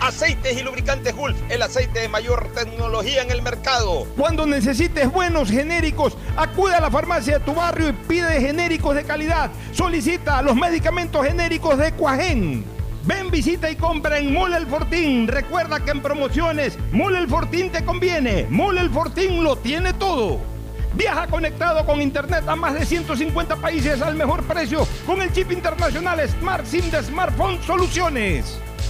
[0.00, 4.06] Aceites y lubricantes Gulf, el aceite de mayor tecnología en el mercado.
[4.16, 9.04] Cuando necesites buenos genéricos, acude a la farmacia de tu barrio y pide genéricos de
[9.04, 9.50] calidad.
[9.72, 12.64] Solicita los medicamentos genéricos de Cuajén.
[13.04, 15.28] Ven, visita y compra en Mole El Fortín.
[15.28, 18.46] Recuerda que en promociones, Mole El Fortín te conviene.
[18.48, 20.38] Mole El Fortín lo tiene todo.
[20.94, 25.52] Viaja conectado con Internet a más de 150 países al mejor precio con el chip
[25.52, 28.58] internacional Smart SIM de Smartphone Soluciones.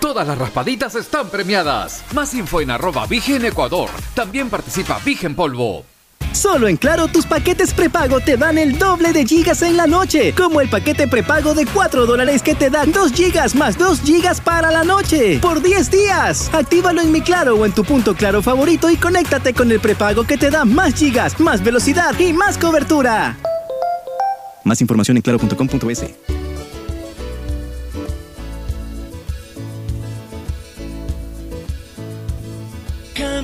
[0.00, 2.04] Todas las raspaditas están premiadas.
[2.14, 3.90] Más info en arroba Vigen Ecuador.
[4.14, 5.84] También participa Vigen Polvo.
[6.32, 10.32] Solo en Claro tus paquetes prepago te dan el doble de gigas en la noche,
[10.34, 14.40] como el paquete prepago de 4 dólares que te dan 2 gigas más 2 gigas
[14.40, 16.48] para la noche, por 10 días.
[16.52, 20.24] Actívalo en mi Claro o en tu punto Claro favorito y conéctate con el prepago
[20.24, 23.36] que te da más gigas, más velocidad y más cobertura.
[24.64, 26.47] Más información en claro.com.es.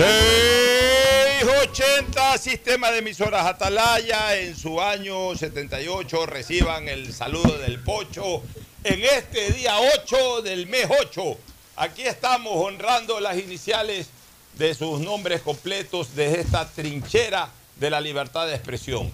[0.00, 8.42] 680 Sistema de Emisoras Atalaya en su año 78 reciban el saludo del Pocho
[8.82, 11.36] en este día 8 del mes 8.
[11.76, 14.08] Aquí estamos honrando las iniciales
[14.56, 19.12] de sus nombres completos de esta trinchera de la libertad de expresión.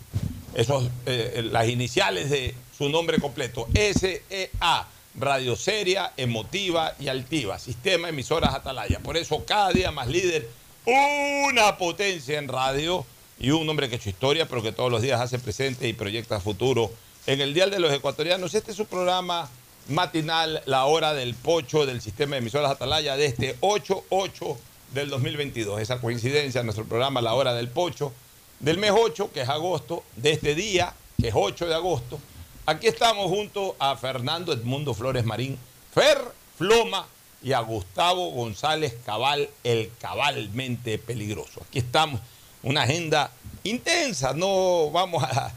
[0.55, 4.87] Esos, eh, las iniciales de su nombre completo, SEA,
[5.19, 9.01] Radio Seria, Emotiva y Altiva, Sistema Emisoras Atalaya.
[9.01, 10.49] Por eso cada día más líder,
[10.87, 13.05] una potencia en radio
[13.39, 15.93] y un hombre que ha hecho historia, pero que todos los días hace presente y
[15.93, 16.91] proyecta futuro.
[17.27, 19.51] En el Dial de los Ecuatorianos, este es su programa
[19.89, 24.57] matinal, la hora del pocho del sistema de emisoras Atalaya de este 8-8
[24.95, 25.81] del 2022.
[25.81, 28.13] Esa coincidencia, nuestro programa La hora del pocho
[28.61, 32.21] del mes 8, que es agosto, de este día, que es 8 de agosto.
[32.65, 35.59] Aquí estamos junto a Fernando Edmundo Flores Marín,
[35.93, 36.19] Fer
[36.57, 37.07] Floma
[37.47, 41.63] y a Gustavo González Cabal, el cabalmente peligroso.
[41.69, 42.21] Aquí estamos,
[42.65, 43.31] una agenda
[43.63, 45.53] intensa, no vamos a,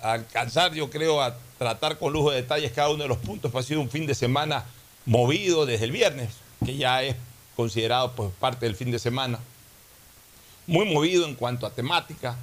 [0.00, 3.66] alcanzar, yo creo, a tratar con lujo de detalles cada uno de los puntos, pues
[3.66, 4.64] ha sido un fin de semana
[5.04, 6.30] movido desde el viernes,
[6.64, 7.16] que ya es
[7.54, 9.40] considerado pues, parte del fin de semana,
[10.66, 12.38] muy movido en cuanto a temática.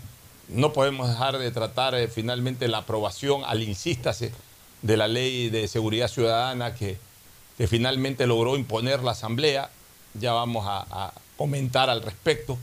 [0.49, 4.31] No podemos dejar de tratar eh, finalmente la aprobación, al insístase,
[4.83, 6.99] de la ley de seguridad ciudadana que,
[7.61, 9.69] que finalmente logró imponer la Asamblea.
[10.15, 12.57] Ya vamos a, comentar al respecto.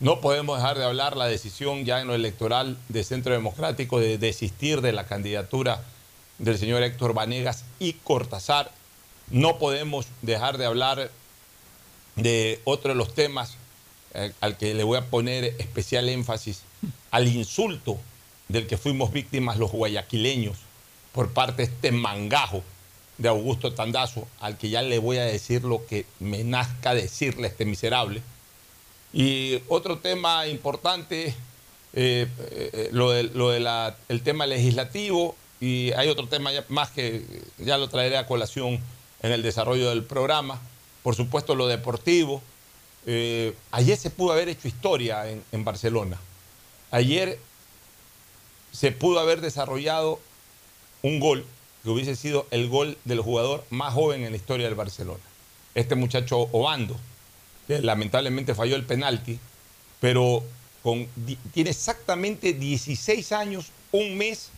[0.00, 4.18] No podemos dejar de hablar la decisión ya en lo electoral de Centro Democrático de
[4.18, 5.84] desistir de la candidatura
[6.38, 8.72] del señor Héctor Vanegas y Cortázar.
[9.30, 11.12] No podemos dejar de hablar
[12.16, 13.56] de otro de los temas
[14.14, 16.62] eh, al que le voy a poner especial énfasis,
[17.12, 18.00] al insulto
[18.48, 20.56] del que fuimos víctimas los guayaquileños
[21.12, 22.64] por parte de este mangajo
[23.20, 27.46] de Augusto Tandazo, al que ya le voy a decir lo que me nazca decirle
[27.46, 28.22] a este miserable.
[29.12, 31.34] Y otro tema importante,
[31.92, 33.30] eh, eh, lo del
[34.08, 37.22] el tema legislativo, y hay otro tema más que
[37.58, 38.80] ya lo traeré a colación
[39.22, 40.58] en el desarrollo del programa.
[41.02, 42.40] Por supuesto, lo deportivo.
[43.04, 46.18] Eh, ayer se pudo haber hecho historia en Barcelona.
[46.90, 47.38] Ayer
[48.72, 50.20] se pudo haber desarrollado
[51.02, 51.44] un gol
[51.82, 55.22] que hubiese sido el gol del jugador más joven en la historia del Barcelona.
[55.74, 56.96] Este muchacho Obando,
[57.66, 59.38] que lamentablemente falló el penalti,
[60.00, 60.42] pero
[61.52, 64.48] tiene exactamente 16 años, un mes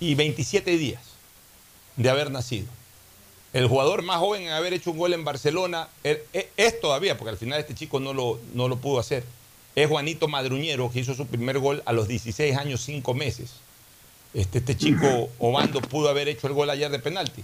[0.00, 1.02] y 27 días
[1.96, 2.66] de haber nacido.
[3.52, 7.16] El jugador más joven en haber hecho un gol en Barcelona er- e- es todavía,
[7.16, 9.24] porque al final este chico no lo, no lo pudo hacer,
[9.74, 13.52] es Juanito Madruñero, que hizo su primer gol a los 16 años, 5 meses.
[14.36, 17.42] Este, este chico Obando pudo haber hecho el gol ayer de penalti.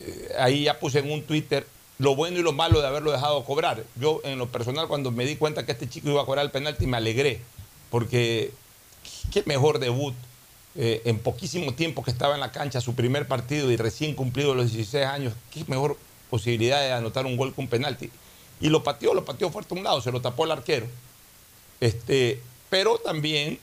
[0.00, 1.66] Eh, ahí ya puse en un Twitter
[1.98, 3.84] lo bueno y lo malo de haberlo dejado cobrar.
[4.00, 6.50] Yo, en lo personal, cuando me di cuenta que este chico iba a cobrar el
[6.50, 7.42] penalti, me alegré,
[7.90, 8.52] porque
[9.32, 10.14] qué mejor debut
[10.76, 14.54] eh, en poquísimo tiempo que estaba en la cancha, su primer partido y recién cumplido
[14.54, 15.98] los 16 años, qué mejor
[16.30, 18.10] posibilidad de anotar un gol con penalti.
[18.62, 20.86] Y lo pateó, lo pateó fuerte a un lado, se lo tapó el arquero.
[21.80, 22.40] Este,
[22.70, 23.58] pero también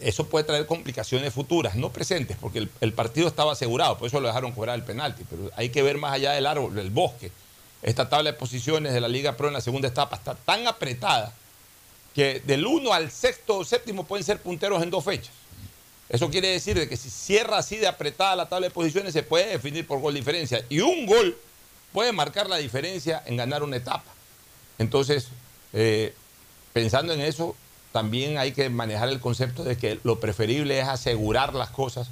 [0.00, 4.28] eso puede traer complicaciones futuras, no presentes, porque el, partido estaba asegurado, por eso lo
[4.28, 5.24] dejaron cobrar el penalti.
[5.28, 7.30] Pero hay que ver más allá del árbol, del bosque.
[7.82, 11.32] Esta tabla de posiciones de la Liga Pro en la segunda etapa está tan apretada
[12.14, 15.32] que del 1 al sexto o séptimo pueden ser punteros en dos fechas.
[16.08, 19.22] Eso quiere decir de que si cierra así de apretada la tabla de posiciones se
[19.22, 20.64] puede definir por gol diferencia.
[20.68, 21.36] Y un gol
[21.92, 24.12] puede marcar la diferencia en ganar una etapa.
[24.78, 25.28] Entonces,
[25.72, 26.14] eh,
[26.72, 27.56] pensando en eso,
[27.96, 32.10] también hay que manejar el concepto de que lo preferible es asegurar las cosas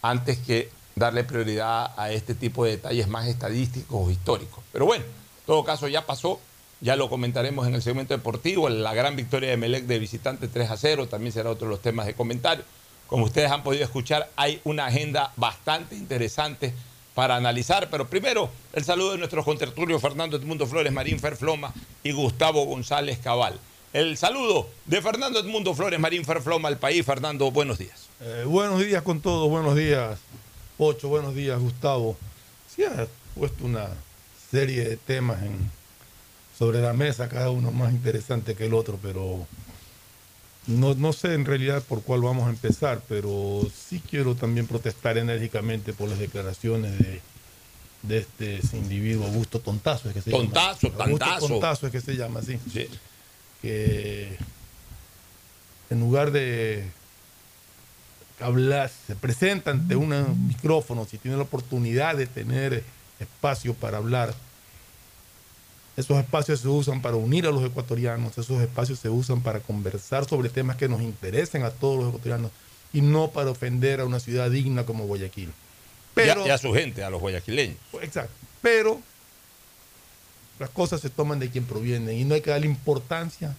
[0.00, 4.64] antes que darle prioridad a este tipo de detalles más estadísticos o históricos.
[4.72, 6.40] Pero bueno, en todo caso ya pasó,
[6.80, 10.70] ya lo comentaremos en el segmento deportivo, la gran victoria de Melec de visitante 3
[10.70, 12.64] a 0, también será otro de los temas de comentario.
[13.06, 16.72] Como ustedes han podido escuchar, hay una agenda bastante interesante
[17.14, 22.12] para analizar, pero primero el saludo de nuestros contertulios Fernando Edmundo Flores, Marín Ferfloma y
[22.12, 23.60] Gustavo González Cabal.
[23.92, 27.04] El saludo de Fernando Edmundo Flores, Marín Ferfloma al país.
[27.04, 28.08] Fernando, buenos días.
[28.20, 30.16] Eh, buenos días con todos, buenos días,
[30.76, 32.16] Pocho, buenos días, Gustavo.
[32.72, 33.88] Sí, ha puesto una
[34.50, 35.70] serie de temas en,
[36.56, 39.44] sobre la mesa, cada uno más interesante que el otro, pero
[40.68, 45.18] no, no sé en realidad por cuál vamos a empezar, pero sí quiero también protestar
[45.18, 47.20] enérgicamente por las declaraciones de,
[48.02, 51.04] de este individuo, Augusto Tontazo, es que se Tontazo, llama.
[51.04, 51.48] Augusto Tantazo.
[51.48, 52.56] Tontazo es que se llama así.
[53.62, 54.36] Que
[55.90, 56.84] en lugar de
[58.40, 62.84] hablar, se presenta ante un micrófono, si tiene la oportunidad de tener
[63.18, 64.34] espacio para hablar,
[65.96, 70.24] Esos espacios se usan para unir a los ecuatorianos, esos espacios se usan para conversar
[70.26, 72.50] sobre temas que nos interesen a todos los ecuatorianos
[72.92, 75.52] y no para ofender a una ciudad digna como Guayaquil.
[76.14, 77.76] Pero, y, a, y a su gente, a los guayaquileños.
[78.00, 78.32] Exacto.
[78.62, 79.00] Pero
[80.60, 83.56] las cosas se toman de quien provienen y no hay que darle importancia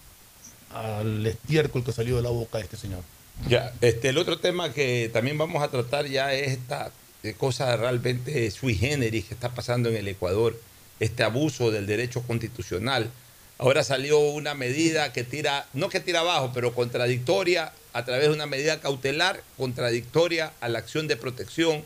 [0.72, 3.02] al estiércol que salió de la boca de este señor.
[3.48, 6.92] Ya, este, el otro tema que también vamos a tratar ya es esta
[7.24, 10.58] eh, cosa realmente sui generis que está pasando en el Ecuador,
[11.00, 13.10] este abuso del derecho constitucional.
[13.58, 18.34] Ahora salió una medida que tira, no que tira abajo, pero contradictoria a través de
[18.34, 21.82] una medida cautelar, contradictoria a la acción de protección,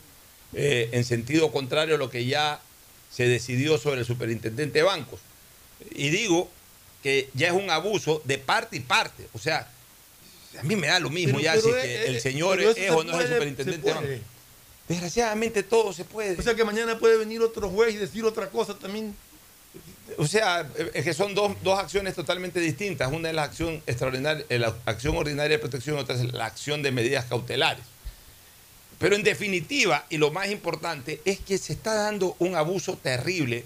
[0.52, 2.60] eh, en sentido contrario a lo que ya
[3.10, 5.20] se decidió sobre el superintendente de bancos.
[5.94, 6.50] Y digo
[7.02, 9.28] que ya es un abuso de parte y parte.
[9.32, 9.68] O sea,
[10.58, 12.60] a mí me da lo mismo Pero- ya pero si es- que el es- señor
[12.60, 14.10] es se o no es el superintendente de bancos.
[14.88, 16.38] Desgraciadamente todo se puede.
[16.38, 19.14] O sea que mañana puede venir otro juez y decir otra cosa también.
[20.18, 23.12] O sea, es que son dos, dos acciones totalmente distintas.
[23.12, 26.82] Una es la acción extraordinaria, eh, la acción ordinaria de protección, otra es la acción
[26.82, 27.84] de medidas cautelares.
[28.98, 33.64] Pero en definitiva, y lo más importante, es que se está dando un abuso terrible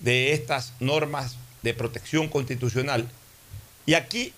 [0.00, 3.08] de estas normas de protección constitucional.
[3.86, 4.32] Y aquí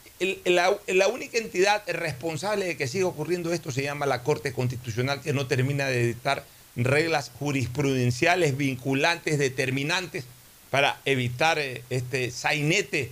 [0.44, 5.20] la, la única entidad responsable de que siga ocurriendo esto se llama la Corte Constitucional,
[5.20, 6.44] que no termina de dictar
[6.76, 10.24] reglas jurisprudenciales vinculantes, determinantes,
[10.70, 13.10] para evitar eh, este sainete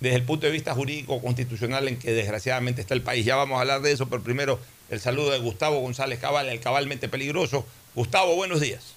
[0.00, 3.24] desde el punto de vista jurídico constitucional en que desgraciadamente está el país.
[3.24, 4.58] Ya vamos a hablar de eso, pero primero
[4.92, 7.64] el saludo de Gustavo González Cabal, el cabalmente peligroso.
[7.94, 8.94] Gustavo, buenos días.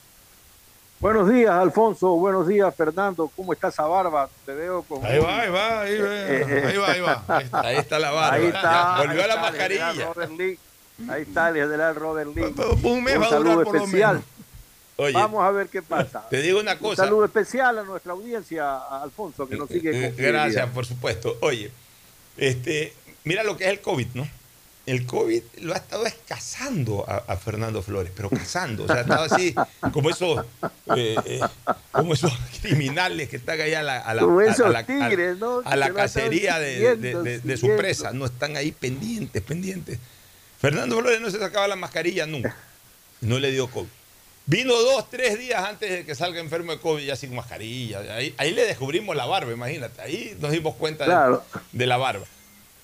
[1.00, 2.16] Buenos días, Alfonso.
[2.16, 3.32] Buenos días, Fernando.
[3.36, 4.30] ¿Cómo está esa barba?
[4.46, 5.06] Te veo con.
[5.06, 7.24] Ahí va, ahí va, ahí va, ahí va, ahí va.
[7.28, 7.62] Ahí está.
[7.62, 8.36] Ahí está la barba.
[8.36, 8.98] Ahí está.
[8.98, 10.14] Volvió ahí a la está mascarilla.
[11.10, 12.54] Ahí está el general Robert Lee.
[12.84, 14.14] Un mes va a saludo durar por lo especial.
[14.16, 14.26] menos.
[14.98, 16.26] Oye, Vamos a ver qué pasa.
[16.30, 17.04] te digo una Un cosa.
[17.04, 21.38] saludo especial a nuestra audiencia, a Alfonso, que nos sigue Eh, con Gracias, por supuesto.
[21.42, 21.70] Oye,
[22.38, 22.94] este,
[23.26, 24.26] mira lo que es el COVID, ¿no?
[24.86, 28.84] El COVID lo ha estado escasando a, a Fernando Flores, pero cazando.
[28.84, 29.56] O sea, ha estado así,
[29.92, 30.46] como esos,
[30.96, 31.40] eh, eh,
[31.92, 35.62] como esos criminales que están allá a la, a a- tigres, ¿no?
[35.66, 38.12] a la cacería de, de- de- de su presa.
[38.12, 39.98] No están ahí pendientes, pendientes.
[40.60, 42.56] Fernando Flores no se sacaba la mascarilla nunca.
[43.22, 43.88] No le dio COVID.
[44.48, 48.02] Vino dos, tres días antes de que salga enfermo de COVID ya sin mascarilla.
[48.16, 50.00] Ahí, ahí le descubrimos la barba, imagínate.
[50.04, 51.44] Ahí nos dimos cuenta Claro.
[51.72, 52.26] de, la barba.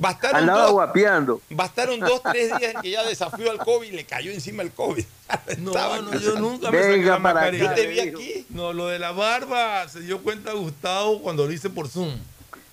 [0.01, 1.41] Bastaron Andaba dos, guapeando.
[1.51, 4.71] bastaron dos, tres días en que ya desafió al COVID y le cayó encima el
[4.71, 5.05] COVID.
[5.59, 7.51] No, Estaba no, yo nunca me Venga saqué la para.
[7.51, 8.45] Yo te vi aquí.
[8.49, 12.17] No, lo de la barba se dio cuenta Gustavo cuando lo hice por Zoom.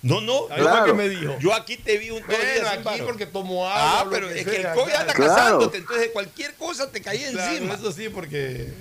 [0.01, 0.47] No, no.
[0.49, 0.77] Ahí Claro.
[0.79, 1.37] fue que me dijo.
[1.39, 2.37] Yo aquí te vi un días
[2.83, 4.01] Bueno, aquí porque tomo agua.
[4.01, 5.33] Ah, pero es que el COVID anda Claro.
[5.35, 7.73] cazándote, entonces de cualquier cosa te caía Claro, encima.
[7.75, 8.73] eso sí, porque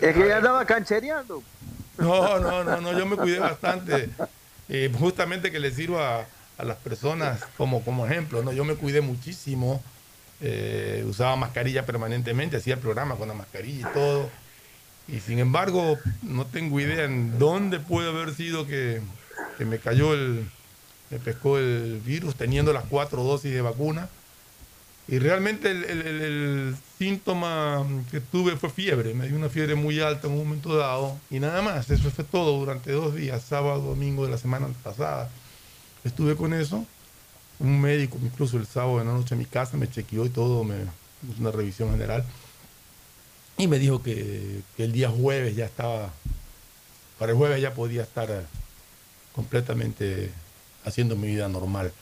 [0.00, 1.42] Es que ya andaba canchereando.
[1.98, 4.10] No, no, no, no, yo me cuidé bastante.
[4.68, 6.26] Eh, justamente que le sirva
[6.58, 8.52] a, las personas como, como ejemplo, ¿no?
[8.52, 9.82] Yo me cuidé muchísimo,
[10.40, 14.30] eh, usaba mascarilla permanentemente, hacía el programa con la mascarilla y todo.
[15.08, 19.00] Y sin embargo, no tengo idea en dónde puede haber sido que,
[19.56, 20.48] que me cayó el,
[21.10, 24.08] me pescó el virus teniendo las cuatro dosis de vacuna.
[25.08, 29.14] Y realmente el- el- el síntoma que tuve fue fiebre.
[29.14, 31.16] Me dio una fiebre muy alta en un momento dado.
[31.30, 35.30] Y nada más, eso fue todo durante dos días, sábado, domingo de la semana pasada.
[36.06, 36.84] Estuve con eso.
[37.58, 40.62] Un médico, incluso el sábado de la noche a mi casa, me chequeó y todo,
[40.62, 42.24] me hizo una revisión general.
[43.58, 46.12] Y me dijo que, que el día jueves ya estaba,
[47.18, 48.42] para el jueves ya podía estar eh,
[49.34, 50.30] completamente
[50.84, 51.92] haciendo mi vida normal.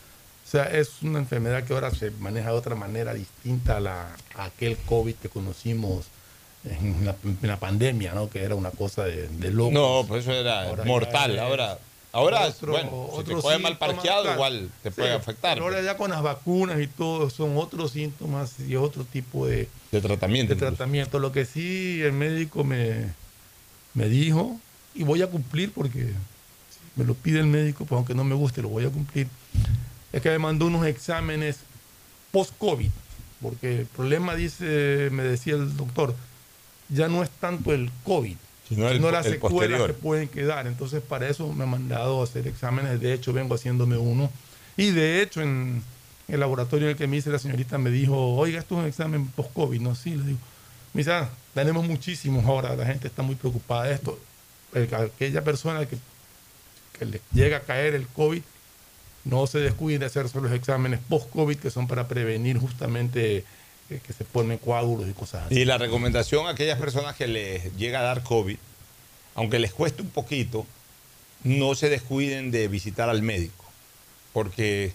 [0.45, 4.17] O sea, es una enfermedad que ahora se maneja de otra manera distinta a, la,
[4.37, 6.07] a aquel COVID que conocimos
[6.65, 8.29] en la, en la pandemia, ¿no?
[8.29, 9.73] Que era una cosa de, de locos.
[9.73, 11.39] No, pues eso era Ahora mortal.
[11.39, 11.79] Ahora,
[12.15, 14.37] ahora otro- bueno, si te coge mal parqueado, claro.
[14.37, 15.55] igual te Sí, puede afectar.
[15.55, 19.69] pero ahora ya con las vacunas y todo, son otros síntomas y otro tipo de,
[19.93, 20.51] De tratamiento.
[20.51, 20.75] de incluso.
[20.77, 21.19] tratamiento.
[21.19, 23.13] Lo que sí el médico me,
[23.95, 24.59] me dijo,
[24.95, 26.13] y voy a cumplir porque
[26.97, 29.27] me lo pide el médico, pues aunque no me guste, lo voy a cumplir,
[30.13, 31.59] es que me mandó unos exámenes
[32.31, 32.91] post-COVID,
[33.43, 36.15] porque el problema, dice, me decía el doctor,
[36.89, 38.37] ya no es tanto el COVID,
[38.75, 39.87] Sino el- las el secuelas posterior.
[39.89, 40.67] que pueden quedar.
[40.67, 43.01] Entonces, para eso me han mandado a hacer exámenes.
[43.01, 44.31] De hecho, vengo haciéndome uno.
[44.77, 45.83] Y de hecho, en
[46.29, 48.87] el laboratorio en el que me hice, la señorita me dijo, oiga, esto es un
[48.89, 49.81] examen post-COVID.
[49.81, 50.39] No, sí, le digo.
[50.93, 54.19] Dice, "Ah, tenemos muchísimos ahora, la gente está muy preocupada de esto.
[54.73, 55.97] El- aquella persona que,
[56.99, 58.43] que le llega a caer el COVID,
[59.25, 63.45] no se descuide de hacerse los exámenes post-COVID, que son para prevenir justamente
[63.89, 65.61] que se formen coágulos y cosas así.
[65.61, 68.57] Y la recomendación a aquellas personas que les llega a dar COVID,
[69.35, 70.67] aunque les cueste un poquito,
[71.43, 73.65] no se descuiden de visitar al médico.
[74.33, 74.93] Porque,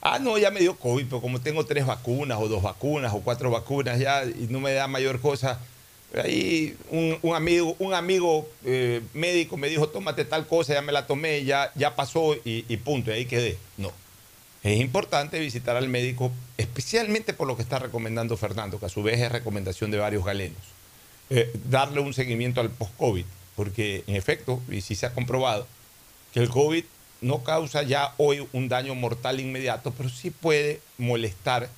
[0.00, 3.20] ah, no, ya me dio COVID, pero como tengo tres vacunas o dos vacunas o
[3.20, 5.60] cuatro vacunas ya y no me da mayor cosa,
[6.14, 10.92] ahí un, un amigo, un amigo eh, médico me dijo, tómate tal cosa, ya me
[10.92, 13.58] la tomé, ya, ya pasó y, y punto, y ahí quedé.
[13.76, 13.92] No.
[14.62, 19.02] Es importante visitar al médico, especialmente por lo que está recomendando Fernando, que a su
[19.02, 20.58] vez es recomendación de varios galenos.
[21.30, 23.24] Eh, darle un seguimiento al post-COVID,
[23.56, 25.66] porque en efecto, y sí se ha comprobado,
[26.34, 26.84] que el COVID
[27.22, 31.70] no causa ya hoy un daño mortal inmediato, pero sí puede molestar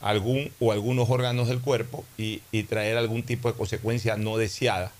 [0.00, 4.92] algún o algunos órganos del cuerpo y, y traer algún tipo de consecuencia no deseada.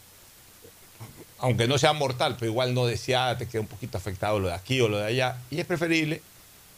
[1.38, 4.54] Aunque no sea mortal, pero igual no deseada, te queda un poquito afectado lo de
[4.54, 5.38] aquí o lo de allá.
[5.50, 6.20] Y es preferible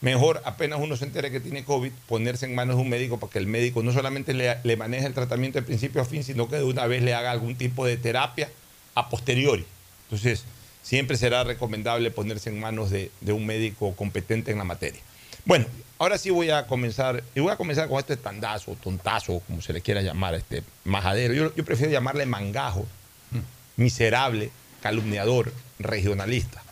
[0.02, 3.32] mejor apenas uno se entere que tiene COVID, ponerse en manos de un médico para
[3.32, 6.48] que el médico no solamente le, le, maneje el tratamiento de principio a fin, sino
[6.48, 8.50] que de una vez le haga algún tipo de terapia
[8.94, 9.64] a posteriori.
[10.04, 10.44] Entonces,
[10.82, 15.00] siempre será recomendable ponerse en manos de, de un médico competente en la materia.
[15.44, 15.66] Bueno,
[15.98, 19.72] ahora sí voy a comenzar, y voy a comenzar con este tandazo, tontazo, como se
[19.72, 21.32] le quiera llamar, este majadero.
[21.32, 22.86] Yo, yo prefiero llamarle mangajo,
[23.76, 24.50] miserable,
[24.82, 26.62] calumniador, regionalista.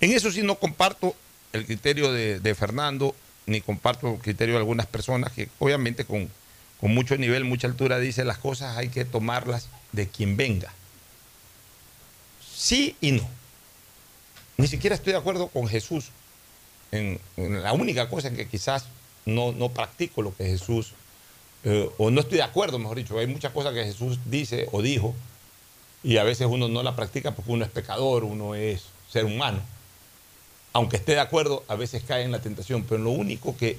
[0.00, 1.14] En eso sí no comparto
[1.52, 3.14] el criterio de, Fernando,
[3.46, 6.30] ni comparto el criterio de algunas personas que obviamente con,
[6.80, 10.72] con mucho nivel, mucha altura dicen las cosas hay que tomarlas de quien venga.
[12.54, 13.28] Sí y no.
[14.56, 16.10] Ni siquiera estoy de acuerdo con Jesús
[16.92, 18.86] en la única cosa en que quizás
[19.24, 20.92] no, no practico lo que Jesús,
[21.64, 24.82] eh, o no estoy de acuerdo, mejor dicho, hay muchas cosas que Jesús dice o
[24.82, 25.14] dijo
[26.02, 29.60] y a veces uno no la practica porque uno es pecador, uno es ser humano
[30.72, 33.78] aunque esté de acuerdo, a veces cae en la tentación, pero lo único que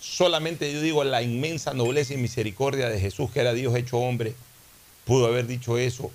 [0.00, 4.34] solamente yo digo, la inmensa nobleza y misericordia de Jesús, que era Dios hecho hombre,
[5.04, 6.10] pudo haber dicho eso,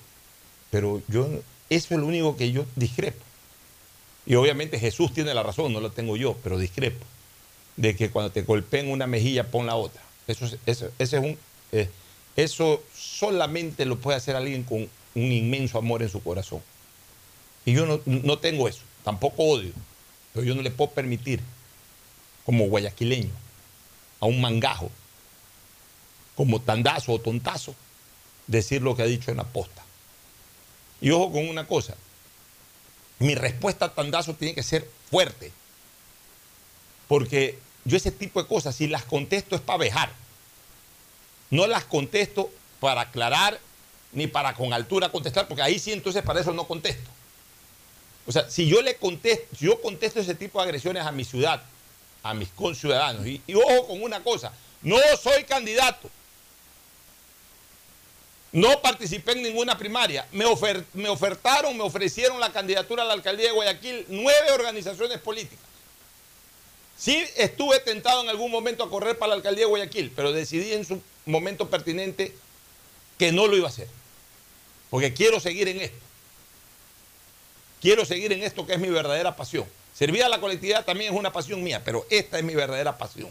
[0.72, 1.28] pero yo,
[1.70, 3.24] eso es lo único que yo discrepo.
[4.26, 7.06] Y obviamente Jesús tiene la razón, no la tengo yo, pero discrepo,
[7.76, 10.02] de que cuando te golpeen una mejilla, pon la otra.
[10.28, 11.38] Eso, eso, es un,
[11.72, 11.90] eh,
[12.36, 16.62] eso solamente lo puede hacer alguien con un inmenso amor en su corazón.
[17.66, 19.72] Y yo no, no tengo eso, tampoco odio.
[20.44, 21.40] Yo no le puedo permitir,
[22.46, 23.32] como guayaquileño,
[24.20, 24.92] a un mangajo,
[26.36, 27.76] como tandazo o tontazo,
[28.48, 29.84] decir lo que ha dicho en la posta.
[31.02, 31.96] Y ojo con una cosa,
[33.20, 35.52] mi respuesta a tandazo tiene que ser fuerte,
[37.08, 40.12] porque yo ese tipo de cosas, si las contesto es para vejar,
[41.50, 43.60] no las contesto para aclarar
[44.12, 47.10] ni para con altura contestar, porque ahí sí entonces para eso no contesto.
[48.28, 51.24] O sea, si yo le contesto, si yo contesto ese tipo de agresiones a mi
[51.24, 51.62] ciudad,
[52.24, 56.10] a mis conciudadanos, y, ojo con una cosa, no soy candidato.
[58.52, 60.26] No participé en ninguna primaria.
[60.32, 65.66] Me, ofertaron, me ofrecieron la candidatura a la alcaldía de Guayaquil nueve organizaciones políticas.
[66.98, 70.72] Sí estuve tentado en algún momento a correr para la alcaldía de Guayaquil, pero decidí
[70.72, 72.34] en su momento pertinente
[73.20, 73.90] que no lo iba a hacer.
[74.90, 76.05] Porque quiero seguir en esto.
[77.82, 79.66] Quiero seguir en esto que es mi verdadera pasión.
[79.94, 83.30] Servir a la colectividad también es una pasión mía, pero esta es mi verdadera pasión.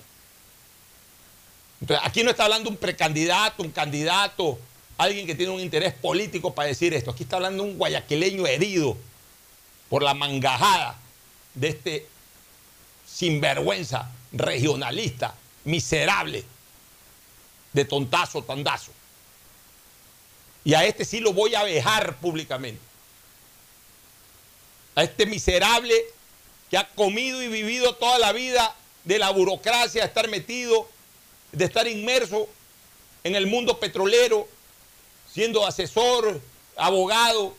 [1.80, 4.58] Entonces, aquí no está hablando un precandidato, un candidato,
[4.96, 7.10] alguien que tiene un interés político para decir esto.
[7.10, 8.96] Aquí está hablando un guayaquileño herido
[9.90, 10.96] por la mangajada
[11.54, 12.06] de este
[13.06, 16.44] sinvergüenza regionalista, miserable,
[17.72, 18.92] de tontazo, tandazo.
[20.64, 22.93] Y a este sí lo voy a vejar públicamente
[24.94, 25.94] a este miserable
[26.70, 30.88] que ha comido y vivido toda la vida de la burocracia, de estar metido,
[31.52, 32.48] de estar inmerso
[33.22, 34.48] en el mundo petrolero,
[35.32, 36.40] siendo asesor,
[36.76, 37.54] abogado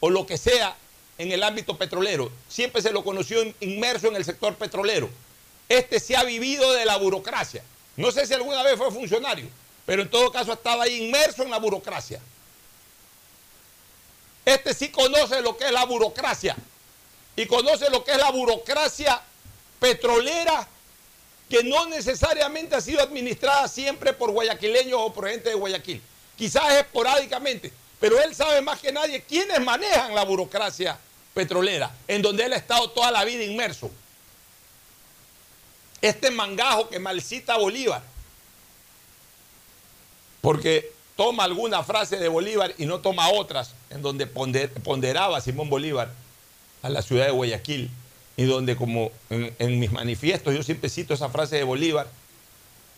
[0.00, 0.76] o lo que sea
[1.18, 2.30] en el ámbito petrolero.
[2.48, 5.10] Siempre se lo conoció inmerso en el sector petrolero.
[5.68, 7.62] Este se ha vivido de la burocracia.
[7.96, 9.46] No sé si alguna vez fue funcionario,
[9.84, 12.20] pero en todo caso estaba ahí inmerso en la burocracia.
[14.48, 16.56] Este sí conoce lo que es la burocracia
[17.36, 19.20] y conoce lo que es la burocracia
[19.78, 20.66] petrolera
[21.50, 26.00] que no necesariamente ha sido administrada siempre por guayaquileños o por gente de Guayaquil.
[26.34, 30.98] Quizás esporádicamente, pero él sabe más que nadie quiénes manejan la burocracia
[31.34, 33.90] petrolera, en donde él ha estado toda la vida inmerso.
[36.00, 38.02] Este mangajo que malcita a Bolívar,
[40.40, 46.12] porque toma alguna frase de Bolívar y no toma otras, en donde ponderaba Simón Bolívar
[46.82, 47.90] a la ciudad de Guayaquil,
[48.36, 52.06] y donde como en, mis manifiestos yo siempre cito esa frase de Bolívar,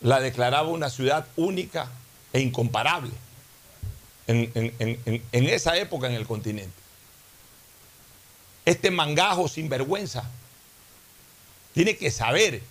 [0.01, 1.89] la declaraba una ciudad única
[2.33, 3.11] e incomparable
[4.27, 6.73] en, en esa época en el continente.
[8.65, 10.29] este mangajo sin vergüenza
[11.73, 12.61] tiene que saber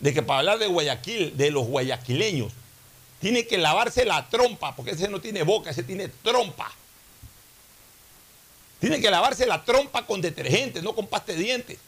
[0.00, 2.52] de que para hablar de Guayaquil, de los guayaquileños,
[3.20, 6.70] tiene que lavarse la trompa, porque ese no tiene boca, ese tiene trompa.
[8.80, 11.78] Tiene que lavarse la trompa con detergente, no con pasta de dientes.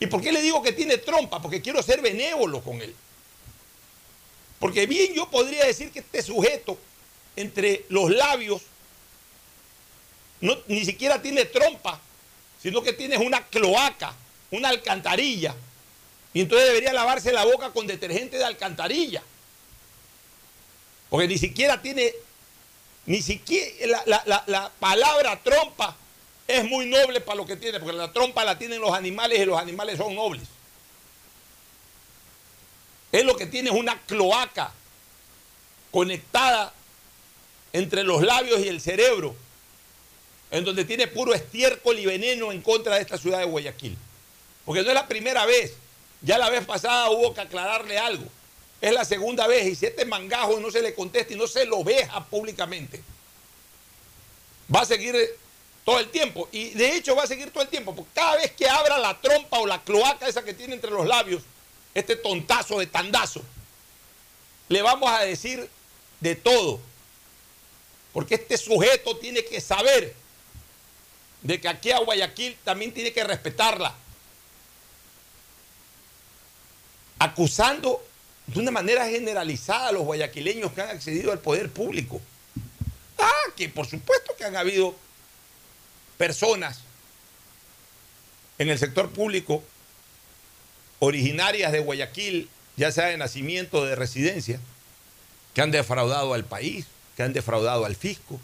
[0.00, 1.40] ¿Y por qué le digo que tiene trompa?
[1.40, 2.94] Porque quiero ser benévolo con él.
[4.58, 6.78] Porque bien yo podría decir que este sujeto,
[7.36, 8.62] entre los labios,
[10.40, 12.00] no, ni siquiera tiene trompa,
[12.62, 14.14] sino que tiene una cloaca,
[14.50, 15.54] una alcantarilla.
[16.32, 19.22] Y entonces debería lavarse la boca con detergente de alcantarilla.
[21.08, 22.14] Porque ni siquiera tiene,
[23.06, 25.96] ni siquiera la, la- la palabra trompa
[26.46, 29.44] es muy noble para lo que tiene, porque la trompa la tienen los animales y
[29.44, 30.42] los animales son nobles.
[33.12, 34.72] Es lo que tiene es una cloaca
[35.90, 36.72] conectada
[37.72, 39.34] entre los labios y el cerebro,
[40.50, 43.96] en donde tiene puro estiércol y veneno en contra de esta ciudad de Guayaquil.
[44.64, 45.74] Porque no es la primera vez,
[46.22, 48.24] ya la vez pasada hubo que aclararle algo.
[48.80, 51.66] Es la segunda vez y si este mangajo no se le contesta y no se
[51.66, 53.02] lo veja públicamente,
[54.74, 55.14] va a seguir
[55.84, 56.48] todo el tiempo.
[56.52, 59.20] Y de hecho va a seguir todo el tiempo, porque cada vez que abra la
[59.20, 61.42] trompa o la cloaca esa que tiene entre los labios,
[61.94, 63.42] este tontazo de tandazo,
[64.68, 65.68] le vamos a decir
[66.20, 66.80] de todo.
[68.12, 70.14] Porque este sujeto tiene que saber
[71.42, 73.94] de que aquí a Guayaquil también tiene que respetarla.
[77.18, 78.02] Acusando
[78.52, 82.20] de una manera generalizada a los guayaquileños que han accedido al poder público.
[83.18, 84.94] Ah, que por supuesto que han habido
[86.16, 86.80] personas
[88.58, 89.62] en el sector público
[90.98, 94.60] originarias de Guayaquil, ya sea de nacimiento o de residencia,
[95.54, 96.86] que han defraudado al país,
[97.16, 98.40] que han defraudado al fisco,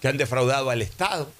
[0.00, 1.30] que han defraudado al Estado.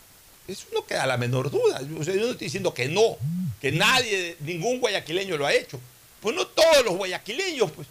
[0.47, 1.81] Eso no queda la menor duda.
[1.83, 3.17] Yo no estoy diciendo que no,
[3.61, 5.81] que nadie, ningún guayaquileño lo ha hecho.
[6.21, 7.87] Pues no todos los guayaquileños, pues.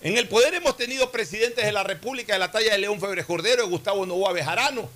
[0.00, 3.24] En el poder hemos tenido presidentes de la República de la talla de León Febres
[3.24, 4.88] Cordero, de Gustavo Novoa Bejarano,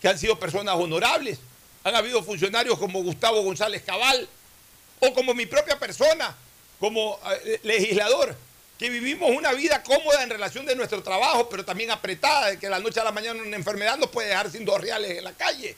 [0.00, 1.38] que han sido personas honorables.
[1.84, 4.28] Han habido funcionarios como Gustavo González Cabal,
[4.98, 6.36] o como mi propia persona,
[6.78, 8.36] como eh, legislador,
[8.78, 12.68] que vivimos una vida cómoda en relación de nuestro trabajo, pero también apretada, de que
[12.68, 15.32] la noche a la mañana una enfermedad nos puede dejar sin dos reales en la
[15.32, 15.76] calle.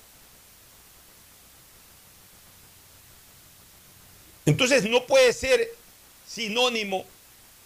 [4.46, 5.68] Entonces no puede ser
[6.26, 7.04] sinónimo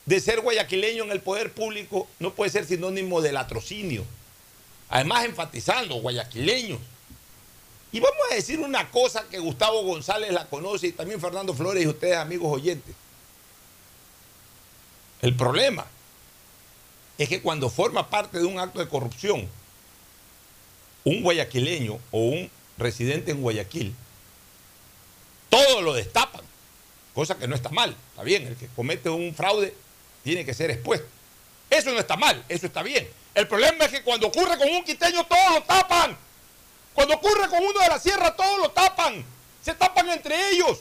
[0.05, 4.05] de ser guayaquileño en el poder público, no puede ser sinónimo del latrocinio.
[4.89, 6.79] Además enfatizando, guayaquileños.
[7.93, 11.83] Y vamos a decir una cosa que Gustavo González la conoce y también Fernando Flores
[11.83, 12.95] y ustedes, amigos oyentes.
[15.23, 15.87] El problema
[17.19, 19.49] es que cuando forma parte de un acto de corrupción,
[21.05, 23.95] un guayaquileño o un residente en Guayaquil,
[25.49, 26.45] todo lo destapan,
[27.17, 29.75] cosa que no está mal, está bien, el que comete un fraude
[30.23, 31.09] tiene que ser expuesto.
[31.71, 33.09] Eso no está mal, eso está bien.
[33.35, 36.15] El problema es que cuando ocurre con un quiteño todos lo tapan.
[36.93, 39.25] Cuando ocurre con uno de la sierra todos lo tapan.
[39.65, 40.81] Se tapan entre ellos.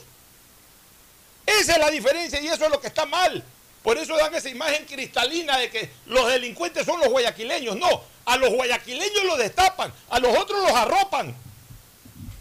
[1.45, 3.41] Esa es la diferencia y eso es lo que está mal.
[3.81, 7.77] Por eso dan esa imagen cristalina de que los delincuentes son los guayaquileños.
[7.77, 11.33] No, a los guayaquileños los destapan, a los otros los arropan.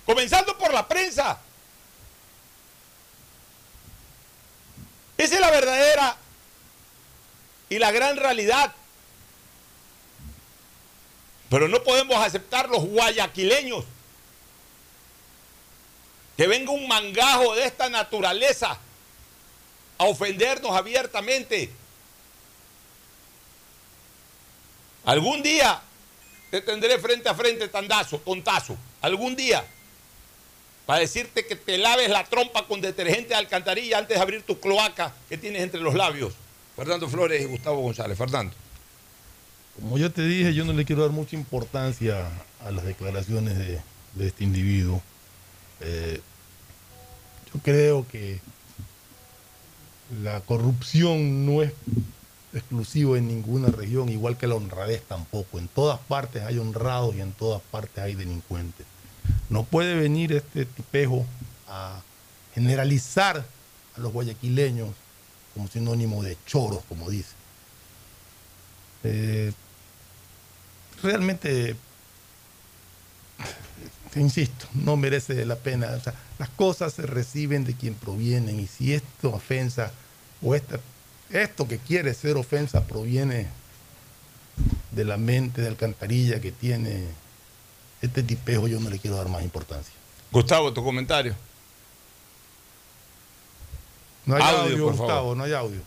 [0.05, 1.39] Comenzando por la prensa.
[5.17, 6.17] Esa es la verdadera
[7.69, 8.73] y la gran realidad.
[11.51, 13.85] Pero no podemos aceptar los guayaquileños.
[16.37, 18.77] Que venga un mangajo de esta naturaleza
[19.99, 21.71] a ofendernos abiertamente.
[25.05, 25.81] Algún día
[26.51, 28.77] te tendré frente a frente, tandazo, tontazo.
[29.01, 29.65] Algún día.
[30.87, 34.61] Para decirte que te laves la trompa con detergente de alcantarilla antes de abrir tu
[34.61, 36.35] cloaca que tienes entre los labios.
[36.77, 38.19] Fernando Flores y Gustavo González.
[38.19, 38.55] Fernando.
[39.81, 42.29] Como yo te dije, yo no le quiero dar mucha importancia
[42.65, 43.81] a las declaraciones de,
[44.21, 45.03] este individuo.
[45.81, 46.21] Eh,
[47.53, 48.41] yo creo que
[50.23, 51.73] la corrupción no es
[52.53, 55.59] exclusivo en ninguna región, igual que la honradez tampoco.
[55.59, 58.87] En todas partes hay honrados y en todas partes hay delincuentes.
[59.49, 61.27] No puede venir este tipejo
[61.69, 62.01] a
[62.55, 63.45] generalizar
[63.97, 64.91] a los guayaquileños
[65.55, 67.35] como sinónimo de choros, como dice.
[69.05, 69.53] Eh,
[71.03, 71.77] realmente,
[74.13, 75.91] te insisto, no merece la pena.
[75.93, 79.93] O sea, las cosas se reciben de quien provienen y si esto ofensa
[80.43, 80.81] o esta,
[81.31, 83.49] esto que quiere ser ofensa proviene
[84.93, 87.05] de la mente de alcantarilla que tiene
[88.05, 89.93] este tipejo yo no le quiero dar más importancia.
[90.33, 91.35] Gustavo, tu comentario.
[94.27, 95.37] No hay Audio, audio, por Gustavo, favor.
[95.37, 95.81] no hay audio.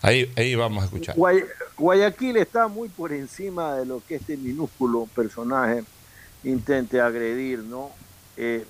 [0.00, 1.16] Ahí, ahí vamos a escuchar.
[1.16, 1.44] Guay-
[1.76, 5.84] Guayaquil está muy por encima de lo que este minúsculo personaje
[6.44, 7.90] intente agredir, ¿no?
[8.36, 8.64] Eh,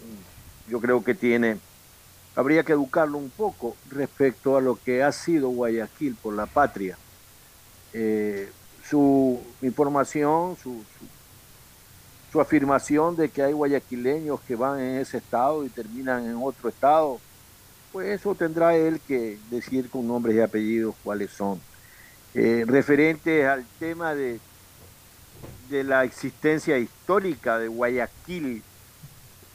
[0.69, 1.59] yo creo que tiene,
[2.37, 6.99] habría que educarlo un poco respecto a lo que ha sido Guayaquil por la patria.
[7.95, 8.51] Eh,
[8.89, 10.85] su información, su,
[12.31, 16.69] su, afirmación de que hay guayaquileños que van en ese estado y terminan en otro
[16.69, 17.21] estado,
[17.93, 21.61] pues eso tendrá él que decir con nombres y apellidos cuáles son.
[22.35, 24.41] Eh, referente al tema de,
[25.69, 28.63] de la existencia histórica de Guayaquil,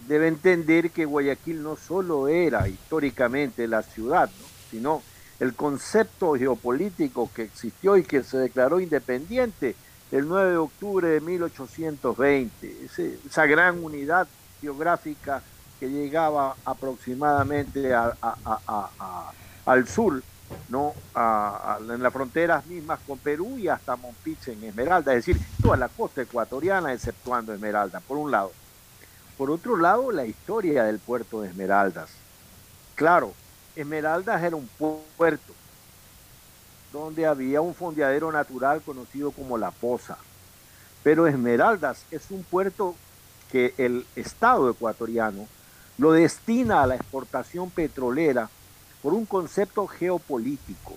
[0.08, 4.46] debe entender que Guayaquil no solo era históricamente la ciudad, ¿no?
[4.70, 5.02] sino
[5.40, 9.76] el concepto geopolítico que existió y que se declaró independiente
[10.12, 14.28] el 9 de octubre de 1820, ese- esa gran unidad
[14.60, 15.44] geográfica
[15.80, 18.18] que llegaba aproximadamente a-
[19.66, 20.24] al sur,
[20.68, 20.94] ¿no?
[21.90, 25.90] En las fronteras mismas con Perú y hasta Mompiche en Esmeralda, es decir, toda la
[25.90, 28.58] costa ecuatoriana exceptuando Esmeralda, por un lado.
[29.36, 32.26] Por otro lado, la historia del puerto de Esmeraldas.
[32.96, 33.38] Claro,
[33.78, 35.54] Esmeraldas era un pu- puerto
[36.92, 40.18] donde había un fondeadero natural conocido como La Poza.
[41.04, 42.96] Pero Esmeraldas es un puerto
[43.52, 45.48] que el Estado ecuatoriano
[45.98, 48.50] lo destina a la exportación petrolera
[49.02, 50.96] por un concepto geopolítico,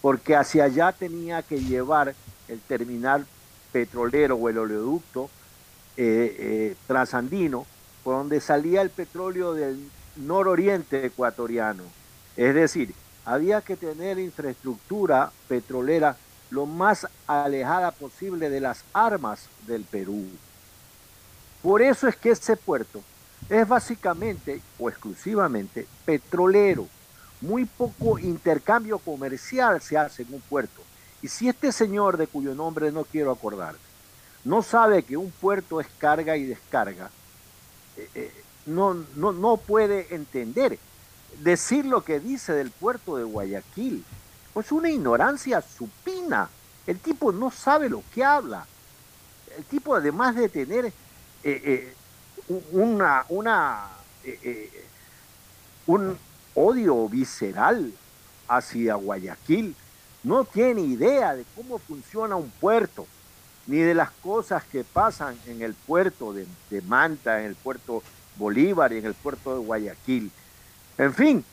[0.00, 2.14] porque hacia allá tenía que llevar
[2.48, 3.26] el terminal
[3.72, 5.28] petrolero o el oleoducto
[5.96, 7.66] eh, eh, trasandino,
[8.04, 11.84] por donde salía el petróleo del nororiente ecuatoriano.
[12.36, 16.16] Es decir, había que tener infraestructura petrolera
[16.50, 20.26] lo más alejada posible de las armas del Perú.
[21.62, 23.02] Por eso es que ese puerto
[23.48, 26.86] es básicamente o exclusivamente petrolero.
[27.40, 30.82] Muy poco intercambio comercial se hace en un puerto.
[31.22, 33.74] Y si este señor, de cuyo nombre no quiero acordar,
[34.44, 37.10] no sabe que un puerto es carga y descarga,
[37.96, 38.32] eh, eh,
[38.68, 40.78] no, no, no puede entender
[41.42, 44.04] decir lo que dice del puerto de Guayaquil.
[44.52, 46.48] Pues una ignorancia supina.
[46.86, 48.66] El tipo no sabe lo que habla.
[49.56, 50.92] El tipo, además de tener eh,
[51.44, 51.94] eh,
[52.72, 53.88] una, una,
[54.24, 54.86] eh,
[55.86, 56.16] un
[56.54, 57.92] odio visceral
[58.48, 59.74] hacia Guayaquil,
[60.22, 63.06] no tiene idea de cómo funciona un puerto,
[63.66, 68.02] ni de las cosas que pasan en el puerto de, de Manta, en el puerto
[68.38, 70.30] Bolívar y en el puerto de Guayaquil.
[70.96, 71.44] En fin,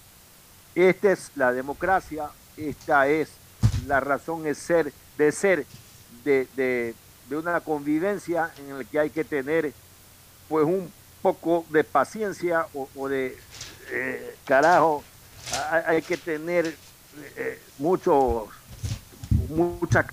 [0.76, 3.30] esta es la democracia, esta es
[3.88, 5.66] la razón de ser, de, ser
[6.24, 6.94] de, de-
[7.30, 9.74] de una convivencia en la que hay que tener
[10.48, 10.92] pues un
[11.24, 13.36] poco de paciencia o, o de
[13.92, 15.04] eh, carajo,
[15.72, 16.76] hay, hay que tener
[17.36, 18.48] eh, mucho,
[19.50, 20.06] mucha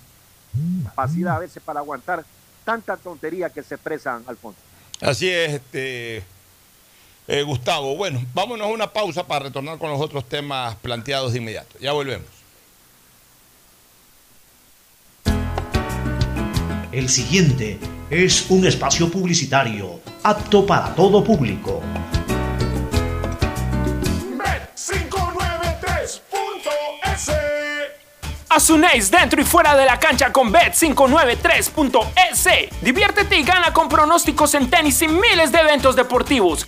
[0.85, 2.25] capacidad a veces para aguantar
[2.65, 4.59] tanta tontería que se expresan, Alfonso.
[5.01, 6.23] Así es, este,
[7.27, 7.95] eh, Gustavo.
[7.95, 11.77] Bueno, vámonos a una pausa para retornar con los otros temas planteados de inmediato.
[11.79, 12.27] Ya volvemos.
[16.91, 17.79] El siguiente
[18.11, 21.81] es un espacio publicitario apto para todo público.
[24.37, 26.21] Bet593.es
[28.49, 32.69] Asunéis dentro y fuera de la cancha con Bet593.es.
[32.81, 36.67] Diviértete y gana con pronósticos en tenis y miles de eventos deportivos.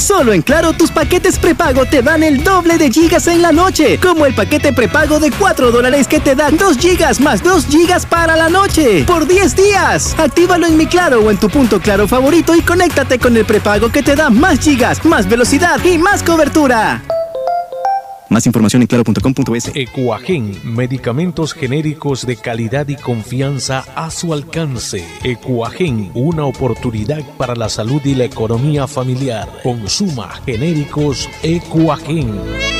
[0.00, 3.98] Solo en Claro tus paquetes prepago te dan el doble de gigas en la noche,
[3.98, 8.06] como el paquete prepago de 4 dólares que te dan 2 gigas más 2 gigas
[8.06, 10.14] para la noche, por 10 días.
[10.18, 13.92] Actívalo en mi Claro o en tu punto Claro favorito y conéctate con el prepago
[13.92, 17.02] que te da más gigas, más velocidad y más cobertura.
[18.30, 19.72] Más información en claro.com.es.
[19.74, 25.04] Ecuagen, medicamentos genéricos de calidad y confianza a su alcance.
[25.24, 29.48] Ecuagen, una oportunidad para la salud y la economía familiar.
[29.64, 32.79] Consuma genéricos Ecuagen.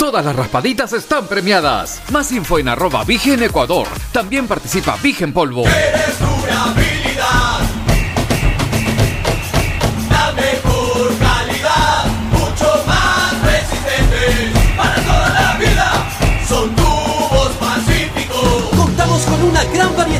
[0.00, 2.00] Todas las raspaditas están premiadas.
[2.10, 3.86] Más info en arroba Vigen Ecuador.
[4.12, 5.64] También participa Vigen Polvo.
[10.08, 15.92] La mejor calidad, mucho más resistente para toda la vida.
[16.48, 18.70] Son tubos pacíficos.
[18.74, 20.19] Contamos con una gran variedad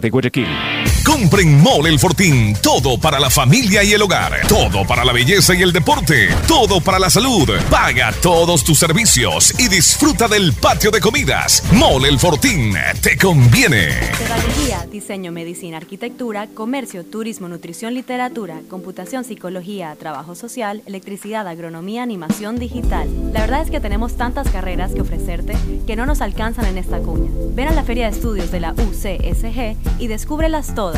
[0.00, 0.77] de Guayaquil.
[1.08, 5.12] Compre en Mole el Fortín todo para la familia y el hogar, todo para la
[5.14, 7.48] belleza y el deporte, todo para la salud.
[7.70, 11.64] Paga todos tus servicios y disfruta del patio de comidas.
[11.72, 13.88] Mole el Fortín, te conviene.
[14.18, 22.58] Pedagogía, diseño, medicina, arquitectura, comercio, turismo, nutrición, literatura, computación, psicología, trabajo social, electricidad, agronomía, animación
[22.58, 23.08] digital.
[23.32, 26.98] La verdad es que tenemos tantas carreras que ofrecerte que no nos alcanzan en esta
[26.98, 27.30] cuña.
[27.54, 30.97] Ven a la Feria de Estudios de la UCSG y descúbrelas todas.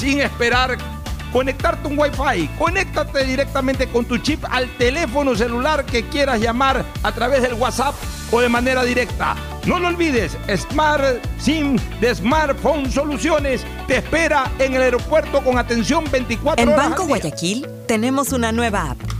[0.00, 0.78] sin esperar
[1.32, 2.48] conectarte un Wi-Fi.
[2.58, 7.94] Conéctate directamente con tu chip al teléfono celular que quieras llamar a través del WhatsApp
[8.32, 9.36] o de manera directa.
[9.66, 11.04] No lo olvides, Smart
[11.38, 16.88] SIM de Smartphone Soluciones te espera en el aeropuerto con atención 24 En horas.
[16.88, 17.16] Banco al día.
[17.18, 19.19] Guayaquil tenemos una nueva app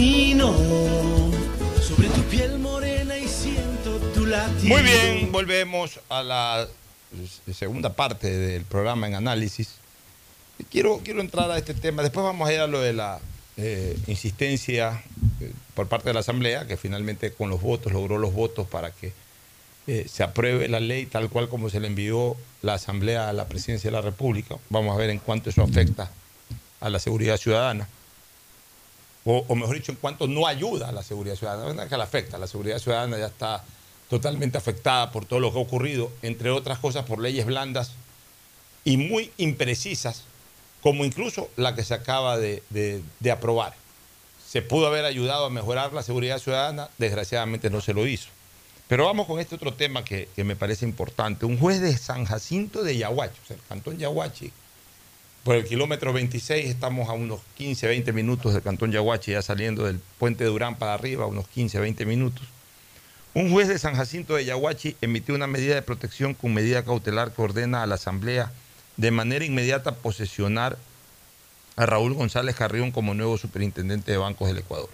[0.00, 0.54] Camino
[1.86, 4.74] sobre tu piel morena y siento tu latido.
[4.74, 6.66] Muy bien, volvemos a la
[7.52, 9.74] segunda parte del programa en análisis.
[10.70, 12.02] Quiero, quiero entrar a este tema.
[12.02, 13.20] Después vamos a ir a lo de la
[13.58, 15.04] eh, insistencia
[15.38, 18.92] eh, por parte de la Asamblea, que finalmente con los votos logró los votos para
[18.92, 19.12] que
[19.86, 23.48] eh, se apruebe la ley tal cual como se le envió la Asamblea a la
[23.48, 24.56] Presidencia de la República.
[24.70, 26.10] Vamos a ver en cuánto eso afecta
[26.80, 27.86] a la seguridad ciudadana.
[29.24, 31.88] O, mejor dicho, en cuánto no ayuda a la seguridad ciudadana.
[31.88, 33.62] Que la afecta, la seguridad ciudadana ya está
[34.08, 37.92] totalmente afectada por todo lo que ha ocurrido, entre otras cosas por leyes blandas
[38.84, 40.22] y muy imprecisas,
[40.82, 43.74] como incluso la que se acaba de aprobar.
[44.48, 48.30] Se pudo haber ayudado a mejorar la seguridad ciudadana, desgraciadamente no se lo hizo.
[48.88, 51.46] Pero vamos con este otro tema que, que me parece importante.
[51.46, 54.50] Un juez de San Jacinto de Yaguachi, o sea, el cantón Yaguachi,
[55.44, 59.84] por el kilómetro 26 estamos a unos 15, 20 minutos del cantón Yaguachi, ya saliendo
[59.86, 62.46] del puente Durán para arriba, unos 15, 20 minutos.
[63.32, 67.32] Un juez de San Jacinto de Yaguachi emitió una medida de protección con medida cautelar
[67.32, 68.52] que ordena a la Asamblea
[68.96, 70.76] de manera inmediata posesionar
[71.76, 74.90] a Raúl González Carrión como nuevo superintendente de bancos del Ecuador.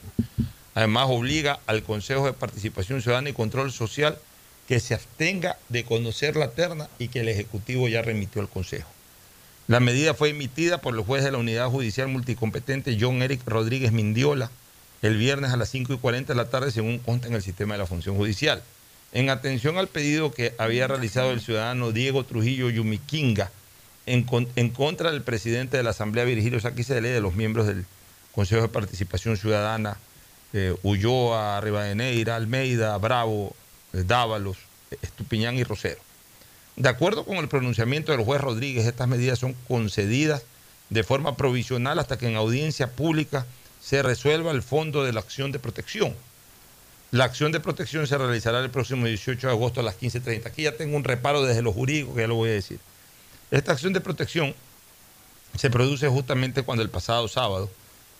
[0.74, 4.18] Además, obliga al Consejo de Participación Ciudadana y Control Social
[4.68, 8.95] que se abstenga de conocer la terna y que el Ejecutivo ya remitió al Consejo.
[9.68, 13.92] La medida fue emitida por el juez de la Unidad Judicial Multicompetente John Eric Rodríguez
[13.92, 14.50] Mindiola
[15.02, 17.74] el viernes a las 5 y 40 de la tarde, según consta en el sistema
[17.74, 18.62] de la función judicial.
[19.12, 23.50] En atención al pedido que había realizado el ciudadano Diego Trujillo Yumiquinga
[24.06, 27.84] en contra del presidente de la Asamblea, Virgilio Saquicele, de los miembros del
[28.32, 29.96] Consejo de Participación Ciudadana,
[30.52, 33.56] eh, Ulloa, Rivadeneira, Almeida, Bravo,
[33.92, 34.58] eh, Dávalos,
[34.90, 36.05] eh, Estupiñán y Rosero.
[36.77, 40.43] De acuerdo con el pronunciamiento del juez Rodríguez, estas medidas son concedidas
[40.91, 43.47] de forma provisional hasta que en audiencia pública
[43.81, 46.14] se resuelva el fondo de la acción de protección.
[47.12, 50.47] La acción de protección se realizará el próximo 18 de agosto a las 15.30.
[50.47, 52.79] Aquí ya tengo un reparo desde lo jurídico que ya lo voy a decir.
[53.51, 54.55] Esta acción de protección
[55.57, 57.70] se produce justamente cuando el pasado sábado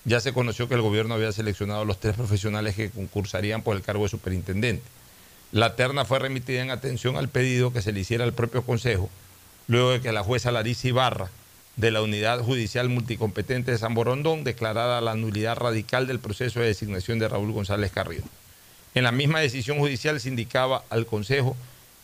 [0.05, 3.77] ya se conoció que el gobierno había seleccionado a los tres profesionales que concursarían por
[3.77, 4.83] el cargo de superintendente.
[5.53, 9.09] La terna fue remitida en atención al pedido que se le hiciera al propio Consejo,
[9.69, 11.31] luego de que la jueza Larissa Ibarra,
[11.77, 16.67] de la Unidad Judicial Multicompetente de San Borondón, declarara la nulidad radical del proceso de
[16.67, 18.25] designación de Raúl González Carrillo.
[18.95, 21.57] En la misma decisión judicial se indicaba al Consejo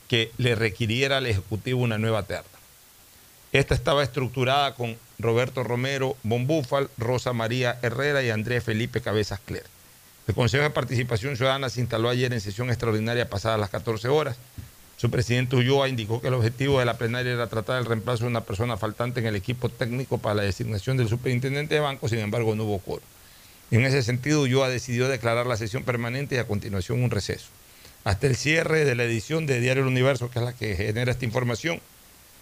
[0.08, 2.44] que le requiriera al Ejecutivo una nueva terna.
[3.52, 9.64] Esta estaba estructurada con Roberto Romero Bombúfal, Rosa María Herrera y Andrés Felipe Cabezas Cler.
[10.28, 14.36] El Consejo de Participación Ciudadana se instaló ayer en sesión extraordinaria pasadas las 14 horas.
[14.96, 18.30] Su presidente Ulloa indicó que el objetivo de la plenaria era tratar el reemplazo de
[18.30, 22.20] una persona faltante en el equipo técnico para la designación del superintendente de banco, sin
[22.20, 23.04] embargo no hubo quórum.
[23.72, 27.48] En ese sentido, Ulloa decidió declarar la sesión permanente y a continuación un receso.
[28.04, 31.10] Hasta el cierre de la edición de Diario El Universo, que es la que genera
[31.10, 31.80] esta información,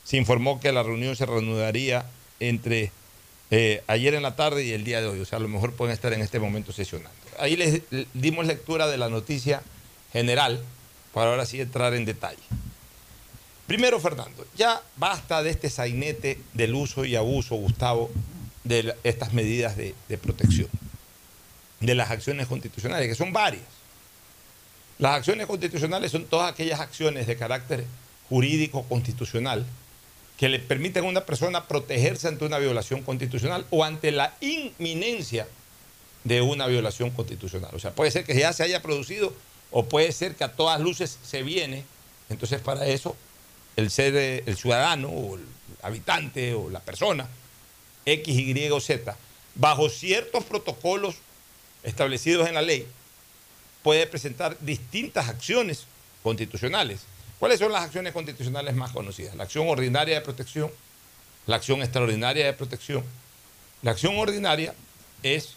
[0.05, 2.05] se informó que la reunión se reanudaría
[2.41, 2.93] entre
[3.51, 5.21] eh, ayer en la tarde y el día de hoy.
[5.21, 7.20] O sea, a lo mejor pueden estar en este momento sesionando.
[7.39, 7.83] Ahí les
[8.15, 9.63] dimos lectura de la noticia
[10.13, 10.63] general
[11.13, 12.43] para ahora sí entrar en detalle.
[13.67, 18.11] Primero, Fernando, ya basta de este sainete del uso y abuso, Gustavo,
[18.65, 20.69] de estas medidas de, de protección,
[21.79, 23.63] de las acciones constitucionales, que son varias.
[24.99, 27.85] Las acciones constitucionales son todas aquellas acciones de carácter
[28.29, 29.65] jurídico constitucional
[30.37, 35.47] que le permiten a una persona protegerse ante una violación constitucional o ante la inminencia
[36.25, 37.71] de una violación constitucional.
[37.75, 39.33] O sea, puede ser que ya se haya producido
[39.71, 41.85] o puede ser que a todas luces se viene.
[42.29, 43.17] Entonces, para eso,
[43.77, 45.45] el ser, eh, el ciudadano o el
[45.83, 47.29] habitante o la persona,
[48.05, 49.17] X, Y o Z,
[49.55, 51.17] bajo ciertos protocolos
[51.83, 52.87] establecidos en la ley,
[53.83, 55.87] puede presentar distintas acciones
[56.23, 57.01] constitucionales.
[57.39, 59.35] ¿Cuáles son las acciones constitucionales más conocidas?
[59.35, 60.71] La acción ordinaria de protección,
[61.47, 63.03] la acción extraordinaria de protección.
[63.83, 64.75] La acción ordinaria
[65.23, 65.55] es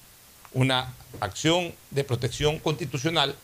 [0.53, 3.35] una acción de protección constitucional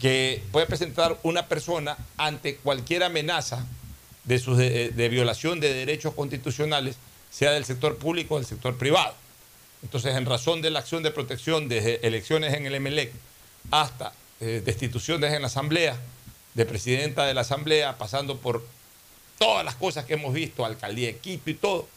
[0.00, 3.64] que puede presentar una persona ante cualquier amenaza
[4.24, 6.96] de, de, violación de derechos constitucionales,
[7.30, 9.14] sea del sector público o del sector privado.
[9.82, 13.12] Entonces, en razón de la acción de protección desde elecciones en el MLEC
[13.70, 15.96] hasta eh, destituciones en la Asamblea,
[16.54, 18.64] de presidenta de la Asamblea, pasando por
[19.38, 21.88] todas las cosas que hemos visto, alcaldía de Quito y todo,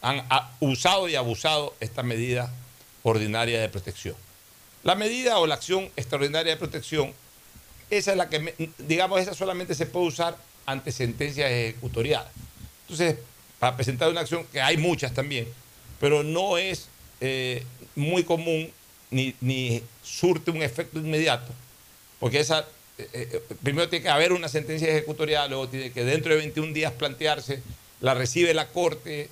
[0.00, 0.24] han
[0.58, 2.52] usado y abusado esta medida
[3.02, 4.16] ordinaria de protección.
[4.84, 7.12] La medida o la acción extraordinaria de protección,
[7.90, 10.36] esa es la que, digamos, esa solamente se puede usar
[10.66, 12.32] ante sentencias ejecutoriadas.
[12.82, 13.16] Entonces,
[13.58, 15.46] para presentar una acción, que hay muchas también,
[16.00, 16.88] pero no es
[17.20, 18.70] eh, muy común
[19.10, 21.52] ni, ni surte un efecto inmediato,
[22.18, 22.66] porque esa,
[22.98, 26.72] eh, eh, primero tiene que haber una sentencia ejecutorial, luego tiene que dentro de 21
[26.72, 27.62] días plantearse,
[28.00, 29.28] la recibe la Corte,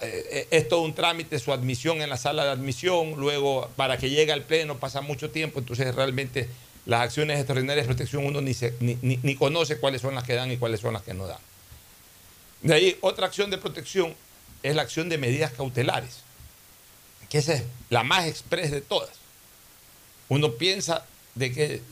[0.00, 4.10] eh, es todo un trámite su admisión en la sala de admisión, luego para que
[4.10, 6.48] llegue al pleno pasa mucho tiempo, entonces realmente
[6.86, 10.50] las acciones extraordinarias de protección uno ni, ni, ni- conoce cuáles son las que dan
[10.50, 11.40] y cuáles son las que no dan.
[12.62, 14.14] De ahí otra acción de protección
[14.62, 16.20] es la acción de medidas cautelares,
[17.28, 19.10] que esa es la más express de todas.
[20.28, 21.82] Uno piensa de que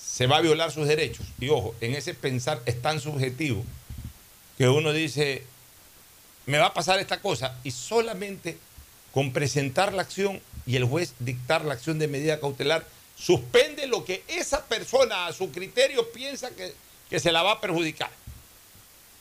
[0.00, 3.64] se va a violar sus derechos y ojo, en ese pensar es tan subjetivo
[4.56, 5.44] que uno dice,
[6.48, 8.56] me va a pasar esta cosa y solamente
[9.12, 12.86] con presentar la acción y el juez dictar la acción de medida cautelar,
[13.16, 16.72] suspende lo que esa persona a su criterio piensa que,
[17.10, 18.10] que se la va a perjudicar.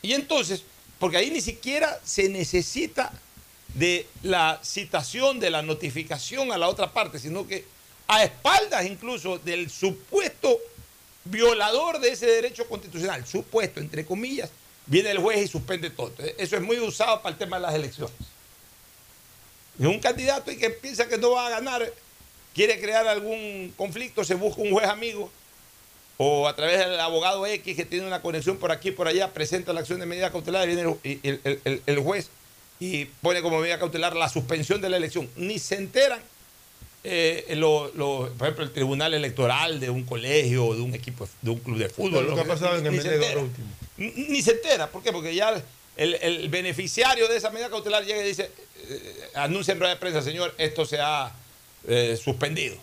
[0.02, 0.64] Y entonces,
[1.00, 3.12] porque ahí ni siquiera se necesita
[3.74, 7.66] de la citación, de la notificación a la otra parte, sino que
[8.08, 10.58] a espaldas incluso del supuesto
[11.26, 14.50] violador de ese derecho constitucional, supuesto, entre comillas,
[14.88, 16.12] viene el juez y suspende todo.
[16.38, 18.16] Eso es muy usado para el tema de las elecciones.
[19.80, 21.92] Y un candidato y que piensa que no va a ganar,
[22.56, 25.30] quiere crear algún conflicto, se busca un juez amigo
[26.18, 29.32] o a través del abogado X que tiene una conexión por aquí y por allá,
[29.34, 32.30] presenta la acción de medida cautelar y viene el, el- el- juez
[32.80, 35.30] y pone como medida cautelar la suspensión de la elección.
[35.36, 36.20] Ni se enteran,
[37.04, 41.30] eh, lo- lo- por ejemplo, el tribunal electoral de un colegio o de un equipo,
[41.44, 42.26] de un club de fútbol.
[42.30, 42.94] Lo que ha pasado en el
[43.44, 43.68] último.
[43.98, 44.88] Ni se entera.
[44.90, 45.12] ¿Por qué?
[45.12, 45.62] Porque ya
[45.96, 48.52] el, el beneficiario de esa medida cautelar llega y dice,
[48.90, 51.32] eh, anuncia en rueda de prensa, señor, esto se ha
[51.88, 52.76] eh, suspendido.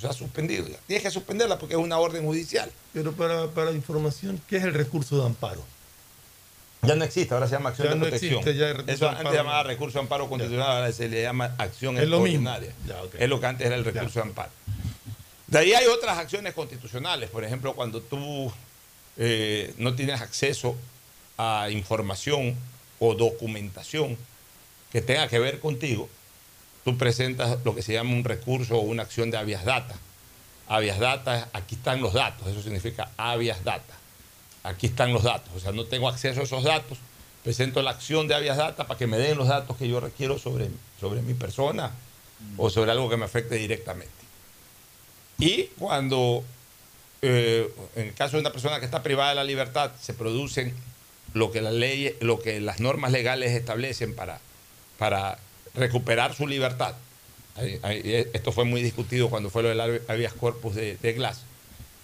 [0.00, 0.66] Se ha suspendido.
[0.66, 0.78] ya.
[0.86, 2.70] Tienes que suspenderla porque es una orden judicial.
[2.92, 5.62] Pero para, para información, ¿qué es el recurso de amparo?
[6.82, 8.38] Ya no existe, ahora se llama acción Ya de no protección.
[8.40, 11.54] existe, ya recurso Eso antes se llamaba recurso de amparo constitucional, ahora se le llama
[11.58, 12.50] acción Es lo mismo.
[12.86, 13.02] Ya.
[13.18, 14.50] Es lo que antes era el recurso de amparo.
[15.46, 18.52] De ahí hay otras acciones constitucionales, por ejemplo, cuando tú
[19.16, 20.76] eh, no tienes acceso
[21.38, 22.56] a información
[22.98, 24.16] o documentación
[24.90, 26.08] que tenga que ver contigo,
[26.84, 29.94] tú presentas lo que se llama un recurso o una acción de habeas data.
[30.68, 33.94] Habeas data, aquí están los datos, eso significa habeas data.
[34.62, 36.98] Aquí están los datos, o sea, no tengo acceso a esos datos,
[37.44, 40.38] presento la acción de habeas data para que me den los datos que yo requiero
[40.38, 40.68] sobre,
[41.00, 41.92] sobre mi persona
[42.56, 44.12] o sobre algo que me afecte directamente.
[45.38, 46.42] Y cuando,
[47.22, 50.74] eh, en el caso de una persona que está privada de la libertad, se producen
[51.34, 54.40] lo que la ley, lo que las normas legales establecen para,
[54.98, 55.38] para
[55.74, 56.94] recuperar su libertad.
[57.58, 61.42] Eh, esto fue muy discutido cuando fue lo del habe- habeas corpus de, de Glass.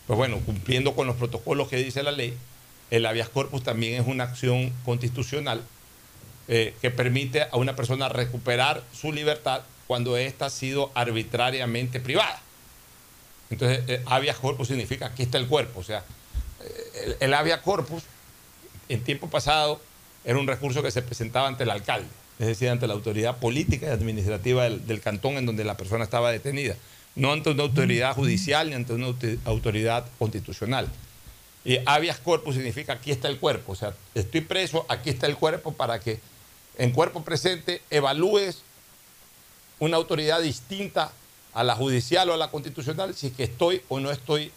[0.07, 2.37] Pues bueno, cumpliendo con los protocolos que dice la ley,
[2.91, 5.63] el habeas corpus también es una acción constitucional
[6.49, 12.41] eh, que permite a una persona recuperar su libertad cuando ésta ha sido arbitrariamente privada.
[13.53, 15.81] Entonces, eh, habeas corpus significa aquí está el cuerpo.
[15.81, 16.05] O sea,
[16.65, 18.03] eh, el, habeas corpus
[18.89, 19.81] en tiempo pasado
[20.25, 23.87] era un recurso que se presentaba ante el alcalde, es decir, ante la autoridad política
[23.87, 26.77] y administrativa del, del cantón en donde la persona estaba detenida,
[27.15, 30.89] no ante una autoridad judicial ni ante una autoridad constitucional.
[31.65, 35.37] Y habeas corpus significa aquí está el cuerpo, o sea, estoy preso, aquí está el
[35.37, 36.21] cuerpo para que
[36.79, 38.63] en cuerpo presente evalúes
[39.79, 41.13] una autoridad distinta
[41.55, 44.51] a la judicial o a la constitucional si es que estoy o no estoy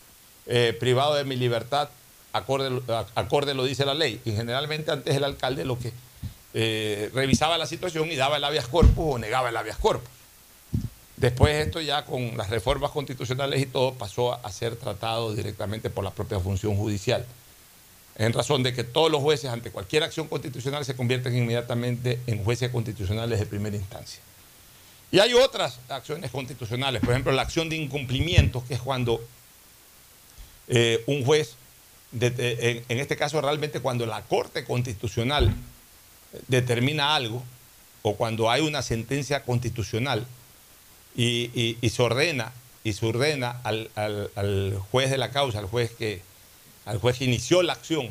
[0.48, 1.90] eh, privado de mi libertad,
[2.34, 2.82] acorde,
[3.16, 4.22] acorde lo dice la ley.
[4.26, 5.92] Y generalmente antes el alcalde lo que
[6.54, 10.10] eh, revisaba la situación y daba el habeas corpus o negaba el habeas corpus.
[11.18, 16.04] Después esto ya con las reformas constitucionales y todo pasó a ser tratado directamente por
[16.04, 17.26] la propia función judicial.
[18.18, 22.44] En razón de que todos los jueces ante cualquier acción constitucional se convierten inmediatamente en
[22.44, 24.22] jueces constitucionales de primera instancia.
[25.12, 29.24] Y hay otras acciones constitucionales, por ejemplo, la acción de incumplimiento, que es cuando
[30.68, 31.56] eh, un juez,
[32.12, 35.54] de- en, este caso realmente cuando la Corte Constitucional
[36.48, 37.44] determina algo,
[38.02, 40.26] o cuando hay una sentencia constitucional
[41.16, 42.52] y, se ordena,
[42.84, 46.22] y se ordena al, al- al juez de la causa, al juez que,
[46.86, 48.10] al juez que inició la acción,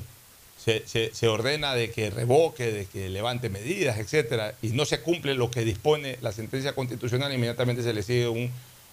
[0.64, 5.50] se, ordena de que revoque, de que levante medidas, etcétera, y no se cumple lo
[5.50, 8.50] que dispone la sentencia constitucional, inmediatamente se le sigue un-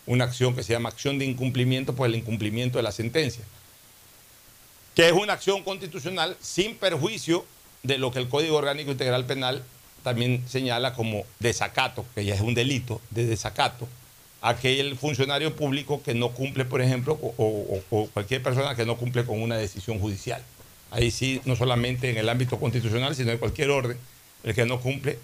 [0.08, 3.44] una acción que se llama acción de incumplimiento por el incumplimiento de la sentencia
[4.96, 7.46] que es una acción constitucional sin perjuicio
[7.82, 9.64] de lo que el Código Orgánico Integral Penal
[10.04, 13.88] también señala como desacato, que ya es un delito de desacato,
[14.42, 19.24] aquel funcionario público que no cumple, por ejemplo, o- o cualquier persona que no cumple
[19.24, 20.44] con una decisión judicial.
[20.92, 23.98] Ahí sí, no solamente en el ámbito constitucional, sino en cualquier orden,
[24.44, 25.18] el que no cumple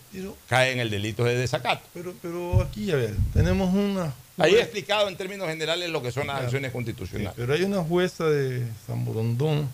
[0.48, 1.84] cae en el delito de desacato.
[1.94, 4.14] Pero, pero aquí, a ver, tenemos una.
[4.38, 6.46] Ahí he explicado en términos generales lo que son las Claro.
[6.46, 7.34] acciones constitucionales.
[7.36, 9.68] Pero hay una jueza de San Borondón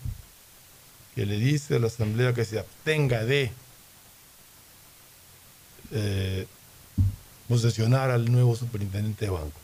[1.14, 3.52] que le dice a la Asamblea que se abstenga de
[5.92, 6.46] eh,
[7.48, 9.60] posesionar al nuevo superintendente de banco.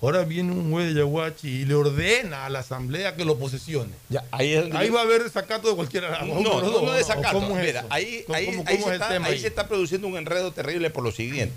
[0.00, 3.90] Ahora viene un juez de Yaguachi y le ordena a la Asamblea que lo posesione.
[4.08, 6.24] Ya, ahí es Ahí va a haber desacato de cualquiera.
[6.24, 7.40] No, no, no, no desacato.
[7.40, 10.06] ¿Cómo es Mira, ahí, ¿Cómo- ahí, cómo- ahí se es está, ahí se está produciendo
[10.06, 11.56] un enredo terrible por lo siguiente.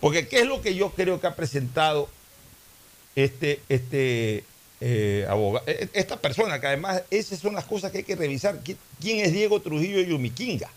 [0.00, 2.10] Porque ¿qué es lo que yo creo que ha presentado
[3.16, 4.44] este, este
[4.82, 5.64] eh, abogado?
[5.66, 8.62] eh, Esta persona, que además esas son las cosas que hay que revisar.
[8.62, 10.68] ¿Qui- ¿Quién es Diego Trujillo Yumiquinga?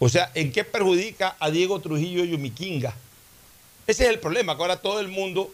[0.00, 2.94] O sea, ¿en qué perjudica a Diego Trujillo Yumiquinga?
[3.90, 5.52] Ese es el problema, que ahora todo el mundo,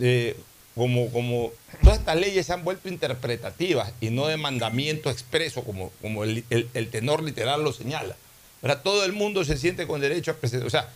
[0.00, 0.36] eh,
[0.74, 5.90] como, como todas estas leyes se han vuelto interpretativas y no de mandamiento expreso, como,
[6.02, 8.16] como el, el- tenor literal lo señala.
[8.60, 10.66] Ahora todo el mundo se siente con derecho a presentar.
[10.66, 10.88] O sea,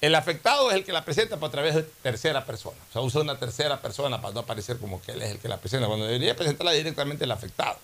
[0.00, 2.78] el afectado es el que la presenta pero a través de tercera persona.
[2.90, 5.46] O sea, usa una tercera persona para no aparecer como que él es el que
[5.48, 7.78] la presenta, cuando debería presentarla directamente el afectado.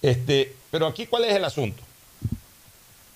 [0.00, 1.82] Este, pero aquí, ¿cuál es el asunto?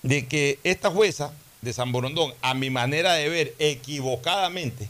[0.03, 4.89] De que esta jueza de San Borondón, a mi manera de ver, equivocadamente,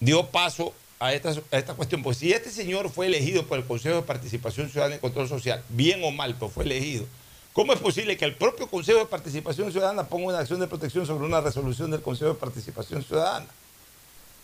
[0.00, 2.02] dio paso a esta, a esta cuestión.
[2.02, 5.62] Pues si este señor fue elegido por el Consejo de Participación Ciudadana y Control Social,
[5.68, 7.06] bien o mal, pero fue elegido,
[7.52, 11.06] ¿cómo es posible que el propio Consejo de Participación Ciudadana ponga una acción de protección
[11.06, 13.46] sobre una resolución del Consejo de Participación Ciudadana?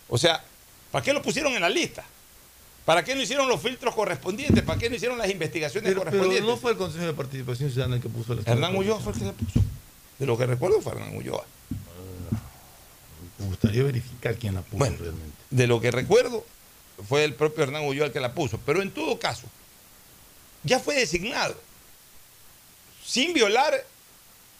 [0.07, 0.43] O sea,
[0.91, 2.05] ¿para qué lo pusieron en la lista?
[2.85, 4.63] ¿Para qué no hicieron los filtros correspondientes?
[4.63, 6.47] ¿Para qué no hicieron las investigaciones Pero, pero correspondientes?
[6.47, 9.19] no fue el Consejo de Participación Ciudadana el que puso la Hernán Ulloa fue el
[9.19, 9.59] que le puso.
[10.19, 11.45] De lo que recuerdo fue Hernán Ulloa.
[13.37, 15.35] Me gustaría verificar quién la puso Bueno, realmente.
[15.49, 16.45] de lo que recuerdo,
[17.07, 18.57] fue el propio Hernán Ulloa el que la puso.
[18.65, 19.47] Pero en todo caso,
[20.63, 21.55] ya fue designado.
[23.05, 23.85] Sin violar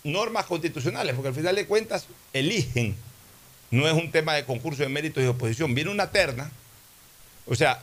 [0.03, 2.95] normas constitucionales, porque al final de cuentas eligen.
[3.71, 5.73] No es un tema de concurso de méritos y oposición.
[5.73, 6.51] Viene una terna.
[7.47, 7.81] O sea,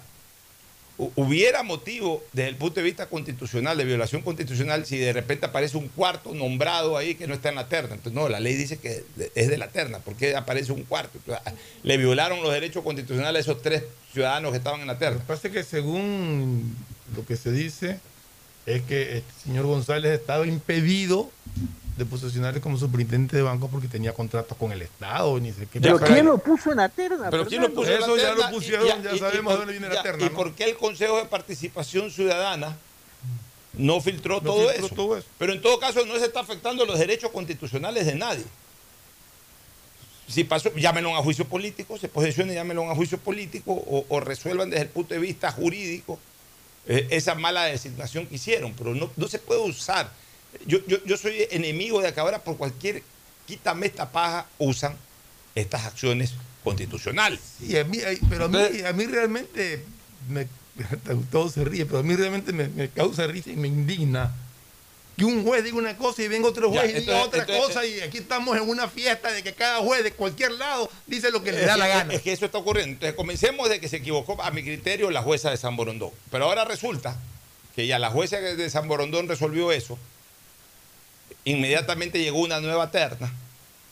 [1.16, 5.76] hubiera motivo desde el punto de vista constitucional, de violación constitucional, si de repente aparece
[5.76, 7.94] un cuarto nombrado ahí que no está en la terna.
[7.94, 9.98] Entonces, no, la ley dice que es de la terna.
[9.98, 11.18] ¿Por qué aparece un cuarto?
[11.82, 13.82] Le violaron los derechos constitucionales a esos tres
[14.12, 15.18] ciudadanos que estaban en la Lo terna.
[15.20, 16.76] que pasa es que según
[17.16, 17.98] lo que se dice,
[18.66, 21.30] es que el señor González estaba impedido
[21.96, 25.80] de posesionarse como superintendente de banco porque tenía contratos con el Estado, ni sé qué.
[25.80, 27.28] ¿Pero quién lo puso en la terna?
[27.30, 28.46] Pero ¿quién lo puso en la Eso ya terna?
[28.50, 30.34] lo pusieron, Y- ya y- sabemos y dónde viene la terna, ¿Y ¿no?
[30.34, 32.76] por qué el Consejo de Participación Ciudadana
[33.74, 34.94] no filtró, No todo, filtró eso?
[34.94, 35.26] todo eso.
[35.38, 38.44] Pero en todo caso no se está afectando los derechos constitucionales de nadie.
[40.28, 44.70] Si pasó, llámenlo a juicio político, se posesione, llámenlo a juicio político o, o resuelvan
[44.70, 46.18] desde el punto de vista jurídico
[46.86, 50.10] eh, esa mala designación que hicieron, pero no, no se puede usar.
[50.66, 53.02] Yo, yo, yo soy enemigo de que ahora por cualquier
[53.46, 54.96] quítame esta paja usan
[55.54, 56.34] estas acciones
[56.64, 57.40] constitucionales.
[57.58, 57.98] Sí, a mí,
[58.30, 59.84] pero a mí, a mí realmente,
[60.28, 60.46] me,
[61.30, 64.32] todo se ríe, pero a mí realmente me, me causa risa y me indigna
[65.16, 67.40] que un juez diga una cosa y venga otro juez Ya, y diga entonces- otra
[67.40, 70.88] entonces- cosa y aquí estamos en una fiesta de que cada juez de cualquier lado
[71.06, 72.14] dice lo que le da la gana.
[72.14, 72.92] Es que eso está ocurriendo.
[72.94, 76.10] Entonces comencemos de que se equivocó, a mi criterio, la jueza de San Borondón.
[76.30, 77.14] Pero ahora resulta
[77.76, 79.98] que ya la jueza de San Borondón resolvió eso.
[81.44, 83.32] Inmediatamente llegó una nueva terna.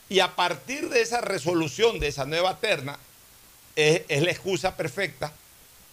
[0.09, 2.97] Y a partir de esa resolución de esa nueva terna,
[3.75, 5.31] es, es la excusa perfecta.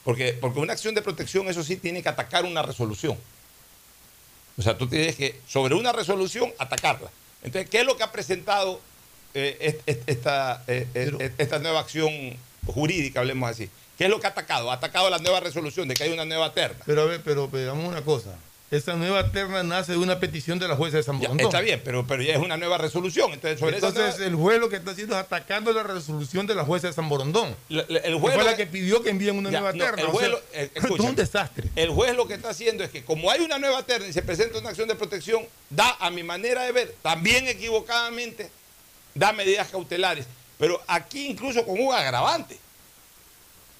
[0.04, 3.18] Porque, porque una acción de protección, eso sí, tiene que atacar una resolución.
[4.56, 7.10] O sea, tú tienes que, sobre una resolución, atacarla.
[7.42, 8.80] Entonces, ¿qué es lo que ha presentado
[9.34, 12.10] eh, est- est- esta, eh, esta nueva acción
[12.66, 13.68] jurídica, hablemos así?
[13.96, 14.70] ¿Qué es lo que ha atacado?
[14.70, 16.78] Ha atacado la nueva resolución de que hay una nueva terna.
[16.86, 18.30] Pero a ver, pero veamos una cosa.
[18.70, 21.46] Esa nueva terna nace de una petición de la jueza de San Borondón.
[21.46, 23.32] está bien, pero, pero ya es una nueva resolución.
[23.32, 26.54] Entonces, sobre Entonces nueva- el juez lo que está haciendo es atacando la resolución de
[26.54, 27.56] la jueza de San Borondón.
[27.70, 29.82] La- la- el que juez fue la que pidió que envíen una Ya, nueva no,
[29.82, 30.02] terna.
[30.02, 31.02] el O juez sea, eh, es escucha.
[31.02, 31.70] un desastre.
[31.76, 34.20] El juez lo que está haciendo es que como hay una nueva terna y se
[34.20, 38.50] presenta una acción de protección, da, a mi manera de ver, también equivocadamente,
[39.14, 40.26] da medidas cautelares,
[40.58, 42.58] pero aquí incluso con un agravante.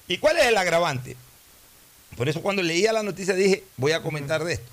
[0.07, 1.15] ¿Y cuál es el agravante?
[2.17, 4.65] Por eso cuando leía la noticia dije, voy a comentar de esto.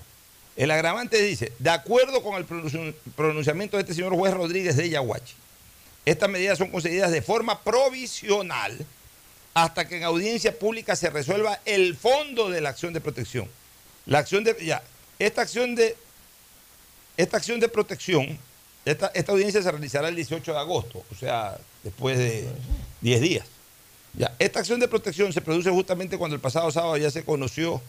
[0.57, 4.89] El agravante dice, de acuerdo con el pronunci- pronunciamiento de este señor juez Rodríguez de
[4.89, 5.35] Yaguachi,
[6.03, 8.85] estas medidas son concedidas de forma provisional
[9.53, 13.47] hasta que en audiencia pública se resuelva el fondo de la acción de protección.
[14.05, 14.81] La acción de, ya,
[15.19, 15.95] esta acción de,
[17.17, 18.37] esta acción de protección,
[18.85, 22.47] esta, audiencia se realizará el 18 de agosto, o sea, después de
[23.01, 23.45] 10 días.
[24.39, 27.81] Esta acción de protección se produce justamente cuando el pasado sábado ya se conoció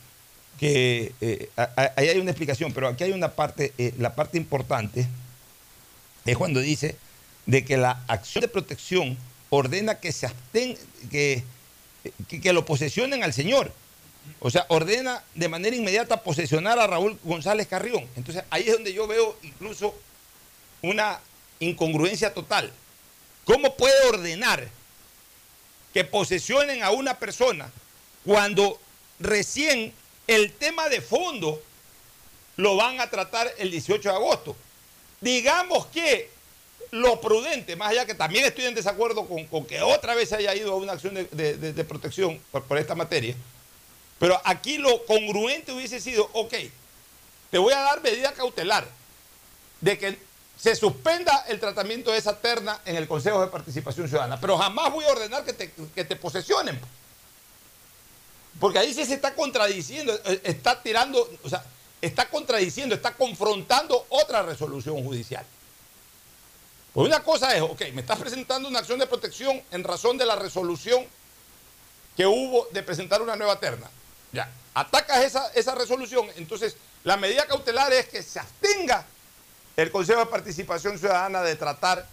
[0.59, 1.51] que eh,
[1.97, 5.07] ahí hay una explicación, pero aquí hay una parte, eh, la parte importante
[6.25, 6.97] es cuando dice
[7.47, 9.17] de que la acción de protección
[9.51, 10.77] ordena que se absten,
[11.11, 11.43] que,
[12.29, 13.73] que, que lo posesionen al señor.
[14.41, 18.07] O sea, ordena de manera inmediata posesionar a Raúl González Carrión.
[18.17, 19.95] Entonces ahí es donde yo veo incluso
[20.83, 21.21] una
[21.61, 22.73] incongruencia total.
[23.45, 24.69] ¿Cómo puede ordenar
[25.95, 27.71] que posesionen a una persona
[28.25, 28.79] cuando
[29.19, 29.93] recién
[30.29, 31.61] el tema de fondo
[32.57, 34.57] lo van a tratar el 18 de agosto?
[35.21, 36.31] Digamos que
[36.91, 40.55] lo prudente, más allá que también estoy en desacuerdo con, que otra vez se haya
[40.55, 43.35] ido a una acción de, protección por, por esta materia,
[44.19, 46.55] pero aquí lo congruente hubiese sido, ok,
[47.51, 48.87] te voy a dar medida cautelar
[49.81, 50.19] de que
[50.59, 54.93] se suspenda el tratamiento de esa terna en el Consejo de Participación Ciudadana, pero jamás
[54.93, 56.79] voy a ordenar que te, que te posesionen.
[58.61, 61.65] Porque ahí sí se está contradiciendo, eh, está tirando, o sea,
[62.01, 65.45] está contradiciendo, está confrontando otra resolución judicial.
[66.93, 70.27] Pues una cosa es, ok, me estás presentando una acción de protección en razón de
[70.27, 71.07] la resolución
[72.17, 73.89] que hubo de presentar una nueva terna.
[74.33, 79.07] Ya, atacas esa, esa resolución, entonces la medida cautelar es que se abstenga
[79.77, 82.07] el Consejo de Participación Ciudadana de tratar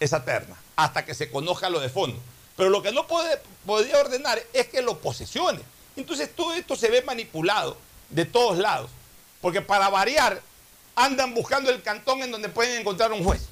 [0.00, 2.18] esa terna hasta que se conozca lo de fondo.
[2.60, 5.60] Pero lo que no puede, podría ordenar es que lo posesione.
[5.96, 7.74] Entonces todo esto se ve manipulado
[8.10, 8.90] de todos lados.
[9.40, 10.42] Porque para variar,
[10.94, 13.46] andan buscando el cantón en donde pueden encontrar un juez.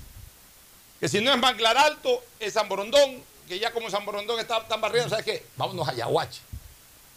[1.01, 4.69] Que si no es Manglar Alto, es San Borondón, que ya como San Borondón está
[4.69, 5.43] tan barrido, ¿sabes qué?
[5.57, 6.43] Vámonos a Yaguache.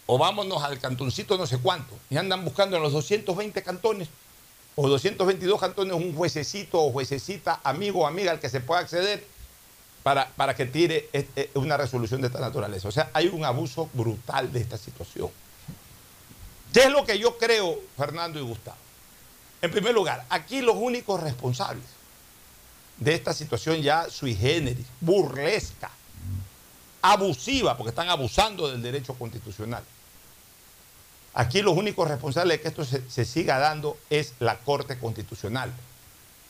[0.06, 1.94] O vámonos al cantoncito no sé cuánto.
[2.08, 4.08] Y andan buscando en los 220 cantones
[4.76, 9.26] o 222 cantones un juececito o juececita, amigo o amiga al que se pueda acceder
[10.02, 11.08] para, para que tire
[11.54, 12.88] una resolución de esta naturaleza.
[12.88, 15.30] O sea, hay un abuso brutal de esta situación.
[16.72, 18.78] ¿Qué es lo que yo creo, Fernando y Gustavo?
[19.60, 21.84] En primer lugar, aquí los únicos responsables
[22.96, 25.90] de esta situación ya sui generis, burlesca,
[27.00, 29.84] abusiva, porque están abusando del derecho constitucional.
[31.34, 35.72] Aquí los únicos responsables de que esto se siga dando es la Corte Constitucional.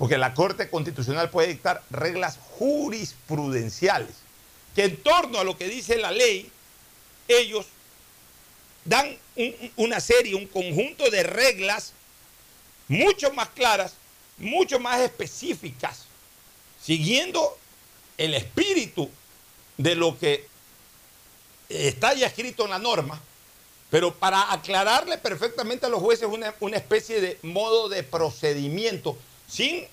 [0.03, 4.11] Porque la Corte Constitucional puede dictar reglas jurisprudenciales
[4.75, 6.51] que en torno a lo que dice la ley,
[7.29, 7.67] ellos
[8.85, 11.93] dan un- una serie, un conjunto de reglas
[12.89, 13.95] mucho más claras,
[14.39, 16.07] mucho más específicas,
[16.83, 17.57] siguiendo
[18.19, 19.09] el espíritu
[19.77, 20.49] de lo que
[21.69, 23.21] está ya escrito en la norma,
[23.89, 26.27] pero para aclararle perfectamente a los jueces
[26.59, 29.17] una especie de modo de procedimiento,
[29.53, 29.85] sin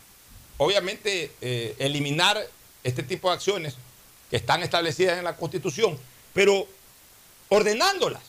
[0.57, 2.37] obviamente eh, eliminar
[2.83, 3.75] este tipo de acciones
[4.29, 5.97] que están establecidas en la Constitución,
[6.33, 6.67] pero
[7.49, 8.21] ordenándolas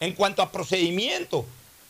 [0.00, 1.44] en cuanto a procedimiento,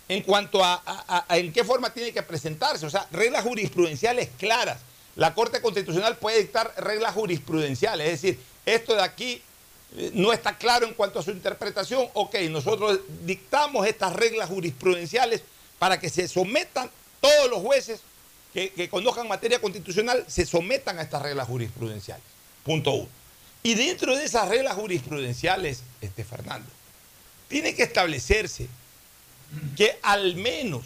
[0.09, 4.79] en cuanto a, a- en qué forma tiene que presentarse, o sea, reglas jurisprudenciales claras.
[5.17, 9.43] La Corte Constitucional puede dictar reglas jurisprudenciales, es decir, esto de aquí
[9.97, 15.43] eh, no está claro en cuanto a su interpretación, ok, nosotros dictamos estas reglas jurisprudenciales
[15.79, 16.91] para que se sometan
[17.21, 18.01] todos los jueces
[18.53, 22.25] que, conozcan materia constitucional, se sometan a estas reglas jurisprudenciales.
[22.65, 23.09] Punto uno.
[23.63, 26.69] Y dentro de esas reglas jurisprudenciales, este Fernando,
[27.49, 28.69] tiene que establecerse
[29.77, 30.85] que al menos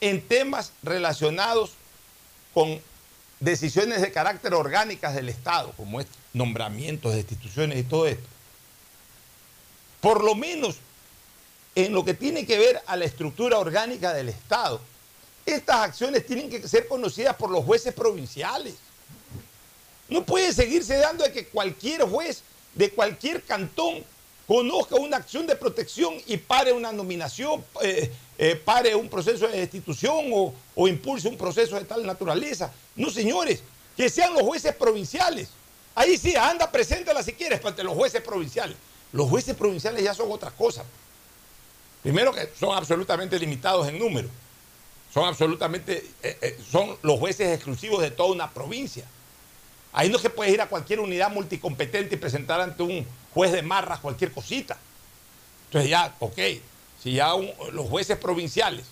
[0.00, 1.72] en temas relacionados
[2.54, 2.80] con
[3.40, 8.26] decisiones de carácter orgánicas del Estado, como es nombramientos de instituciones y todo esto,
[10.00, 10.76] por lo menos
[11.74, 14.80] en lo que tiene que ver a la estructura orgánica del Estado,
[15.46, 18.74] estas acciones tienen que ser conocidas por los jueces provinciales.
[20.08, 22.42] No puede seguirse dando de que cualquier juez
[22.74, 24.04] de cualquier cantón
[24.46, 29.58] conozca una acción de protección y pare una nominación, eh, eh, pare un proceso de
[29.58, 32.72] destitución o, impulse un proceso de tal naturaleza.
[32.94, 33.62] No, señores,
[33.96, 35.48] que sean los jueces provinciales.
[35.94, 38.76] Ahí sí, anda, preséntala si quieres ante los jueces provinciales.
[39.12, 40.84] Los jueces provinciales ya son otra cosa.
[42.02, 44.28] Primero que son absolutamente limitados en número.
[45.16, 49.06] Son absolutamente, eh, eh, son los jueces exclusivos de toda una provincia.
[49.94, 53.50] Ahí no es que puedes ir a cualquier unidad multicompetente y presentar ante un juez
[53.50, 54.76] de marras cualquier cosita.
[55.68, 56.38] Entonces ya, ok,
[57.02, 57.30] si ya
[57.72, 58.84] los jueces provinciales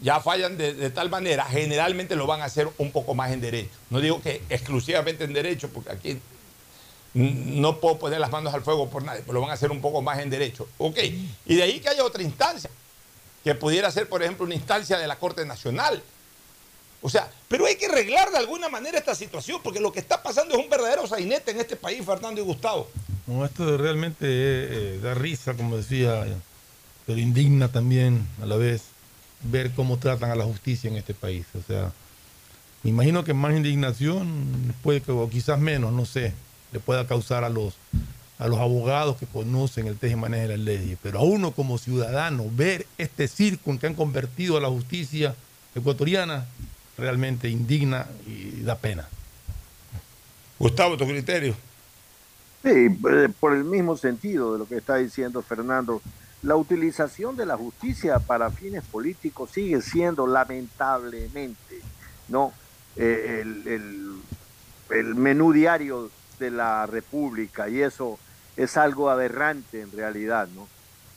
[0.00, 3.40] ya fallan de, de tal manera, generalmente lo van a hacer un poco más en
[3.40, 3.74] derecho.
[3.90, 6.20] No digo que exclusivamente en derecho, porque aquí
[7.14, 9.80] no puedo poner las manos al fuego por nadie, pero lo van a hacer un
[9.80, 10.68] poco más en derecho.
[10.78, 10.98] Ok,
[11.46, 12.70] y de ahí que haya otra instancia,
[13.44, 16.02] que pudiera ser, por ejemplo, una instancia de la Corte Nacional.
[17.00, 20.22] O sea, pero hay que arreglar de alguna manera esta situación, porque lo que está
[20.22, 22.88] pasando es un verdadero sainete en este país, Fernando y Gustavo.
[23.26, 26.24] No, esto realmente eh, eh, da risa, como decía,
[27.06, 28.82] pero indigna también a la vez
[29.42, 31.44] ver cómo tratan a la justicia en este país.
[31.58, 31.92] O sea,
[32.84, 36.32] me imagino que más indignación puede o quizás menos, no sé,
[36.72, 37.74] le pueda causar a los
[38.38, 41.52] a los abogados que conocen el teje y maneje de las leyes, pero a uno
[41.52, 45.34] como ciudadano ver este circo en que han convertido a la justicia
[45.74, 46.46] ecuatoriana
[46.98, 49.08] realmente indigna y da pena.
[50.58, 51.54] Gustavo, tu criterio.
[52.62, 56.00] Sí, eh, por el mismo sentido de lo que está diciendo Fernando,
[56.42, 61.80] la utilización de la justicia para fines políticos sigue siendo lamentablemente
[62.28, 62.52] no
[62.94, 64.20] Eh, el-
[64.90, 68.18] el menú diario de la República y eso
[68.56, 70.68] es algo aberrante en realidad, ¿no?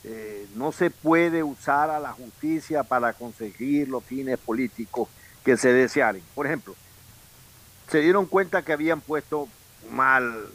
[0.04, 5.08] Eh, no se puede usar a la justicia para conseguir los fines políticos
[5.44, 6.22] que se desearen.
[6.34, 6.74] Por ejemplo,
[7.90, 9.48] se dieron cuenta que habían puesto
[9.90, 10.46] mal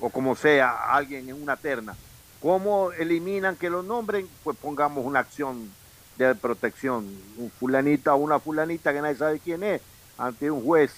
[0.00, 1.96] o como sea a alguien en una terna.
[2.40, 4.28] ¿Cómo eliminan que lo nombren?
[4.42, 5.70] Pues pongamos una acción
[6.16, 7.06] de protección.
[7.38, 9.80] Un fulanita o una fulanita que nadie sabe quién es,
[10.18, 10.92] ante un juez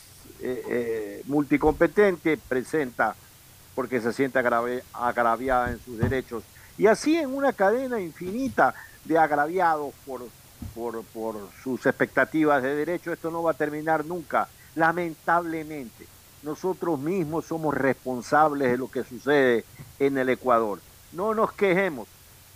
[0.47, 3.17] eh, eh, multicompetente, presenta
[3.75, 6.45] porque se siente agraviada en sus derechos.
[6.77, 8.75] Y así en una cadena infinita
[9.07, 10.21] de agraviados por,
[10.75, 14.47] por, por sus expectativas de derecho, esto no va a terminar nunca.
[14.75, 16.07] Lamentablemente,
[16.43, 19.65] nosotros mismos somos responsables de lo que sucede
[19.99, 20.79] en el Ecuador.
[21.13, 22.07] No nos quejemos.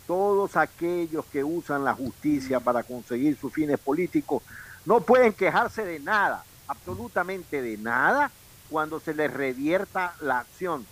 [0.07, 4.43] Todos aquellos que usan la justicia para conseguir sus fines políticos
[4.85, 8.31] no pueden quejarse de nada, absolutamente de nada,
[8.71, 10.87] cuando se les revierta la acción.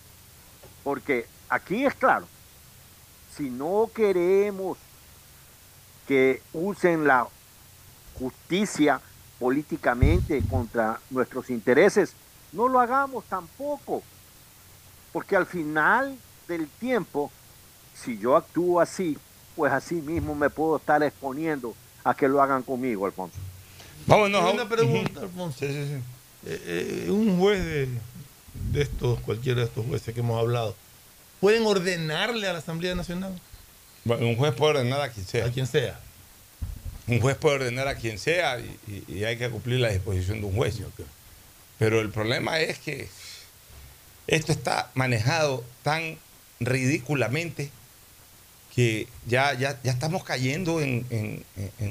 [0.83, 2.27] Porque aquí es claro,
[3.37, 4.79] si no queremos
[6.09, 7.27] que usen la
[8.19, 9.01] justicia
[9.39, 12.15] políticamente contra nuestros intereses,
[12.53, 14.03] no lo hagamos tampoco.
[15.13, 16.17] Porque al final
[16.49, 17.31] del tiempo,
[17.95, 19.19] si yo actúo así,
[19.55, 21.75] pues así mismo me puedo estar exponiendo
[22.05, 23.39] a que lo hagan conmigo, Alfonso.
[24.07, 25.65] Vámonos una pregunta, Alfonso.
[25.65, 26.01] Eh,
[26.45, 27.89] eh, un juez de,
[28.73, 30.77] de estos, cualquiera de estos jueces que hemos hablado,
[31.41, 33.33] ¿pueden ordenarle a la Asamblea Nacional?
[34.05, 35.47] Bueno, un juez puede ordenar a quien sea.
[35.47, 35.99] A quien sea.
[37.09, 38.79] Un juez puede ordenar a quien sea y,
[39.09, 40.77] y- y hay que cumplir la disposición de un juez.
[41.79, 43.09] Pero el problema es que
[44.29, 46.17] esto está manejado tan
[46.61, 47.71] ridículamente
[48.77, 51.45] que ya, ya, ya estamos cayendo en, en-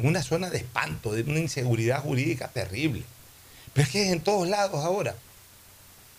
[0.03, 3.01] una zona de espanto, de una inseguridad jurídica terrible.
[3.73, 5.15] Pero es que es en todos lados ahora.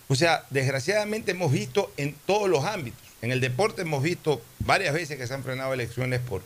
[0.09, 3.01] O sea, desgraciadamente hemos visto en todos los ámbitos.
[3.23, 6.43] En el deporte hemos visto varias veces que se han frenado elecciones por,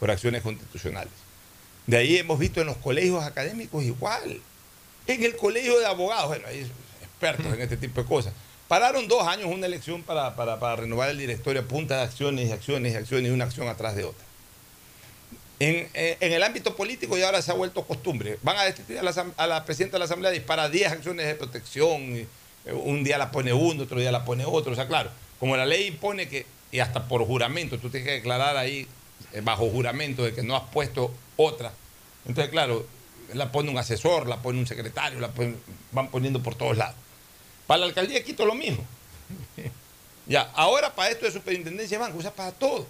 [0.00, 1.12] por acciones constitucionales.
[1.86, 4.40] De ahí hemos visto en los colegios académicos igual.
[5.06, 6.70] En el colegio de abogados, bueno, hay
[7.02, 8.32] expertos en este tipo de cosas.
[8.68, 12.48] Pararon dos años una elección para, para- para renovar el directorio a punta de acciones
[12.48, 14.24] y acciones y acciones y una acción atrás de otra.
[15.60, 18.38] En, eh, en el ámbito político y ahora se ha vuelto costumbre.
[18.42, 21.34] Van a destituir a la, a la presidenta de la Asamblea, dispara 10 acciones de
[21.34, 22.02] protección.
[22.14, 22.26] eh,
[22.72, 24.72] un día la pone uno, otro día la pone otro.
[24.72, 25.10] O sea, claro,
[25.40, 28.86] como la ley impone que, y hasta por juramento, tú tienes que declarar ahí
[29.32, 31.72] eh, bajo juramento de que no has puesto otra.
[32.26, 32.86] Entonces, claro,
[33.32, 35.30] la pone un asesor, la pone un secretario, la
[35.92, 36.94] van poniendo por todos lados.
[37.68, 38.82] Para la alcaldía de Quito lo mismo.
[40.26, 42.86] Ya, ahora para esto de superintendencia de banco, o sea, para todo.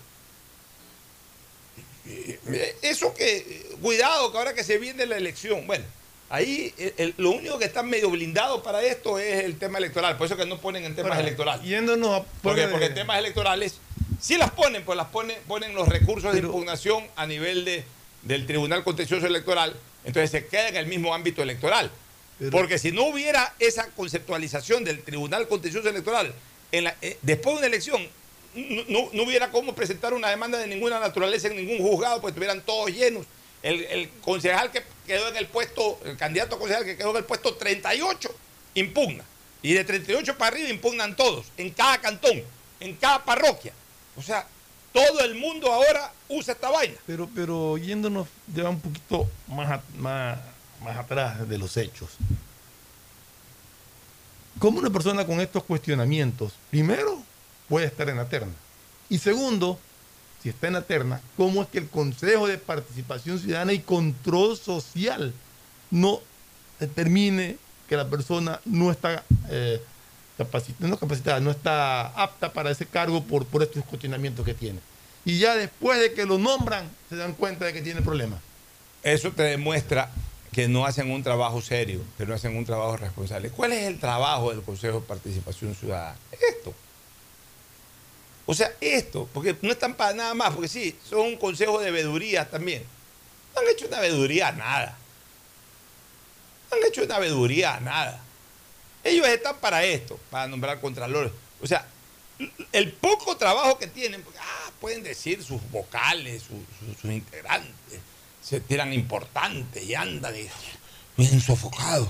[2.06, 5.84] Eh, Eso que, cuidado, que ahora que se viene la elección, bueno,
[6.30, 10.16] ahí el- el- lo único que está medio blindado para esto es el tema electoral,
[10.16, 11.66] por eso que no ponen en temas Ahora, electorales.
[11.66, 13.74] Yéndonos a Porque, porque en temas electorales,
[14.20, 17.84] si las ponen, pues las ponen, ponen los recursos de impugnación a nivel de,
[18.22, 19.74] del Tribunal Contencioso Electoral,
[20.04, 21.90] entonces se queda en el mismo ámbito electoral.
[22.50, 26.32] Porque si no hubiera esa conceptualización del Tribunal Contencioso Electoral,
[26.72, 28.06] en la- eh, después de una elección,
[28.54, 32.60] no, no- hubiera cómo presentar una demanda de ninguna naturaleza en ningún juzgado, pues estuvieran
[32.62, 33.26] todos llenos.
[33.62, 37.16] El, el concejal que quedó en el puesto, el candidato a concejal que quedó en
[37.16, 38.32] el puesto 38,
[38.74, 39.24] impugna.
[39.62, 42.42] Y de 38 para arriba impugnan todos, en cada cantón,
[42.78, 43.72] en cada parroquia.
[44.16, 44.46] O sea,
[44.92, 46.94] todo el mundo ahora usa esta vaina.
[47.06, 50.38] Pero, pero yéndonos ya un poquito más, más,
[50.82, 52.10] más atrás de los hechos.
[54.58, 57.22] ¿cómo una persona con estos cuestionamientos, primero,
[57.68, 58.52] puede estar en la terna?
[59.08, 59.78] Y segundo,
[60.42, 64.56] si está en la terna, ¿cómo es que el Consejo de Participación Ciudadana y Control
[64.56, 65.32] Social
[65.90, 66.20] no
[66.78, 67.56] determine
[67.88, 69.80] que la persona no está eh,
[70.36, 74.80] capacitada, no capacitada, no está apta para ese cargo por, por estos cuestionamientos que tiene?
[75.24, 78.40] Y ya después de que lo nombran, se dan cuenta de que tiene problemas.
[79.02, 80.10] Eso te demuestra
[80.52, 83.50] que no hacen un trabajo serio, que no hacen un trabajo responsable.
[83.50, 86.18] ¿Cuál es el trabajo del Consejo de Participación Ciudadana?
[86.32, 86.74] Esto.
[88.46, 91.90] O sea, esto, porque no están para nada más, porque sí, son un consejo de
[91.90, 92.82] vedurías también.
[93.54, 94.98] No han hecho una veduría a nada.
[96.70, 98.22] No han hecho una veduría a nada.
[99.04, 101.32] Ellos están para esto, para nombrar contralores.
[101.60, 101.86] O sea,
[102.72, 108.00] el poco trabajo que tienen, porque, ah, pueden decir sus vocales, sus, integrantes,
[108.48, 110.48] se tiran importantes y andan y,
[111.18, 112.08] bien sofocados.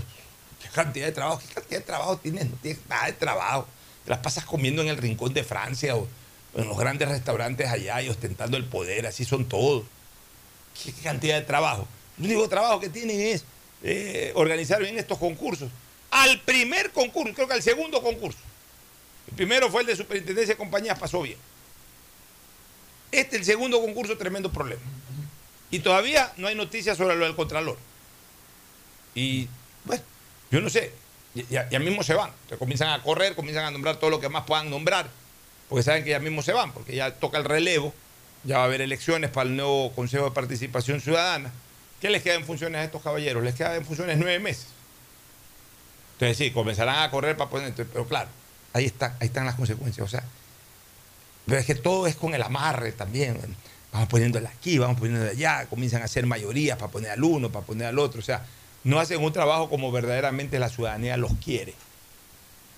[0.63, 1.43] ¿Qué cantidad de trabajo?
[1.45, 2.49] ¿Qué cantidad de trabajo tienes?
[2.49, 3.67] No tienes nada de trabajo.
[4.05, 6.07] Te las pasas comiendo en el rincón de Francia o
[6.55, 9.85] en los grandes restaurantes allá y ostentando el poder, así son todos.
[10.81, 11.89] ¿Qué, cantidad de trabajo?
[12.19, 13.45] El único trabajo que tienen es
[13.83, 15.69] eh, organizar bien estos concursos.
[16.13, 18.39] Al primer concurso, creo que al segundo concurso.
[19.27, 21.39] El primero fue el de superintendencia de compañías, pasó bien.
[23.11, 24.83] Este, el segundo concurso, tremendo problema.
[25.71, 27.77] Y todavía no hay noticias sobre lo del Contralor.
[29.15, 29.49] Y,
[29.85, 30.03] bueno,
[30.51, 30.93] yo no sé,
[31.51, 32.31] ya, ya mismo se van.
[32.59, 35.09] Comienzan a correr, comienzan a nombrar todo lo que más puedan nombrar,
[35.69, 37.93] porque saben que ya mismo se van, porque ya toca el relevo,
[38.45, 41.53] ya va a haber elecciones para el nuevo Consejo de Participación Ciudadana.
[42.01, 43.43] ¿Qué les queda en funciones a estos caballeros?
[43.43, 44.69] Les queda en funciones nueve meses.
[46.15, 48.29] Entonces sí, comenzarán a correr para poner, pero claro,
[48.73, 50.07] ahí, está, ahí están las consecuencias.
[50.07, 50.25] O sea,
[51.47, 53.39] pero es que todo es con el amarre también.
[53.99, 57.67] Vamos poniéndole aquí, vamos poniéndole allá, comienzan a hacer mayorías para poner al uno, para
[57.67, 58.21] poner al otro.
[58.21, 58.47] O sea,
[58.85, 61.75] no hacen un trabajo como verdaderamente la ciudadanía los quiere.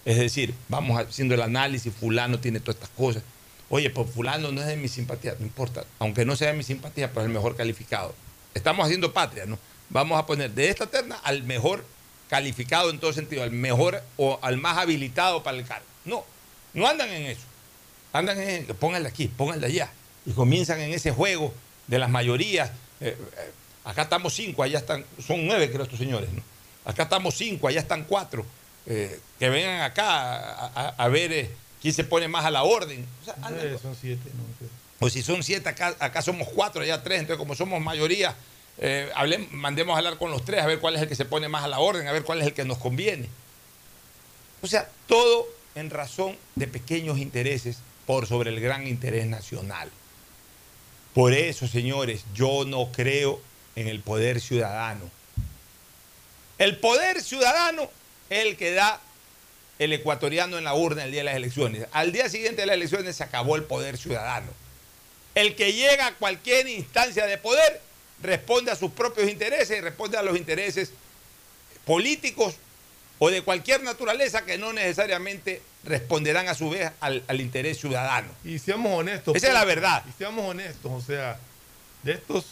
[0.06, 3.22] Es decir, vamos haciendo el análisis, fulano tiene todas estas cosas.
[3.68, 6.62] Oye, pues fulano no es de mi simpatía, no importa, aunque no sea de mi
[6.62, 8.14] simpatía, pero es el mejor calificado.
[8.54, 9.58] Estamos haciendo patria, ¿no?
[9.90, 11.84] Vamos a poner de esta terna al mejor
[12.30, 15.84] calificado en todo sentido, al mejor o al más habilitado para el cargo.
[16.06, 16.24] No,
[16.72, 17.44] no andan en eso.
[18.14, 19.92] Andan en, pónganle aquí, pónganle allá.
[20.26, 21.52] Y comienzan en ese juego
[21.86, 22.70] de las mayorías.
[23.00, 23.50] Eh, eh,
[23.84, 26.42] acá estamos cinco, allá están, son nueve creo estos señores, ¿no?
[26.84, 28.44] Acá estamos cinco, allá están cuatro.
[28.86, 31.50] Eh, que vengan acá a, a- a ver eh,
[31.80, 33.06] quién se pone más a la orden.
[33.22, 34.68] O sea, Eh, son siete, no
[35.02, 37.20] o si son siete, acá, acá somos cuatro, allá tres.
[37.20, 38.34] Entonces, como somos mayoría,
[38.78, 41.24] eh, hablem- mandemos a hablar con los tres a ver cuál es el que se
[41.24, 43.28] pone más a la orden, a ver cuál es el que nos conviene.
[44.62, 49.90] O sea, todo en razón de pequeños intereses por sobre el gran interés nacional.
[51.14, 53.40] Por eso, señores, yo no creo
[53.76, 55.10] en el poder ciudadano.
[56.58, 57.90] El poder ciudadano
[58.28, 59.00] es el que da
[59.78, 61.86] el ecuatoriano en la urna el día de las elecciones.
[61.92, 64.52] Al día siguiente de las elecciones se acabó el poder ciudadano.
[65.34, 67.80] El que llega a cualquier instancia de poder
[68.22, 70.92] responde a sus propios intereses y responde a los intereses
[71.86, 72.56] políticos
[73.20, 78.28] o de cualquier naturaleza que no necesariamente responderán a su vez al, al interés ciudadano.
[78.44, 79.36] Y seamos honestos.
[79.36, 80.02] Esa es la verdad.
[80.08, 81.38] Y seamos honestos, o sea,
[82.02, 82.46] de estos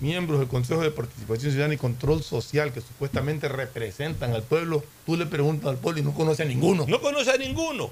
[0.00, 5.16] miembros del Consejo de Participación Ciudadana y Control Social que supuestamente representan al pueblo, tú
[5.16, 6.86] le preguntas al pueblo y no conoce a ninguno.
[6.88, 7.90] No conoce a ninguno.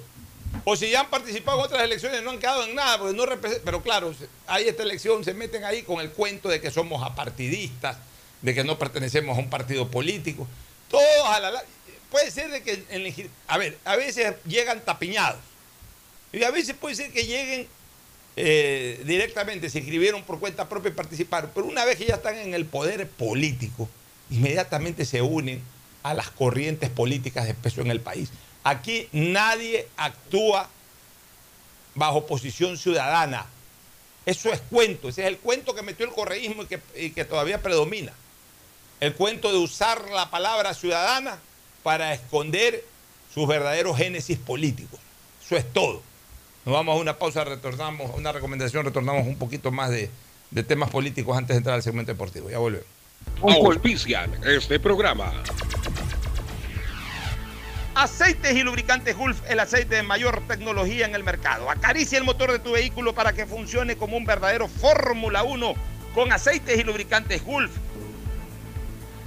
[0.65, 3.25] O si ya han participado en otras elecciones, no han quedado en nada, porque no.
[3.65, 4.15] Pero claro,
[4.47, 7.99] hay esta elección, se meten ahí con el cuento de que somos apartidistas,
[8.41, 10.47] de que no pertenecemos a un partido político.
[10.91, 11.65] Todos a la.
[12.11, 12.85] Puede ser de que.
[12.91, 15.41] en a ver, a veces llegan tapiñados.
[16.33, 17.69] Y a veces puede ser que lleguen
[18.37, 21.51] eh, directamente, se inscribieron por cuenta propia y participaron.
[21.55, 23.89] Pero una vez que ya están en el poder político,
[24.31, 25.63] inmediatamente se unen
[26.03, 28.31] a las corrientes políticas de peso en el país.
[28.63, 30.69] Aquí nadie actúa
[31.95, 33.47] bajo posición ciudadana.
[34.27, 36.65] Eso es cuento, ese es el cuento que metió el correísmo
[36.97, 38.13] y que todavía predomina.
[39.01, 41.39] El cuento de usar la palabra ciudadana
[41.83, 42.83] para esconder
[43.33, 44.99] sus verdaderos génesis políticos.
[45.45, 46.03] Eso es todo.
[46.65, 50.11] Nos vamos a una pausa, retornamos, a una recomendación, retornamos un poquito más de,
[50.51, 52.51] de temas políticos antes de entrar al segmento deportivo.
[52.51, 52.87] Ya volvemos.
[53.43, 55.33] Auspician este programa.
[57.95, 61.71] Aceites y lubricantes Gulf, el aceite de mayor tecnología en el mercado.
[61.71, 65.75] Acaricia el motor de tu vehículo para que funcione como un verdadero Fórmula 1
[66.15, 67.71] con aceites y lubricantes Gulf.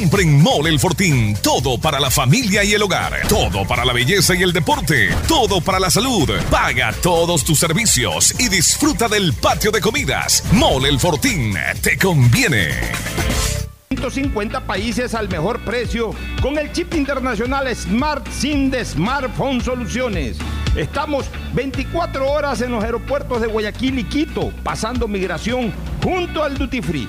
[0.00, 1.36] Compren Mole el Fortín.
[1.42, 3.20] Todo para la familia y el hogar.
[3.28, 5.10] Todo para la belleza y el deporte.
[5.28, 6.30] Todo para la salud.
[6.50, 10.42] Paga todos tus servicios y disfruta del patio de comidas.
[10.52, 11.54] Mole el Fortín.
[11.82, 12.70] Te conviene.
[13.90, 20.38] 150 países al mejor precio con el chip internacional Smart SIM de Smartphone Soluciones.
[20.76, 26.80] Estamos 24 horas en los aeropuertos de Guayaquil y Quito, pasando migración junto al Duty
[26.80, 27.08] Free.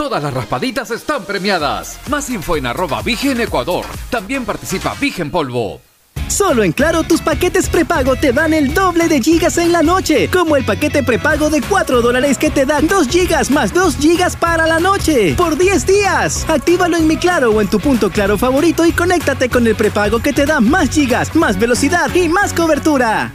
[0.00, 2.00] Todas las raspaditas están premiadas.
[2.08, 3.84] Más info en arroba Vigen Ecuador.
[4.08, 5.82] También participa Vigen Polvo.
[6.26, 10.30] Solo en Claro tus paquetes prepago te dan el doble de gigas en la noche,
[10.30, 14.36] como el paquete prepago de 4 dólares que te dan 2 gigas más 2 gigas
[14.36, 16.48] para la noche, por 10 días.
[16.48, 20.20] Actívalo en mi Claro o en tu punto Claro favorito y conéctate con el prepago
[20.20, 23.34] que te da más gigas, más velocidad y más cobertura.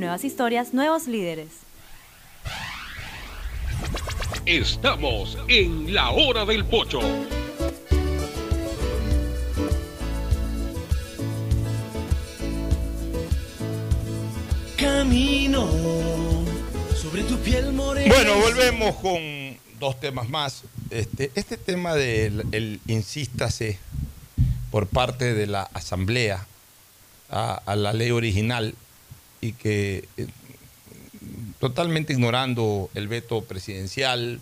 [0.00, 1.48] Nuevas historias, nuevos líderes.
[4.46, 7.00] Estamos en la hora del pocho.
[14.78, 15.68] Camino
[16.96, 18.14] sobre tu piel morena.
[18.14, 19.20] Bueno, volvemos con
[19.78, 20.62] dos temas más.
[20.88, 23.78] Este, este tema del el insístase
[24.70, 26.46] por parte de la Asamblea
[27.28, 28.74] a, a la ley original
[29.40, 30.26] y que eh,
[31.58, 34.40] totalmente ignorando el veto presidencial,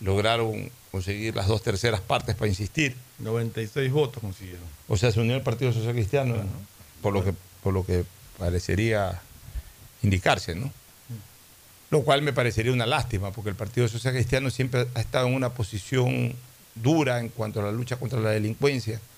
[0.00, 2.96] lograron conseguir las dos terceras partes para insistir.
[3.18, 4.64] 96 votos consiguieron.
[4.88, 6.44] O sea, se unió el Partido Social Cristiano, ¿no?
[7.02, 8.04] por, lo que, por lo que
[8.38, 9.20] parecería
[10.02, 10.70] indicarse, ¿no?
[11.90, 15.34] Lo cual me parecería una lástima, porque el Partido Social Cristiano siempre ha estado en
[15.34, 16.34] una posición
[16.74, 19.00] dura en cuanto a la lucha contra la delincuencia.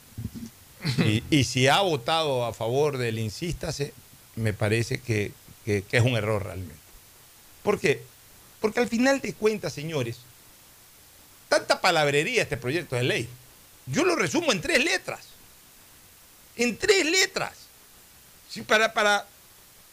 [1.04, 3.92] Y, y si ha votado a favor del insístase,
[4.38, 5.32] me parece que,
[5.64, 6.74] que- es un error realmente.
[7.62, 8.02] ¿Por qué?
[8.60, 10.16] Porque al final de cuentas, señores,
[11.48, 13.28] tanta palabrería este proyecto de ley.
[13.86, 15.20] Yo lo resumo en tres letras.
[16.56, 17.52] En tres letras.
[18.50, 19.26] Sí, para, para,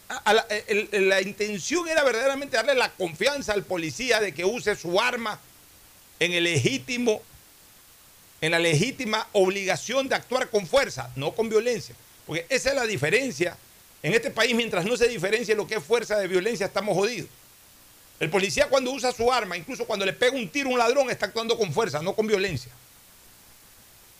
[0.10, 0.46] a- la,
[0.92, 5.40] la intención era verdaderamente darle la confianza al policía de que use su arma
[6.20, 7.22] en el legítimo,
[8.42, 11.96] en la legítima obligación de actuar con fuerza, no con violencia.
[12.26, 13.58] Porque esa es la diferencia.
[14.06, 17.27] En este país, mientras no se diferencie lo que es fuerza de violencia, estamos jodidos.
[18.19, 21.10] El policía cuando usa su arma, incluso cuando le pega un tiro a un ladrón,
[21.10, 22.72] está actuando con fuerza, no con violencia.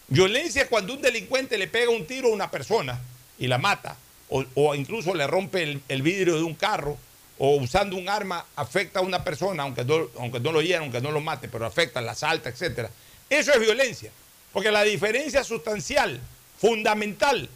[0.08, 3.00] Violencia es cuando un delincuente le pega un tiro a una persona
[3.38, 3.96] y la mata,
[4.30, 6.98] o, incluso le rompe el, vidrio de un carro,
[7.38, 11.00] o usando un arma afecta a una persona, aunque no, aunque no lo hiera, aunque
[11.00, 12.90] no lo mate, pero afecta, la asalta, etc.
[13.30, 14.10] Eso es violencia,
[14.52, 16.20] porque la diferencia sustancial,
[16.58, 17.48] fundamental,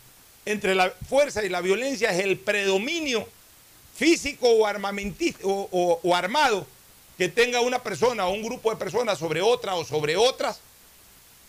[0.45, 3.27] entre la fuerza y la violencia es el predominio
[3.95, 6.65] físico o, armamentista, o, o- armado
[7.17, 10.61] que tenga una persona o un grupo de personas sobre otra o sobre otras,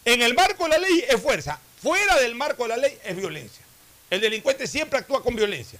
[0.04, 1.60] en el marco de la ley es fuerza.
[1.80, 3.64] Fuera del marco de la ley es violencia.
[4.10, 5.78] El delincuente siempre actúa con violencia.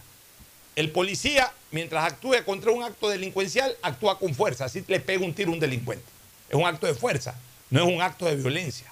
[0.77, 4.67] El policía, mientras actúe contra un acto delincuencial, actúa con fuerza.
[4.67, 6.05] Así le pega un tiro a un delincuente.
[6.49, 7.35] Es un acto de fuerza,
[7.71, 8.87] no es un acto de violencia.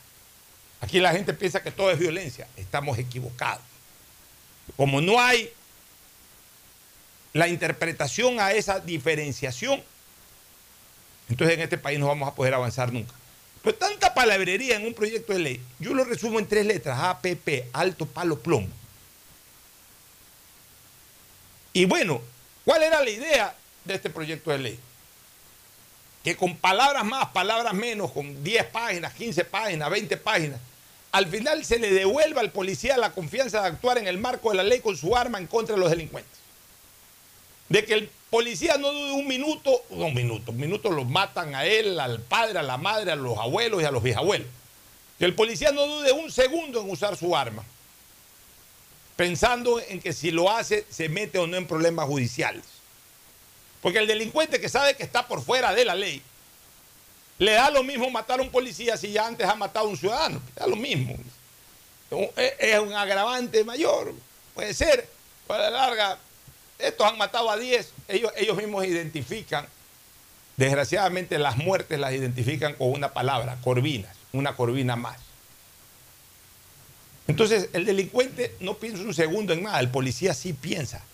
[0.80, 2.48] Aquí la gente piensa que todo es violencia.
[2.56, 3.62] Estamos equivocados.
[4.76, 5.50] Como no hay
[7.32, 9.82] la interpretación a esa diferenciación,
[11.28, 13.14] entonces en este país no vamos a poder avanzar nunca.
[13.62, 17.66] Pero tanta palabrería en un proyecto de ley, yo lo resumo en tres letras, APP,
[17.72, 18.68] alto palo plomo.
[21.72, 22.22] Y bueno,
[22.64, 23.54] ¿cuál era la idea
[23.84, 24.80] de este proyecto de ley?
[26.24, 30.60] Que con palabras más, palabras menos, con 10 páginas, 15 páginas, 20 páginas,
[31.12, 34.56] al final se le devuelva al policía la confianza de actuar en el marco de
[34.56, 36.38] la ley con su arma en contra de los delincuentes.
[37.68, 41.64] De que el policía no dude un minuto, un minuto, un minuto los matan a
[41.64, 44.48] él, al padre, a la madre, a los abuelos y a los bisabuelos.
[45.18, 47.64] Que el policía no dude un segundo en usar su arma,
[49.16, 52.64] pensando en que si lo hace se mete o no en problemas judiciales.
[53.82, 56.22] Porque el delincuente que sabe que está por fuera de la ley,
[57.38, 59.96] le da lo mismo matar a un policía si ya antes ha matado a un
[59.96, 60.42] ciudadano.
[60.56, 61.16] Le da lo mismo.
[62.36, 64.12] Es un agravante mayor.
[64.54, 65.08] Puede ser.
[65.46, 66.18] Para la larga,
[66.78, 67.92] estos han matado a 10.
[68.08, 69.66] Ellos, ellos mismos identifican.
[70.56, 74.16] Desgraciadamente las muertes las identifican con una palabra, corvinas.
[74.32, 75.18] Una corvina más.
[77.28, 79.78] Entonces el delincuente no piensa un segundo en nada.
[79.78, 81.04] El policía sí piensa.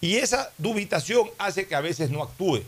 [0.00, 2.62] Y esa dubitación hace que a veces no actúe.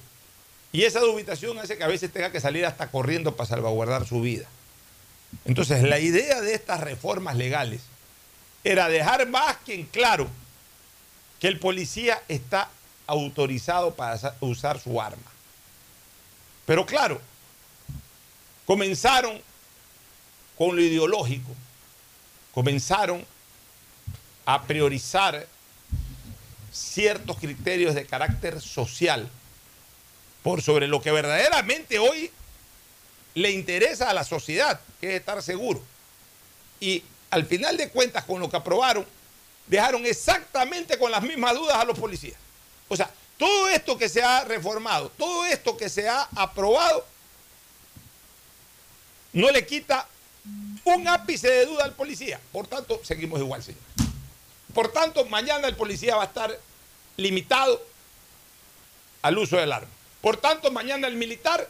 [0.72, 4.20] Y esa dubitación hace que a veces tenga que salir hasta corriendo para salvaguardar su
[4.20, 4.46] vida.
[5.44, 7.82] Entonces, la idea de estas reformas legales
[8.62, 10.28] era dejar más que en claro
[11.40, 12.68] que el policía está
[13.06, 15.22] autorizado para sa- usar su arma.
[16.66, 17.20] Pero claro,
[18.66, 19.40] comenzaron
[20.56, 21.50] con lo ideológico,
[22.52, 23.24] comenzaron
[24.44, 25.46] a priorizar
[26.72, 29.28] ciertos criterios de carácter social
[30.42, 32.30] por sobre lo que verdaderamente hoy
[33.34, 35.82] le interesa a la sociedad, que es estar seguro.
[36.80, 39.06] Y al final de cuentas, con lo que aprobaron,
[39.66, 42.38] dejaron exactamente con las mismas dudas a los policías.
[42.88, 47.06] O sea, todo esto que se ha reformado, todo esto que se ha aprobado,
[49.32, 50.08] no le quita
[50.84, 52.40] un ápice de duda al policía.
[52.52, 53.80] Por tanto, seguimos igual, señor.
[54.74, 56.58] Por tanto, mañana el policía va a estar
[57.16, 57.80] limitado
[59.22, 59.88] al uso del arma.
[60.20, 61.68] Por tanto, mañana el militar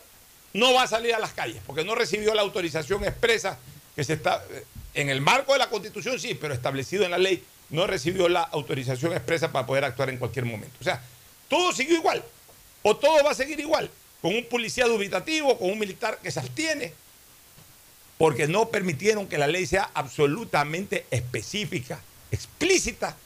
[0.53, 3.59] no va a salir a las calles porque no recibió la autorización expresa
[3.95, 4.65] que se está eh,
[4.95, 8.43] en el marco de la Constitución, sí, pero establecido en la ley, no recibió la
[8.43, 10.77] autorización expresa para poder actuar en cualquier momento.
[10.81, 11.03] O sea,
[11.49, 12.25] todo siguió igual
[12.83, 13.91] o todo va a seguir igual,
[14.23, 16.93] con un policía dubitativo, con un militar que se abstiene,
[18.19, 22.01] porque no permitieron que la ley sea absolutamente específica,
[22.31, 23.17] explícita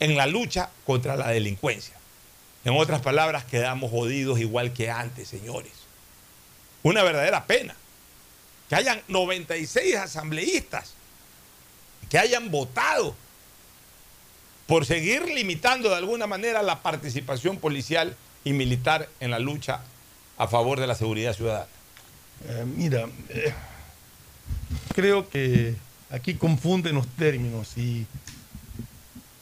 [0.00, 1.94] en la lucha contra la delincuencia.
[2.64, 5.72] En otras palabras, quedamos jodidos igual que antes, señores.
[6.82, 7.74] Una verdadera pena.
[8.68, 10.94] Que hayan 96 asambleístas
[12.08, 13.14] que hayan votado
[14.66, 19.80] por seguir limitando de alguna manera la participación policial y militar en la lucha
[20.38, 21.66] a favor de la seguridad ciudadana.
[22.48, 23.52] Eh, mira, eh,
[24.94, 25.74] creo que
[26.10, 28.06] aquí confunden los términos y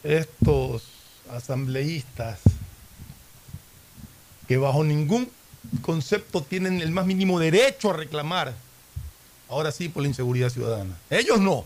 [0.03, 0.83] estos
[1.31, 2.39] asambleístas
[4.53, 5.27] que bajo ningún
[5.81, 8.53] concepto tienen el más mínimo derecho a reclamar,
[9.49, 10.95] ahora sí por la inseguridad ciudadana.
[11.09, 11.65] Ellos no.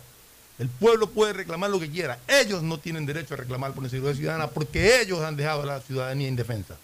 [0.57, 2.18] El pueblo puede reclamar lo que quiera.
[2.30, 5.65] Ellos no tienen derecho a reclamar por la inseguridad ciudadana porque ellos han dejado a
[5.65, 6.77] la ciudadanía indefensa.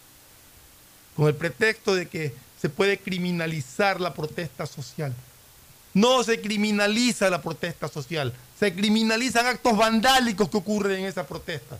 [1.16, 5.14] Con el pretexto de que se puede criminalizar la protesta social.
[5.94, 11.78] No se criminaliza la protesta social, se criminalizan actos vandálicos que ocurren en esa protesta.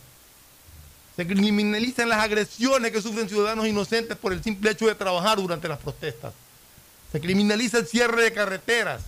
[1.15, 5.67] Se criminalizan las agresiones que sufren ciudadanos inocentes por el simple hecho de trabajar durante
[5.67, 6.33] las protestas.
[7.11, 9.01] Se criminaliza el cierre de carreteras.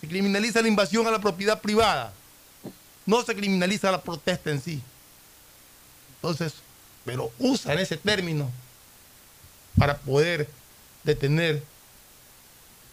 [0.00, 2.12] Se criminaliza la invasión a la propiedad privada.
[3.04, 4.80] No se criminaliza la protesta en sí.
[6.16, 6.54] Entonces,
[7.04, 8.50] pero usan ese término
[9.76, 10.48] para poder
[11.02, 11.62] detener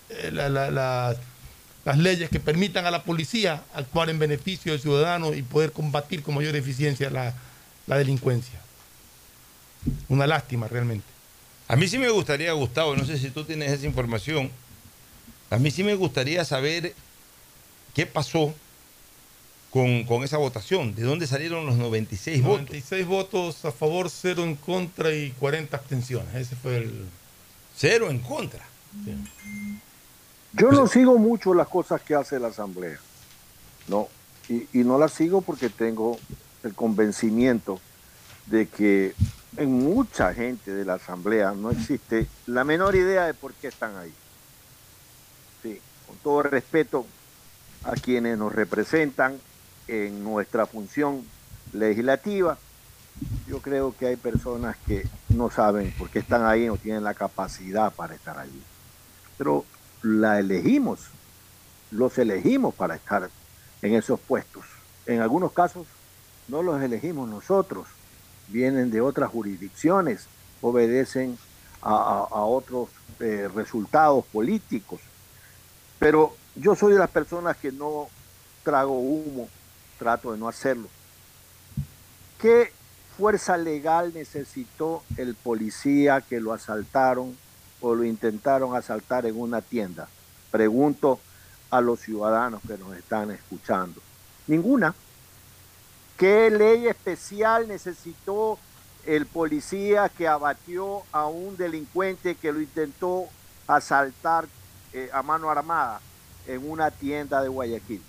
[0.09, 1.15] eh, la- la- la-
[1.85, 6.21] las leyes que permitan a la policía actuar en beneficio del ciudadano y poder combatir
[6.21, 7.33] con mayor eficiencia la,
[7.91, 8.57] la delincuencia.
[10.07, 11.05] Una lástima realmente.
[11.67, 14.49] A mí sí me gustaría, Gustavo, no sé si tú tienes esa información,
[15.49, 16.95] a mí sí me gustaría saber
[17.93, 18.53] qué pasó
[19.71, 20.95] con, con esa votación?
[20.95, 22.61] ¿De dónde salieron los 96 votos?
[22.61, 26.33] 96 votos a favor, cero en contra y 40 abstenciones.
[26.33, 27.05] Ese fue el...
[27.75, 28.65] Cero en contra.
[30.53, 32.99] Yo no sigo mucho las cosas que hace la Asamblea.
[33.89, 34.07] No.
[34.47, 36.17] Y, y no las sigo porque tengo
[36.63, 37.79] el convencimiento
[38.47, 39.13] de que
[39.57, 43.95] en mucha gente de la Asamblea no existe la menor idea de por qué están
[43.97, 44.13] ahí.
[45.61, 47.05] Sí, con todo respeto
[47.83, 49.39] a quienes nos representan
[49.87, 51.25] en nuestra función
[51.73, 52.57] legislativa,
[53.47, 57.13] yo creo que hay personas que no saben por qué están ahí, no tienen la
[57.13, 58.63] capacidad para estar allí.
[59.37, 59.65] Pero
[60.01, 61.07] la elegimos,
[61.91, 63.29] los elegimos para estar
[63.81, 64.63] en esos puestos.
[65.05, 65.87] En algunos casos
[66.47, 67.87] no los elegimos nosotros,
[68.47, 70.27] vienen de otras jurisdicciones,
[70.61, 71.37] obedecen
[71.81, 72.89] a, otros
[73.19, 74.99] eh, resultados políticos.
[75.99, 78.07] Pero yo soy de las personas que no
[78.63, 79.49] trago humo,
[79.97, 80.87] trato de no hacerlo.
[82.39, 82.71] ¿Qué
[83.17, 87.37] fuerza legal necesitó el policía que lo asaltaron
[87.81, 90.07] o lo intentaron asaltar en una tienda?
[90.49, 91.19] Pregunto
[91.69, 94.01] a los ciudadanos que nos están escuchando.
[94.47, 94.93] Ninguna.
[96.21, 98.59] ¿Qué ley especial necesitó
[99.07, 103.25] el policía que abatió a un delincuente que lo intentó
[103.65, 104.47] asaltar
[104.93, 105.99] eh, a mano armada
[106.45, 108.03] en una tienda de Guayaquil?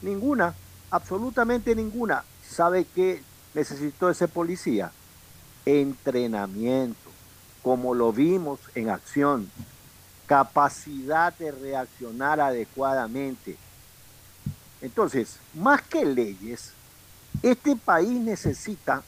[0.00, 0.54] Ninguna,
[0.92, 2.22] absolutamente ninguna.
[2.48, 3.20] ¿Sabe qué
[3.52, 4.92] necesitó ese policía?
[5.66, 7.10] Entrenamiento,
[7.64, 9.50] como lo vimos en acción,
[10.26, 13.56] capacidad de reaccionar adecuadamente.
[14.80, 16.74] Entonces, más que leyes,
[17.42, 19.02] este país necesita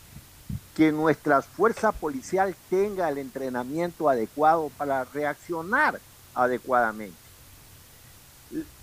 [0.74, 6.00] que nuestra fuerza policial tenga el entrenamiento adecuado para reaccionar
[6.34, 7.16] adecuadamente.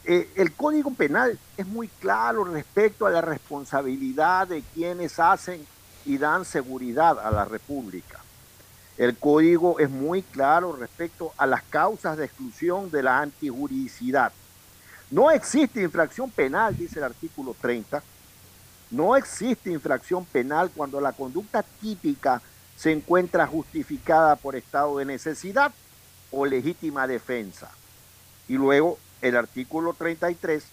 [0.05, 5.65] Eh, el Código Penal es muy claro respecto a la responsabilidad de quienes hacen
[6.05, 8.19] y dan seguridad a la República.
[8.97, 14.31] El código es muy claro respecto a las causas de exclusión de la antijuridicidad.
[15.11, 18.01] No existe infracción penal, dice el artículo 30.
[18.89, 22.41] No existe infracción penal cuando la conducta típica
[22.77, 25.73] se encuentra justificada por estado de necesidad
[26.31, 27.69] o legítima defensa.
[28.47, 30.63] Y luego el artículo 33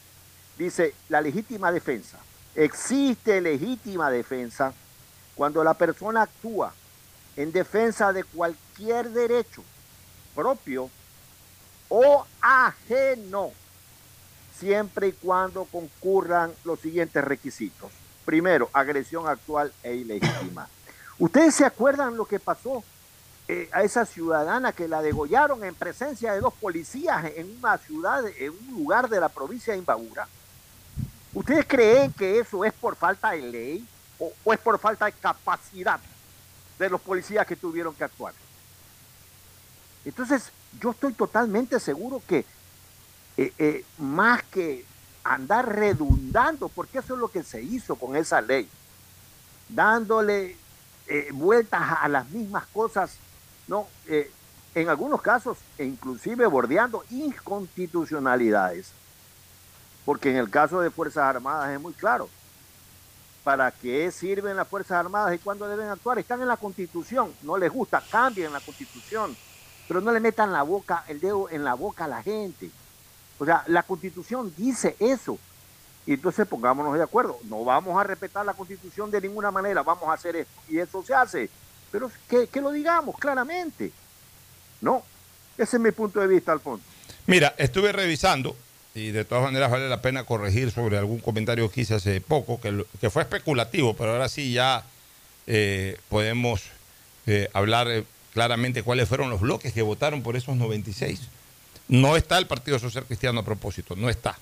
[0.58, 2.18] dice la legítima defensa.
[2.54, 4.72] Existe legítima defensa
[5.34, 6.72] cuando la persona actúa
[7.36, 9.64] en defensa de cualquier derecho
[10.36, 10.88] propio
[11.88, 13.50] o ajeno,
[14.58, 18.03] siempre y cuando concurran los siguientes requisitos.
[18.24, 20.68] Primero, agresión actual e ilegítima.
[21.18, 22.82] ¿Ustedes se acuerdan lo que pasó
[23.46, 28.26] eh, a esa ciudadana que la degollaron en presencia de dos policías en una ciudad,
[28.26, 30.26] en un lugar de la provincia de Imbabura?
[31.34, 33.88] ¿Ustedes creen que eso es por falta de ley
[34.18, 36.00] o, es por falta de capacidad
[36.78, 38.32] de los policías que tuvieron que actuar?
[40.04, 42.44] Entonces, yo estoy totalmente seguro que
[43.36, 44.84] eh, eh, más que
[45.24, 48.68] andar redundando, porque eso es lo que se hizo con esa ley,
[49.68, 50.56] dándole
[51.08, 53.16] eh, vueltas a las mismas cosas,
[53.66, 54.30] no, Eh,
[54.74, 58.90] en algunos casos, e inclusive bordeando inconstitucionalidades,
[60.04, 62.28] porque en el caso de Fuerzas Armadas es muy claro.
[63.44, 66.18] ¿Para qué sirven las Fuerzas Armadas y cuándo deben actuar?
[66.18, 69.36] Están en la Constitución, no les gusta, cambien la Constitución,
[69.86, 72.68] pero no le metan la boca, el dedo en la boca a la gente.
[73.38, 75.38] O sea, la Constitución dice eso.
[76.06, 77.38] Y entonces pongámonos de acuerdo.
[77.44, 80.52] No vamos a respetar la Constitución de ninguna manera, vamos a hacer esto.
[80.68, 81.50] Y eso se hace.
[81.90, 83.92] Pero que, que lo digamos claramente.
[84.80, 85.02] No,
[85.56, 86.84] ese es mi punto de vista, Alfonso.
[87.26, 88.54] Mira, estuve revisando
[88.94, 92.60] y de todas maneras vale la pena corregir sobre algún comentario que hice hace poco,
[92.60, 94.84] que, que fue especulativo, pero ahora sí ya
[95.46, 96.62] eh, podemos
[97.26, 101.20] eh, hablar eh, claramente cuáles fueron los bloques que votaron por esos 96.
[101.88, 104.38] No está el Partido Social Cristiano a propósito, no está.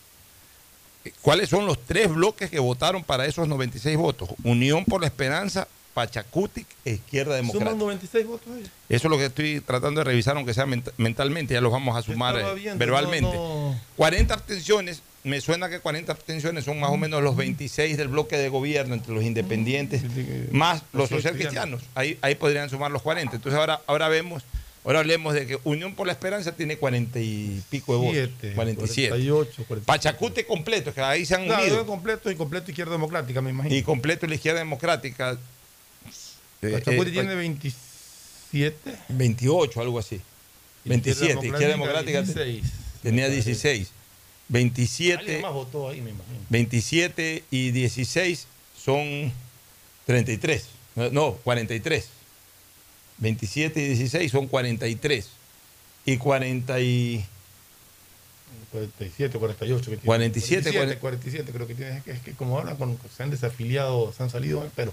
[1.20, 4.28] ¿Cuáles son los tres bloques que votaron para esos 96 votos?
[4.44, 7.70] Unión por la Esperanza, Pachacutic e Izquierda Democrática.
[7.70, 8.62] Suman 96 votos ahí.
[8.89, 11.97] Eso es lo que estoy tratando de revisar, aunque sea ment- mentalmente, ya los vamos
[11.97, 13.35] a sumar eh, viendo, verbalmente.
[13.36, 13.81] no, no.
[13.97, 18.39] 40 abstenciones, me suena que 40 abstenciones son más o menos los 26 del bloque
[18.39, 20.02] de gobierno entre los independientes,
[20.52, 21.82] más los social cristianos.
[21.97, 23.35] Ahí, ahí podrían sumar los 40.
[23.36, 24.44] Entonces ahora, ahora vemos,
[24.85, 28.15] ahora hablemos de que Unión por la Esperanza tiene 40 y pico de votos.
[28.41, 29.09] Siete, 47.
[29.11, 29.87] 48, 47.
[29.87, 31.87] Pachacute completo, que ahí se han Claro, unido.
[31.87, 33.75] completo y completo Izquierda Democrática, me imagino.
[33.75, 35.39] Y completo la izquierda democrática.
[36.63, 38.77] eh, Pachacuti eh, tiene 27.
[39.09, 40.21] 28, algo así.
[40.85, 42.73] Y 27, Izquierda Izquierda Democrática, Democrática 16.
[43.03, 43.91] tenía 16.
[44.49, 46.39] 27, Alguien más votó ahí, me imagino.
[46.51, 48.47] 27 y 16
[48.85, 49.33] son
[50.07, 50.67] 33.
[50.97, 52.09] No, No, 43.
[53.23, 55.28] 27 y 16 son 43.
[56.05, 57.24] Y 40 y...
[58.73, 59.82] 47, 48.
[59.82, 60.05] Que tiene.
[60.05, 61.99] 47, 47, 47 creo que tiene.
[61.99, 64.93] Es que, es que como ahora con, se han desafiliado, se han salido, pero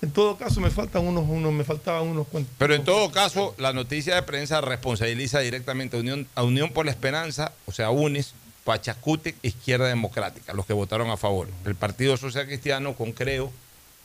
[0.00, 2.52] en todo caso me faltan unos, unos me faltaban unos cuantos.
[2.58, 6.86] Pero en todo caso, la noticia de prensa responsabiliza directamente a Unión, a Unión por
[6.86, 8.34] la Esperanza, o sea, UNES,
[8.64, 11.48] Pachacútec, Izquierda Democrática, los que votaron a favor.
[11.64, 13.52] El Partido Social Cristiano, con Creo,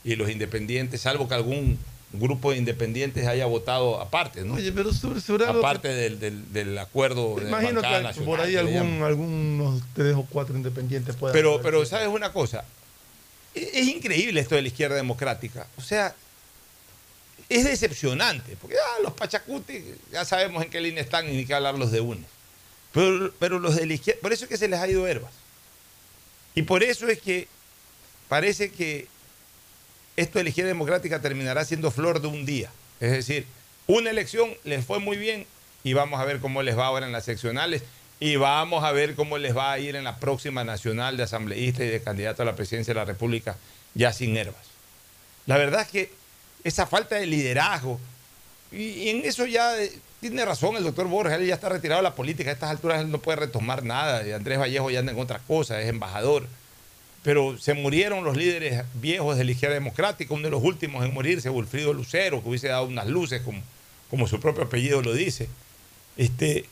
[0.03, 1.79] y los independientes, salvo que algún
[2.13, 4.53] grupo de independientes haya votado aparte, ¿no?
[4.55, 8.59] Oye, pero sobre, aparte del, del- del acuerdo que- de imagino que por ahí que
[8.59, 11.63] algún, algunos tres o cuatro independientes pueden Pero, haber.
[11.63, 12.63] pero ¿sabes una cosa?
[13.55, 15.67] E- Es increíble esto de la izquierda democrática.
[15.77, 16.15] O sea,
[17.49, 21.53] es decepcionante, porque ah, los pachacuti ya sabemos en qué línea están y ni que
[21.53, 22.23] hablar los de uno.
[22.93, 25.33] Pero, pero los de la izquierda, por eso es que se les ha ido herbas.
[26.55, 27.47] Y por eso es que
[28.29, 29.07] parece que
[30.15, 32.69] esto de democrática terminará siendo flor de un día.
[32.99, 33.45] Es decir,
[33.87, 35.45] una elección les fue muy bien
[35.83, 37.83] y vamos a ver cómo les va ahora en las seccionales
[38.19, 41.83] y vamos a ver cómo les va a ir en la próxima nacional de asambleísta
[41.83, 43.57] y de candidato a la presidencia de la República
[43.93, 44.65] ya sin herbas.
[45.45, 46.11] La verdad es que
[46.63, 47.99] esa falta de liderazgo,
[48.71, 49.91] y, en eso ya eh,
[50.21, 53.01] tiene razón el doctor Borges, él ya está retirado de la política, a estas alturas
[53.01, 56.47] él no puede retomar nada, Andrés Vallejo ya anda en otra cosa, es embajador.
[57.23, 61.13] Pero se murieron los líderes viejos de la izquierda democrática, uno de los últimos en
[61.13, 63.61] morirse, Wilfrido Lucero, que hubiese dado unas luces, como,
[64.09, 65.47] como su propio apellido lo dice.
[66.17, 66.65] Este,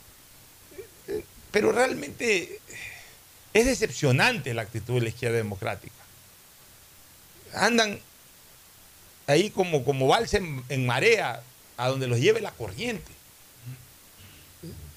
[1.51, 2.59] pero realmente
[3.53, 5.95] es decepcionante la actitud de la izquierda democrática.
[7.53, 7.99] Andan
[9.27, 11.43] ahí como, como en, en marea,
[11.77, 13.11] a donde los lleve la corriente.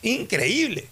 [0.03, 0.89] Increíble.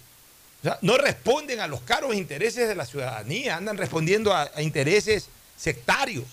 [0.63, 5.27] O sea, no responden a los caros intereses de la ciudadanía, andan respondiendo a, intereses
[5.57, 6.23] sectarios,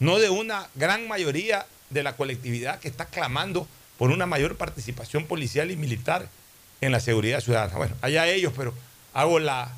[0.00, 3.66] no de una gran mayoría de la colectividad que está clamando
[3.96, 6.28] por una mayor participación policial y militar
[6.82, 7.74] en la seguridad ciudadana.
[7.74, 8.74] Bueno, allá ellos, pero
[9.14, 9.72] hago la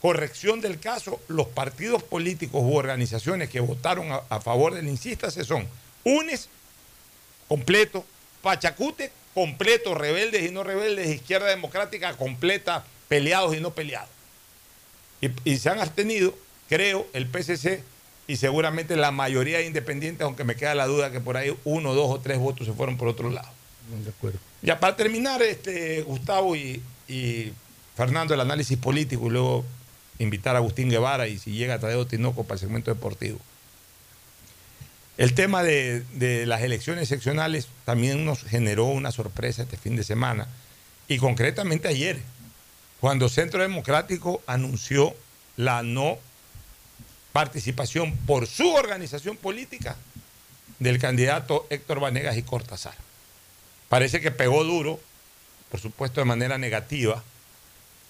[0.00, 1.20] corrección del caso.
[1.26, 5.66] Los partidos políticos u organizaciones que votaron a, a favor del insístase son
[6.04, 6.48] UNES,
[7.48, 8.04] completo,
[8.42, 14.10] Pachacute, completo, rebeldes y no rebeldes, izquierda democrática, completa, peleados y no peleados.
[15.20, 16.34] Y, y se han abstenido,
[16.68, 17.82] creo, el PCC
[18.28, 21.94] y seguramente la mayoría de independientes, aunque me queda la duda que por ahí uno,
[21.94, 23.48] dos o tres votos se fueron por otro lado.
[24.04, 24.38] De acuerdo.
[24.60, 27.52] Ya para terminar, este, Gustavo y, y
[27.96, 29.64] Fernando, el análisis político y luego
[30.18, 33.38] invitar a Agustín Guevara y si llega Tadeo Tinoco para el segmento deportivo.
[35.16, 40.04] El tema de, de las elecciones seccionales también nos generó una sorpresa este fin de
[40.04, 40.48] semana
[41.08, 42.20] y concretamente ayer,
[43.00, 45.14] cuando Centro Democrático anunció
[45.56, 46.18] la no
[47.32, 49.96] participación por su organización política
[50.78, 52.94] del candidato Héctor Vanegas y Cortázar.
[53.88, 55.00] Parece que pegó duro,
[55.70, 57.22] por supuesto de manera negativa,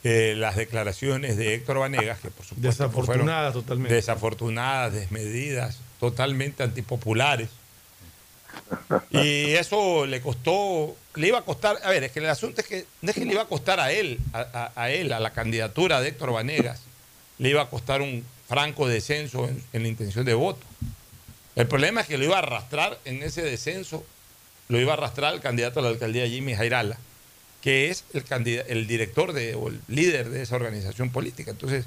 [0.04, 3.94] eh, las declaraciones de Héctor Vanegas, que por supuesto Desafortunadas fueron totalmente.
[3.94, 7.48] desafortunadas, desmedidas, totalmente antipopulares.
[9.10, 12.66] Y eso le costó, le iba a costar, a ver, es que el asunto es
[12.66, 16.00] que no es que le iba a costar a él, a, él, a la candidatura
[16.00, 16.82] de Héctor Vanegas,
[17.38, 20.64] le iba a costar un franco descenso en, la intención de voto.
[21.56, 24.04] El problema es que lo iba a arrastrar en ese descenso,
[24.68, 26.98] lo iba a arrastrar el candidato a la alcaldía Jimmy Jairala,
[27.62, 28.24] que es el,
[28.68, 31.50] el director de, o el líder de esa organización política.
[31.50, 31.84] Entonces,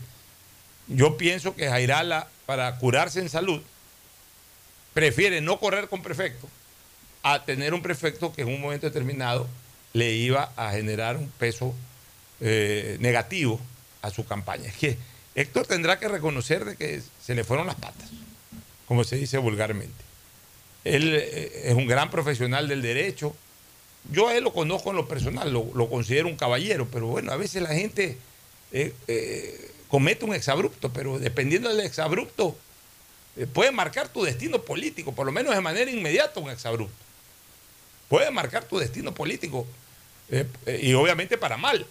[0.88, 3.61] yo pienso que Jairala, para curarse en salud,
[4.93, 6.49] prefiere no correr con prefecto
[7.23, 9.48] a tener un prefecto que en un momento determinado
[9.93, 11.73] le iba a generar un peso
[12.39, 13.60] eh, negativo
[14.02, 14.68] a su campaña.
[14.68, 14.98] Es que
[15.35, 18.10] Héctor tendrá que reconocer de que se le fueron las patas,
[18.88, 20.03] como se dice vulgarmente.
[20.84, 23.35] Él eh, es un gran profesional del derecho.
[24.11, 27.35] Yo a él lo conozco en lo personal, lo, considero un caballero, pero bueno, a
[27.35, 28.18] veces la gente
[28.72, 32.57] eh, comete un exabrupto, pero dependiendo del exabrupto,
[33.53, 37.11] puede marcar tu destino político, por lo menos de manera inmediata un exabrupto.
[38.12, 39.66] Puede marcar tu destino político
[40.30, 41.88] eh, eh, y obviamente para mal.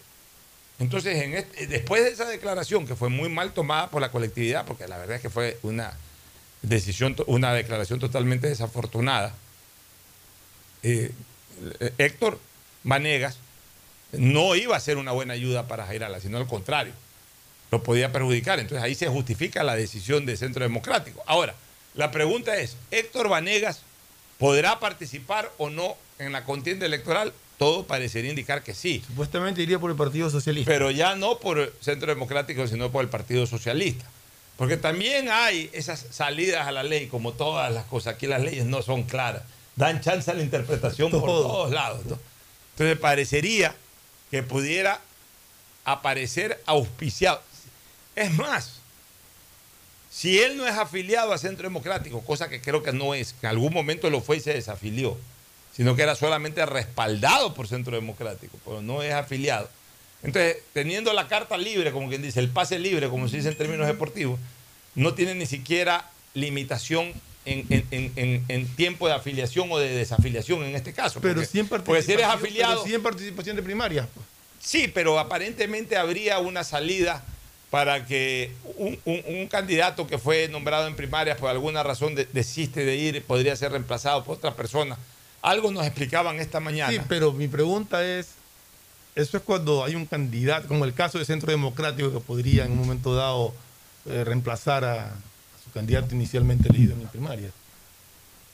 [0.79, 4.67] Entonces, en este- después de esa declaración que fue muy mal tomada por la colectividad,
[4.67, 5.95] porque la verdad es que fue una
[6.61, 9.35] decisión, una declaración totalmente desafortunada,
[10.83, 11.11] eh,
[11.81, 12.39] eh, Héctor
[12.83, 13.39] Vanegas
[14.13, 16.93] no iba a ser una buena ayuda para Jairala, sino al contrario,
[17.71, 18.61] lo podía perjudicar.
[18.61, 21.23] Entonces ahí se justifica la decisión del Centro Democrático.
[21.27, 21.55] Ahora,
[21.95, 23.81] la pregunta es, ¿Héctor Vanegas
[24.39, 27.33] podrá participar o no en la contienda electoral?
[27.61, 29.03] todo parecería indicar que sí.
[29.07, 30.71] Supuestamente iría por el Partido Socialista.
[30.73, 34.07] Pero ya no por el Centro Democrático, sino por el Partido Socialista.
[34.57, 38.15] Porque también hay esas salidas a la ley, como todas las cosas.
[38.15, 39.43] Aquí las leyes no son claras.
[39.77, 41.43] Dan chance a la interpretación por Todo.
[41.43, 42.07] todos lados.
[42.07, 42.19] ¿no?
[42.73, 43.75] Entonces parecería
[44.31, 44.99] que pudiera
[45.85, 47.43] aparecer auspiciado.
[48.17, 48.81] Es más,
[50.11, 53.47] si él no es afiliado a Centro Democrático, cosa que creo que no es, que
[53.47, 55.19] en algún momento lo fue y se desafilió,
[55.75, 59.69] sino que era solamente respaldado por Centro Democrático, pero no es afiliado.
[60.23, 63.57] Entonces, teniendo la carta libre, como quien dice, el pase libre, como se dice en
[63.57, 64.39] términos deportivos,
[64.95, 67.13] no tiene ni siquiera limitación
[67.47, 71.21] en, en- en- en- en tiempo de afiliación o de desafiliación en este caso.
[71.21, 72.75] Pero porque, sí en porque si eres afiliado...
[72.75, 74.07] pero sí en participación de primaria.
[74.61, 77.25] Sí, pero aparentemente habría una salida
[77.71, 82.27] para que un, un- un candidato que fue nombrado en primarias por alguna razón de-
[82.31, 84.99] desiste de ir, podría ser reemplazado por otra persona.
[85.43, 86.93] Algo nos explicaban esta mañana.
[86.93, 88.35] Sí, pero mi pregunta es,
[89.15, 92.73] eso es cuando hay un candidato, como el caso de Centro Democrático, que podría en
[92.73, 93.55] un momento dado
[94.07, 95.13] eh, reemplazar a, a
[95.65, 97.51] su candidato inicialmente elegido en primaria.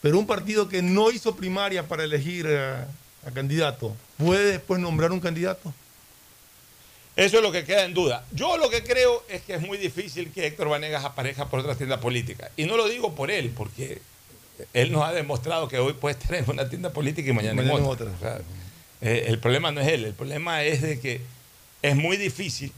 [0.01, 2.87] Pero un partido que no hizo primaria para elegir a,
[3.27, 5.75] a candidato, ¿puede después nombrar un candidato?
[7.17, 8.25] Eso es lo que queda en duda.
[8.33, 11.75] Yo lo que creo es que es muy difícil que Héctor Vanegas aparezca por otra
[11.75, 12.51] tienda política.
[12.59, 14.03] Y no lo digo por él, porque
[14.73, 17.75] él nos ha demostrado que hoy puede estar en una tienda política y mañana, Mañana
[17.79, 18.07] en en otra.
[18.11, 18.17] otra.
[18.17, 18.41] O sea,
[19.03, 21.21] eh, el problema no es él, el problema es de que
[21.83, 22.73] es muy difícil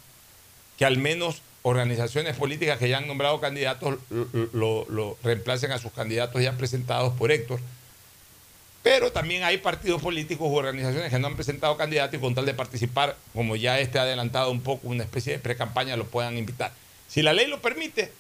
[0.76, 5.78] que al menos organizaciones políticas que ya han nombrado candidatos lo, lo- lo reemplacen a
[5.78, 7.60] sus candidatos ya presentados por Héctor.
[8.82, 12.46] Pero también hay partidos políticos u organizaciones que no han presentado candidatos y con tal
[12.46, 16.38] de participar, como ya este ha adelantado un poco, una especie de pre-campaña, lo puedan
[16.38, 16.72] invitar.
[17.08, 18.12] Si la ley lo permite,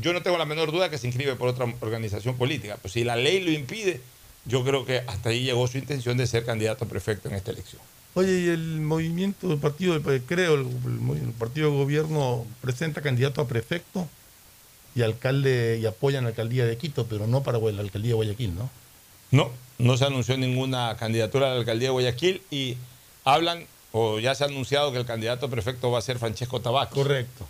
[0.00, 2.78] yo no tengo la menor duda que se inscribe por otra organización política.
[2.80, 4.00] Pues si la ley lo impide,
[4.44, 7.50] yo creo que hasta ahí llegó su intención de ser candidato a prefecto en esta
[7.50, 7.82] elección.
[8.14, 14.08] Oye, y el movimiento del partido, creo, el partido de gobierno presenta candidato a prefecto
[14.94, 18.54] y alcalde y apoyan la alcaldía de Quito, pero no para la alcaldía de Guayaquil,
[18.54, 18.70] ¿no?
[19.30, 22.78] No, no se anunció ninguna candidatura a la alcaldía de Guayaquil y
[23.24, 26.60] hablan, o ya se ha anunciado que el candidato a prefecto va a ser Francesco
[26.60, 26.94] Tabaco.
[26.94, 27.46] Correcto.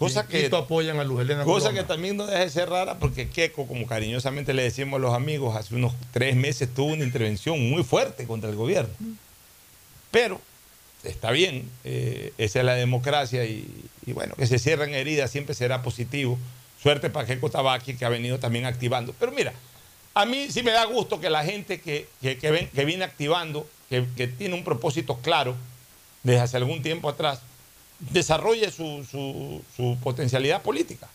[0.00, 1.72] Cosa que, apoyan a Luz cosa Coloma.
[1.74, 5.14] que también no deja de ser rara porque Keco, como cariñosamente le decimos a los
[5.14, 8.92] amigos, hace unos tres meses tuvo una intervención muy fuerte contra el gobierno.
[10.10, 10.40] Pero
[11.04, 13.68] está bien, eh, esa es la democracia y,
[14.06, 16.38] y bueno, que se cierren heridas siempre será positivo.
[16.82, 19.14] Suerte para Keco Tabaqui que ha venido también activando.
[19.20, 19.52] Pero mira,
[20.14, 23.04] a mí sí me da gusto que la gente que, que, que ven- que viene
[23.04, 25.54] activando, que, que tiene un propósito claro
[26.22, 27.40] desde hace algún tiempo atrás,
[28.00, 29.04] desarrolle su,
[29.76, 31.08] su- potencialidad política.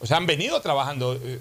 [0.00, 1.14] O sea, han venido trabajando.
[1.14, 1.40] eh,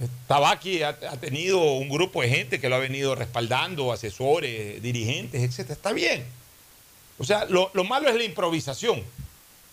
[0.00, 4.80] eh, Tabaqui ha, ha tenido un grupo de gente que lo ha venido respaldando, asesores,
[4.82, 5.70] dirigentes, etc.
[5.70, 6.24] Está bien.
[7.18, 9.02] O sea, lo, lo malo es la improvisación.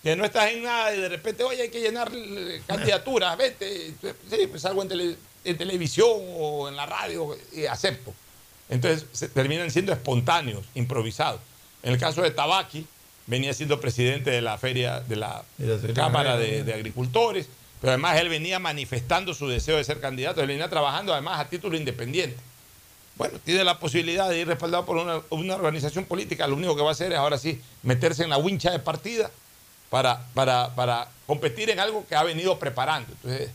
[0.03, 3.93] Que no estás en nada y de repente, oye, hay que llenar eh, candidaturas, vete.
[4.29, 8.13] Sí, pues salgo en, tele- en televisión o en la radio y acepto.
[8.69, 11.39] Entonces terminan siendo espontáneos, improvisados.
[11.83, 12.85] En el caso de Tabaqui,
[13.27, 17.47] venía siendo presidente de la feria de la De la Secretaría Cámara de, de Agricultores,
[17.81, 21.49] pero además él venía manifestando su deseo de ser candidato, él venía trabajando además a
[21.49, 22.37] título independiente.
[23.17, 26.81] Bueno, tiene la posibilidad de ir respaldado por una, una organización política, lo único que
[26.81, 29.31] va a hacer es ahora sí meterse en la wincha de partida
[29.89, 33.09] para, para, para competir en algo que ha venido preparando.
[33.13, 33.51] Entonces,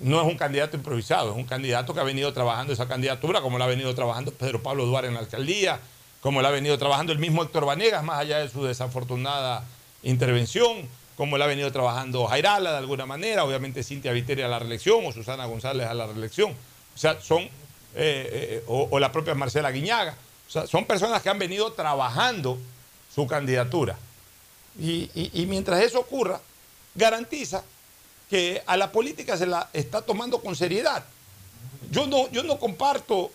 [0.00, 3.58] no es un candidato improvisado, es un candidato que ha venido trabajando esa candidatura, como
[3.58, 5.78] la ha venido trabajando Pedro Pablo Duarte en la alcaldía,
[6.24, 9.62] como la ha venido trabajando el mismo Héctor Vanegas, más allá de su desafortunada
[10.02, 10.88] intervención,
[11.18, 15.04] como la ha venido trabajando Jairala de alguna manera, obviamente Cintia Viteri a la reelección
[15.04, 16.52] o Susana González a la reelección.
[16.52, 17.50] O sea, son, eh,
[17.94, 20.16] eh, o, la propia Marcela Guiñaga.
[20.48, 22.56] O sea, son personas que han venido trabajando
[23.14, 23.98] su candidatura.
[24.80, 26.40] Y, y- y mientras eso ocurra,
[26.94, 27.62] garantiza
[28.30, 31.04] que a la política se la está tomando con seriedad.
[31.90, 33.30] Yo no, yo no comparto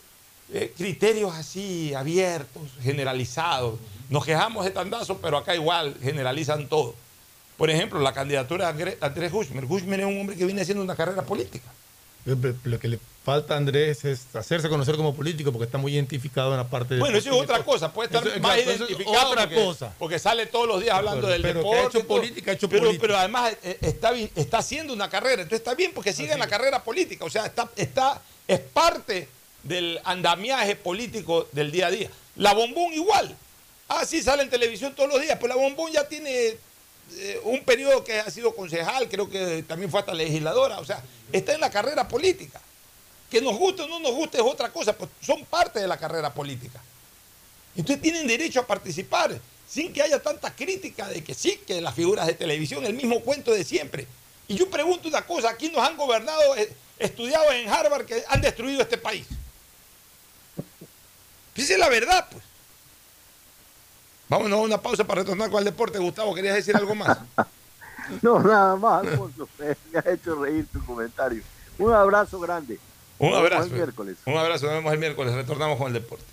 [0.54, 3.80] eh, criterios así abiertos, generalizados.
[4.10, 6.96] Nos quejamos de tandazo, pero acá igual generalizan todo.
[7.58, 9.66] Por ejemplo, la candidatura de André- Andrés Guzmán.
[9.68, 11.66] Guzmán es un hombre que viene haciendo una carrera política.
[12.64, 16.52] Lo que le falta a Andrés es hacerse conocer como político porque está muy identificado
[16.52, 17.00] en la parte de.
[17.00, 19.56] Bueno, eso es otra cosa, puede estar Eso- más claro, eso es identificado otra porque,
[19.66, 19.94] cosa.
[19.98, 21.88] porque sale todos los días hablando Pero- del pero que ha deporte.
[21.88, 22.18] hecho y todo.
[22.18, 23.02] política, ha hecho pero, política.
[23.02, 26.40] pero además eh, está, bien- está haciendo una carrera, entonces está bien porque sigue en
[26.40, 29.28] la carrera política, o sea, está, está, es parte
[29.64, 32.10] del andamiaje político del día a día.
[32.36, 33.36] La bombón igual.
[33.88, 36.56] Ah, sí, sale en televisión todos los días, pero la bombón ya tiene
[37.18, 41.04] eh, un periodo que ha sido concejal, creo que también fue hasta legisladora, o sea,
[41.32, 42.62] está en la carrera política.
[43.30, 45.98] Que nos guste o no nos guste es otra cosa, pues son parte de la
[45.98, 46.82] carrera política.
[47.76, 51.94] Entonces tienen derecho a participar sin que haya tanta crítica de que sí, que las
[51.94, 54.08] figuras de televisión, el mismo cuento de siempre.
[54.48, 58.42] Y yo pregunto una cosa, aquí nos han gobernado, eh, estudiados en Harvard, que han
[58.42, 59.28] destruido este país.
[61.60, 62.44] Esa es la verdad, pues.
[64.30, 65.98] Vámonos a una pausa para retornar con el deporte.
[65.98, 67.18] Gustavo, ¿querías decir algo más?
[68.22, 69.50] no, nada más, Alfonso.
[69.58, 71.42] Me ha hecho reír tu comentario.
[71.78, 72.80] Un abrazo grande.
[73.18, 73.66] Un abrazo.
[73.66, 74.18] El miércoles.
[74.26, 75.34] Un abrazo, nos vemos el miércoles.
[75.34, 76.26] Retornamos con el deporte.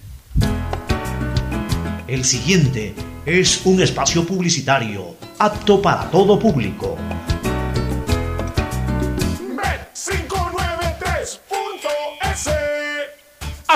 [2.07, 2.95] El siguiente
[3.25, 6.97] es un espacio publicitario apto para todo público.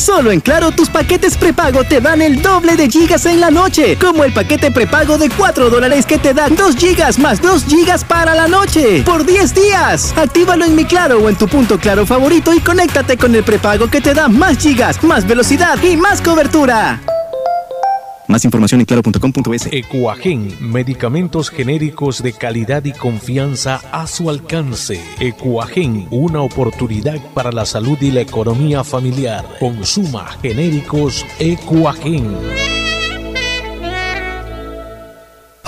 [0.00, 3.98] Solo en Claro tus paquetes prepago te dan el doble de gigas en la noche,
[4.00, 8.02] como el paquete prepago de 4 dólares que te da 2 gigas más 2 gigas
[8.02, 10.14] para la noche, por 10 días.
[10.16, 13.88] Actívalo en mi Claro o en tu punto Claro favorito y conéctate con el prepago
[13.90, 16.98] que te da más gigas, más velocidad y más cobertura.
[18.30, 19.66] Más información en claro.com.es.
[19.72, 25.02] Ecuagen, medicamentos genéricos de calidad y confianza a su alcance.
[25.18, 29.44] Ecuagen, una oportunidad para la salud y la economía familiar.
[29.58, 32.79] Consuma genéricos Ecuagen.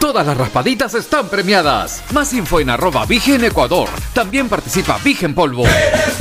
[0.00, 2.02] Todas las raspaditas están premiadas.
[2.12, 3.90] Más info en arroba Vigen Ecuador.
[4.14, 5.66] También participa Vigen Polvo.
[5.66, 6.18] Eres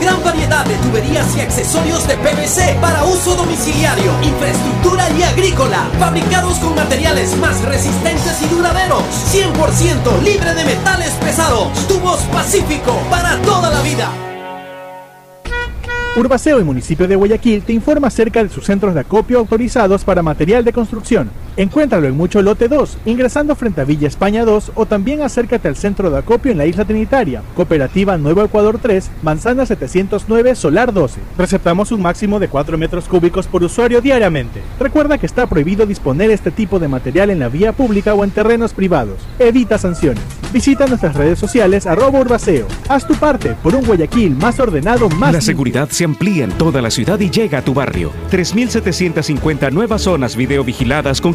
[0.00, 6.58] gran variedad de tuberías y accesorios de PVC para uso domiciliario, infraestructura y agrícola, fabricados
[6.58, 9.02] con materiales más resistentes y duraderos,
[9.32, 14.10] 100% libre de metales pesados, tubos Pacífico para toda la vida.
[16.16, 20.22] Urbaceo y municipio de Guayaquil te informa acerca de sus centros de acopio autorizados para
[20.22, 21.30] material de construcción.
[21.58, 25.74] Encuéntralo en Mucho Lote 2, ingresando frente a Villa España 2 o también acércate al
[25.74, 27.42] centro de acopio en la isla Trinitaria.
[27.56, 31.20] Cooperativa Nuevo Ecuador 3, Manzana 709, Solar 12.
[31.36, 34.62] Receptamos un máximo de 4 metros cúbicos por usuario diariamente.
[34.78, 38.30] Recuerda que está prohibido disponer este tipo de material en la vía pública o en
[38.30, 39.18] terrenos privados.
[39.40, 40.22] Evita sanciones.
[40.52, 42.68] Visita nuestras redes sociales arroba Urbaceo.
[42.88, 45.32] Haz tu parte por un Guayaquil más ordenado, más...
[45.32, 48.12] La seguridad se amplía en toda la ciudad y llega a tu barrio.
[48.30, 51.34] 3.750 nuevas zonas videovigiladas con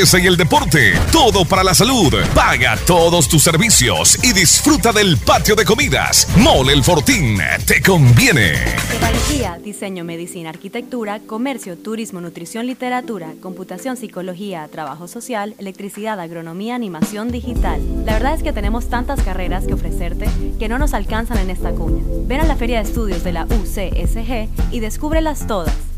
[0.01, 0.93] y el deporte.
[1.11, 2.11] Todo para la salud.
[2.33, 6.27] Paga todos tus servicios y disfruta del patio de comidas.
[6.37, 7.37] Mole el Fortín.
[7.67, 8.53] Te conviene.
[8.89, 17.31] Tecnología, diseño, medicina, arquitectura, comercio, turismo, nutrición, literatura, computación, psicología, trabajo social, electricidad, agronomía, animación
[17.31, 17.79] digital.
[18.03, 21.69] La verdad es que tenemos tantas carreras que ofrecerte que no nos alcanzan en esta
[21.73, 22.03] cuña.
[22.25, 25.90] Ven a la Feria de Estudios de la UCSG y descúbrelas todas.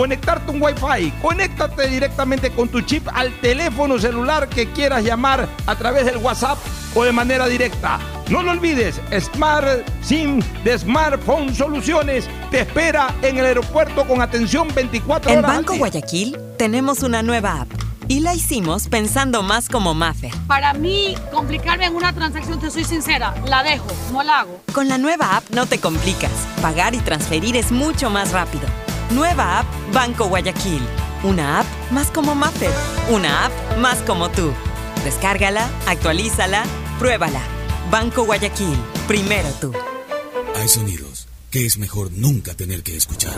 [0.00, 1.12] conectarte un Wi-Fi.
[1.20, 6.56] Conéctate directamente con tu chip al teléfono celular que quieras llamar a través del WhatsApp
[6.94, 7.98] o de manera directa.
[8.30, 14.68] No lo olvides, Smart SIM de Smartphone Soluciones te espera en el aeropuerto con atención
[14.74, 15.50] 24 En horas.
[15.50, 15.76] al Banco.
[15.76, 17.68] Guayaquil tenemos una nueva app
[18.08, 20.32] y la hicimos pensando más como Maffer.
[20.46, 24.62] Para mí, complicarme en una transacción, te soy sincera, la dejo, no la hago.
[24.72, 26.32] Con la nueva app no te complicas.
[26.62, 28.66] Pagar y transferir es mucho más rápido.
[29.10, 30.80] Nueva app Banco Guayaquil.
[31.24, 32.70] Una app más como Maffer.
[33.10, 34.52] Una app más como tú.
[35.02, 36.62] Descárgala, actualízala,
[37.00, 37.40] pruébala.
[37.90, 38.78] Banco Guayaquil.
[39.08, 39.72] Primero tú.
[40.54, 43.34] Hay sonidos que es mejor nunca tener que escuchar.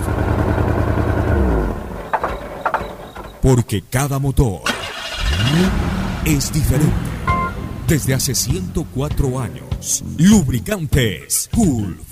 [3.41, 4.61] Porque cada motor
[6.27, 6.93] es diferente.
[7.89, 12.12] Desde hace 104 años, Lubricantes Gulf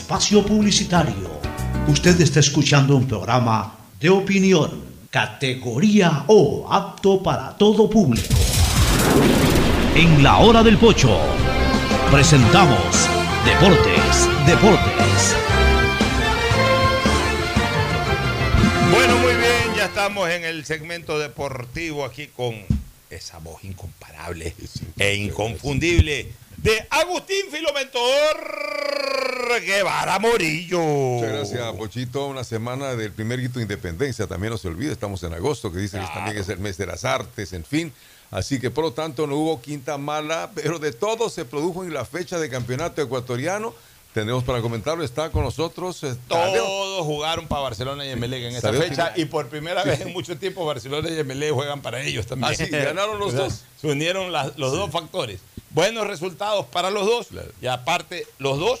[0.00, 1.28] espacio publicitario.
[1.86, 8.34] Usted está escuchando un programa de opinión, categoría O, apto para todo público.
[9.94, 11.20] En la hora del pocho,
[12.10, 12.80] presentamos
[13.44, 15.36] Deportes, Deportes.
[18.90, 22.54] Bueno, muy bien, ya estamos en el segmento deportivo aquí con
[23.10, 24.54] esa voz incomparable
[24.98, 28.36] e inconfundible de Agustín Filomentor
[29.64, 30.80] Guevara Morillo.
[30.80, 32.26] Muchas gracias, Pochito.
[32.26, 34.26] Una semana del primer hito de independencia.
[34.26, 36.86] También no se olvide, estamos en agosto, que dicen que también es el mes de
[36.86, 37.92] las artes, en fin.
[38.30, 41.94] Así que por lo tanto no hubo quinta mala, pero de todo se produjo en
[41.94, 43.74] la fecha de campeonato ecuatoriano.
[44.14, 46.02] Tenemos para comentarlo, está con nosotros.
[46.02, 46.16] eh.
[46.26, 50.12] Todos jugaron para Barcelona y Emelec en esa Tadeo fecha y por primera vez en
[50.12, 52.52] mucho tiempo Barcelona y Emelec juegan para ellos también.
[52.52, 53.62] Ah, sí, ganaron los dos.
[53.80, 55.40] Se unieron las- los dos factores.
[55.70, 57.28] Buenos resultados para los dos
[57.62, 58.80] y aparte los dos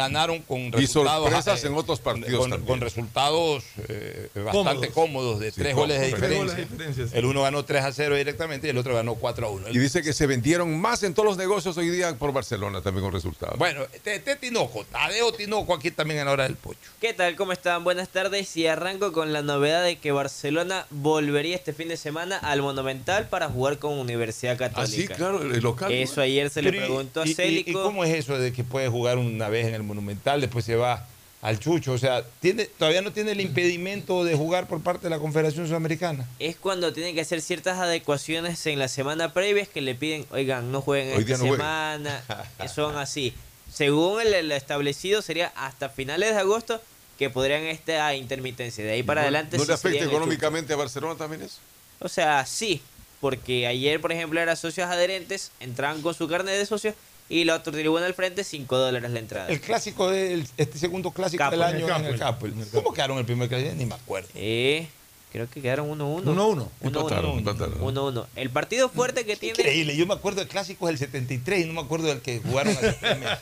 [0.00, 5.60] ganaron con resultados sorpresas eh, en otros partidos con, resultados eh, bastante cómodos, de Sí,
[5.60, 5.88] tres cómodos.
[5.96, 6.38] goles de Tres diferencia.
[6.38, 7.10] goles de diferencia, sí.
[7.18, 9.68] El uno ganó 3 a 0 directamente y el otro ganó 4 a 1.
[9.70, 13.04] Y dice que se vendieron más en todos los negocios hoy día por Barcelona también
[13.04, 13.58] con resultados.
[13.58, 16.78] Bueno, Tete Tinoco, Tadeo Tinoco aquí también en la hora del pocho.
[17.00, 17.36] ¿Qué tal?
[17.36, 17.84] ¿Cómo están?
[17.84, 22.36] Buenas tardes y arranco con la novedad de que Barcelona volvería este fin de semana
[22.38, 24.82] al Monumental para jugar con Universidad Católica.
[24.82, 25.92] Ah, sí, claro, el local.
[25.92, 27.70] Eso ayer se le y- preguntó a y- y- Célico.
[27.70, 30.76] ¿Y cómo es eso de que puede jugar una vez en el Monumental, después se
[30.76, 31.06] va
[31.42, 31.92] al Chucho?
[31.92, 35.66] O sea, ¿tiene, todavía no tiene el impedimento de jugar por parte de la Confederación
[35.66, 36.26] Sudamericana.
[36.38, 40.70] Es cuando tienen que hacer ciertas adecuaciones en la semana previa que le piden, oigan,
[40.72, 41.56] no jueguen Hoy esta no jueguen".
[41.58, 42.22] semana,
[42.60, 43.34] que son así.
[43.72, 46.80] Según el, el establecido sería hasta finales de agosto
[47.18, 48.84] que podrían esta intermitencia.
[48.84, 51.56] De ahí para ¿No- adelante ¿No sí le afecta económicamente a Barcelona también eso?
[52.00, 52.80] O sea, sí,
[53.20, 56.94] porque ayer, por ejemplo, eran socios adherentes, entraban con su carne de socios
[57.30, 59.48] y la otra tribuna al frente, 5 dólares la entrada.
[59.48, 61.60] El clásico del este segundo clásico Capel.
[61.60, 62.52] del año En el en el Capel.
[62.74, 63.72] ¿Cómo quedaron el primer clásico?
[63.76, 64.28] Ni me acuerdo.
[64.34, 64.88] Eh,
[65.32, 66.24] creo que quedaron 1-1.
[66.24, 66.68] 1-1.
[66.82, 67.78] 1-1.
[67.78, 68.26] 1-1.
[68.34, 69.56] El partido fuerte que tiene.
[69.56, 72.72] Increíble, yo me acuerdo del clásico del 73 y no me acuerdo del que jugaron
[72.76, 73.38] hace tres meses.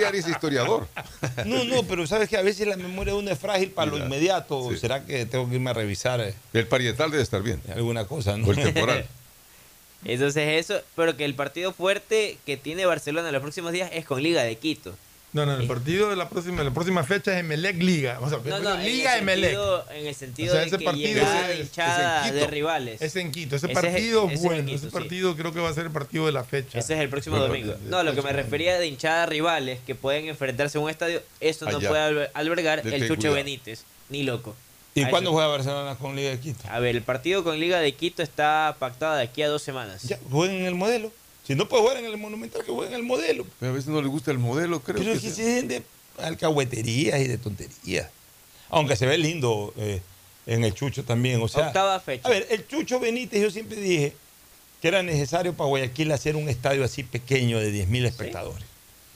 [0.00, 0.88] Ya eres historiador.
[1.46, 3.98] No, no, pero sabes que a veces la memoria de uno es frágil para lo
[3.98, 4.70] inmediato.
[4.72, 4.78] sí.
[4.78, 7.62] ¿Será que tengo que irme a revisar eh, El parietal debe estar bien.
[7.72, 8.36] alguna cosa?
[8.36, 8.48] ¿no?
[8.48, 9.06] O el temporal.
[10.04, 14.04] Entonces eso, pero que el partido fuerte que tiene Barcelona en los próximos días es
[14.04, 14.94] con Liga de Quito.
[15.34, 18.18] No, no, el partido de la próxima, la próxima fecha es Emelec Liga.
[18.20, 19.50] O sea, No, no, Liga en el Emelec.
[19.52, 22.40] sentido, en el sentido O sea, de ese que llegada es- de hinchada en de
[22.40, 22.50] Quito.
[22.50, 23.00] rivales.
[23.00, 23.56] Es en Quito.
[23.56, 24.64] Ese, Ese es- partido es bueno.
[24.66, 24.92] Quito, ese sí.
[24.92, 26.78] partido creo que va a ser el partido de la fecha.
[26.78, 27.72] Ese es el próximo Bueno, domingo.
[27.82, 31.22] el No, lo que me refería de hinchada rivales que pueden enfrentarse en un estadio,
[31.40, 33.36] eso no puede alber- albergar el Chucho cuidado.
[33.36, 34.54] Benítez, ni loco.
[34.94, 36.60] ¿Y cuándo eso- juega Barcelona con Liga de Quito?
[36.68, 40.02] A ver, el partido con Liga de Quito está pactado de aquí a dos semanas.
[40.02, 41.10] Ya, jueguen en el modelo.
[41.46, 43.46] Si no puede jugar en el Monumental, que jueguen en el modelo.
[43.58, 45.36] Pero a veces no le gusta el modelo, creo Pero que es que sí.
[45.36, 45.82] se dejen de
[46.18, 48.08] alcahueterías y de tonterías.
[48.70, 50.00] Aunque se ve lindo eh,
[50.46, 51.40] en el Chucho también.
[51.42, 52.26] O sea, Octava fecha.
[52.26, 54.14] A ver, el Chucho Benítez, yo siempre dije
[54.80, 58.64] que era necesario para Guayaquil hacer un estadio así pequeño de 10.000 espectadores.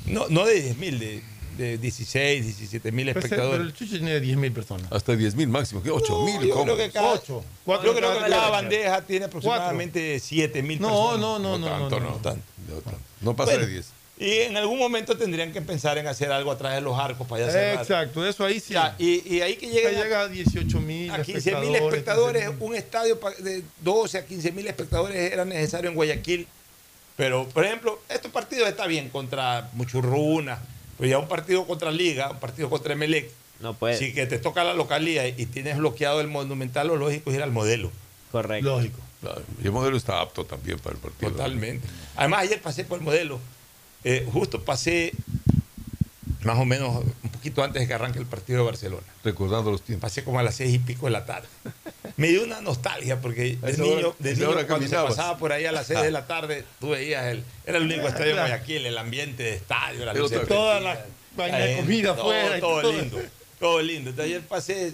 [0.06, 1.22] No, no de 10.000, de,
[1.56, 3.58] de 16, 17 mil Pero ese- espectadores.
[3.58, 4.86] Pero el Chucho tiene 10.000 personas.
[4.92, 6.40] Hasta 10 mil máximo, que 8 mil.
[6.48, 7.44] yo creo que cada, Ocho.
[7.66, 11.20] yo creo que cada bandeja tiene aproximadamente 7 mil No, personas.
[11.20, 12.10] no, no, no, tanto, no, no.
[12.10, 12.16] no.
[12.22, 12.42] tanto.
[13.20, 13.86] No pasa Bueno, de 10.
[14.18, 17.44] Y en algún momento tendrían que pensar en hacer algo atrás de los arcos para
[17.44, 17.82] allá cerrar.
[17.82, 18.72] Exacto, eso ahí sí.
[18.72, 21.74] Ya, y, y ahí que Ahí lleguen a- llega a 18 mil a 15 mil
[21.74, 26.46] espectadores, un estadio de 12 a 15 mil espectadores era necesario en Guayaquil.
[27.16, 30.60] Pero, por ejemplo, estos partidos está bien contra Muchurruna,
[30.98, 33.30] pero ya un partido contra Liga, un partido contra Emelec.
[33.60, 33.96] No puede.
[33.96, 37.42] Si que te toca la localidad y tienes bloqueado el monumental, lo lógico es ir
[37.42, 37.90] al modelo.
[38.32, 38.68] Correcto.
[38.68, 38.98] Lógico.
[39.20, 41.32] Claro, y el modelo está apto también para el partido.
[41.32, 41.88] Totalmente.
[42.16, 43.40] Además, ayer pasé por el modelo.
[44.04, 45.12] Eh, justo pasé
[46.42, 49.02] más o menos un poquito antes de que arranque el partido de Barcelona.
[49.24, 50.08] Recordando los tiempos.
[50.10, 51.48] Pasé como a las seis y pico de la tarde.
[52.16, 55.36] Me dio una nostalgia porque de esa niño, hora- de niño hora cuando se pasaba
[55.38, 57.42] por ahí a las seis de la tarde, tú veías el.
[57.66, 61.52] Era el único estadio de Guayaquil, el ambiente de estadio, la también- Toda la de
[61.52, 62.92] gente, comida todo, afuera Todo todo.
[62.92, 63.18] lindo,
[63.60, 64.10] todo lindo.
[64.10, 64.92] Entonces ayer pasé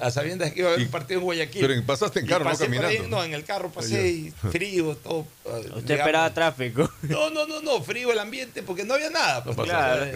[0.00, 1.66] a sabiendas que iba a haber un partido en Guayaquil.
[1.66, 3.08] Pero pasaste en carro, no ahí, caminando.
[3.08, 5.26] no, en el carro pasé y frío, todo.
[5.44, 5.90] eh, Usted digamos.
[5.90, 6.90] esperaba tráfico.
[7.02, 9.42] No, no, no, no, frío el ambiente porque no había nada.
[9.44, 10.06] pues, Claro.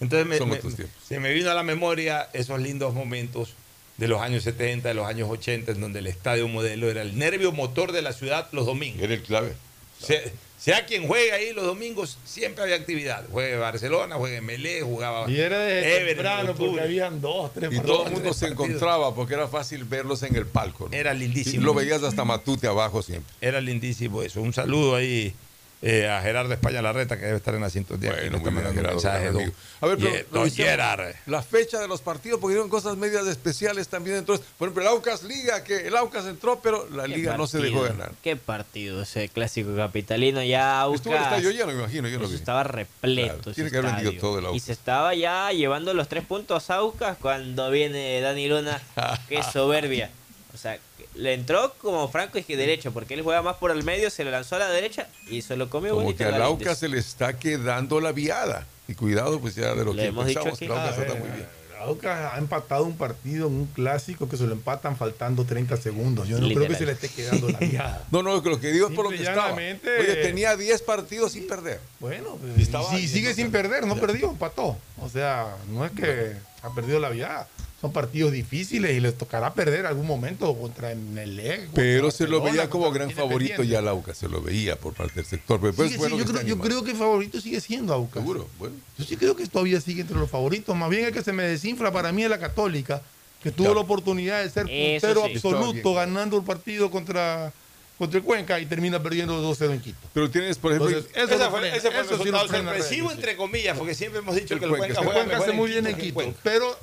[0.00, 3.54] Entonces me- se me vino a la memoria esos lindos momentos
[3.96, 7.18] de los años 70, de los años 80, en donde el estadio modelo era el
[7.18, 9.02] nervio motor de la ciudad los domingos.
[9.02, 9.52] Era el clave.
[10.00, 13.24] Se- sea quien juegue ahí los domingos, siempre había actividad.
[13.30, 17.80] Juegue Barcelona, juegue Melé, jugaba Y era desde Everton, temprano porque habían dos, tres Y
[17.80, 20.88] todo el mundo se encontraba porque era fácil verlos en el palco.
[20.88, 20.96] ¿no?
[20.96, 21.62] Era lindísimo.
[21.62, 23.32] Y lo veías hasta Matute abajo siempre.
[23.40, 24.42] Era lindísimo eso.
[24.42, 25.34] Un saludo ahí
[25.80, 28.10] eh, a Gerardo España Larreta, que debe estar en la sintonía.
[28.12, 29.00] Bueno, muy bien, Gerardo,
[29.32, 29.52] don-.
[29.80, 31.14] A ver, pero don Gerard.
[31.26, 34.16] la fecha de los partidos, porque dieron cosas medias especiales también.
[34.16, 37.58] Entonces, por ejemplo, el Aucas Liga, que el Aucas entró, pero la Liga no se
[37.58, 38.10] dejó ganar.
[38.24, 40.42] Qué partido ese clásico capitalino.
[40.42, 42.38] Ya Estuvo el Aucas- estadio lleno, me imagino, yo lo Eso vi.
[42.38, 43.34] estaba repleto.
[43.34, 44.56] Claro, ese tiene que haber vendido todo el Aucas.
[44.56, 48.82] Y se estaba ya llevando los tres puntos a Aucas cuando viene Dani Luna.
[49.28, 50.10] Qué soberbia.
[50.52, 50.76] O sea,
[51.18, 54.30] le entró como franco y derecho, porque él juega más por el medio, se lo
[54.30, 56.60] lanzó a la derecha y se lo comió Como bonito que en al la Aucas
[56.60, 56.78] Lindes.
[56.78, 58.66] se le está quedando la viada.
[58.86, 61.14] Y cuidado, pues ya de lo Le que hemos dicho pensamos, el Aucas Ah, está
[61.14, 61.46] eh, muy bien.
[61.80, 66.28] Aucas ha empatado un partido en un clásico que se lo empatan faltando 30 segundos.
[66.28, 68.04] Yo no creo que se le esté quedando la viada.
[68.10, 69.52] No, no, que lo que digo es por lo que estaba.
[69.54, 71.80] Oye, tenía 10 partidos sin perder.
[72.00, 74.76] Bueno, pues, Y estaba y ahí, sigue sin perder, no perdió, empató.
[75.00, 77.48] O sea, no es que ha perdido la viada.
[77.80, 81.68] Son partidos difíciles y les tocará perder algún momento contra Melec.
[81.74, 85.14] Pero se lo veía como gran favorito ya el Aucas, se lo veía por parte
[85.14, 85.60] del sector.
[85.60, 88.20] Pero pues, Sigue, bueno sí, yo, creo, yo creo que el favorito sigue siendo Aucas.
[88.20, 88.74] Seguro, bueno.
[88.98, 90.74] Yo sí creo que todavía sigue entre los favoritos.
[90.74, 93.00] Más bien el que se me desinfla para mí es la Católica,
[93.44, 93.74] que tuvo Claro.
[93.76, 95.34] la oportunidad de ser puntero sí.
[95.36, 97.52] absoluto ganando el partido contra,
[97.96, 99.98] contra el Cuenca y termina perdiendo 2-0 en Quito.
[100.14, 103.14] Pero tienes, por ejemplo, Entonces, eso Ese fue, ese fue el sí resultado sorpresivo, sí.
[103.14, 105.48] entre comillas, porque siempre hemos dicho El que el Cuenca, Cuenca el juega Cuenca mejor
[105.48, 106.40] hace muy bien en el Quito, Cuenca.
[106.42, 106.76] pero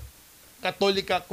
[0.66, 1.24] Católica,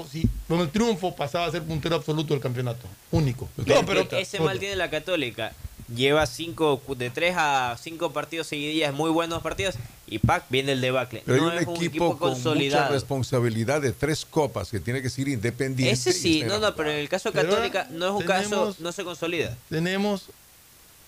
[0.47, 2.87] con el triunfo pasaba a ser puntero absoluto del campeonato.
[3.11, 3.49] Único.
[3.65, 5.53] No, pero ese mal tiene la Católica.
[5.95, 9.75] Lleva cinco, de tres a cinco partidos seguidillas, muy buenos partidos,
[10.07, 11.23] y Pac viene el debacle.
[11.25, 12.93] pero no hay es un un equipo, equipo con mucha consolidado.
[12.93, 15.93] responsabilidad de tres copas que tiene que ser independiente.
[15.93, 18.77] Ese sí, no, no, pero en el caso de Pero Católica no es un caso,
[18.79, 19.57] no se consolida.
[19.71, 20.27] Tenemos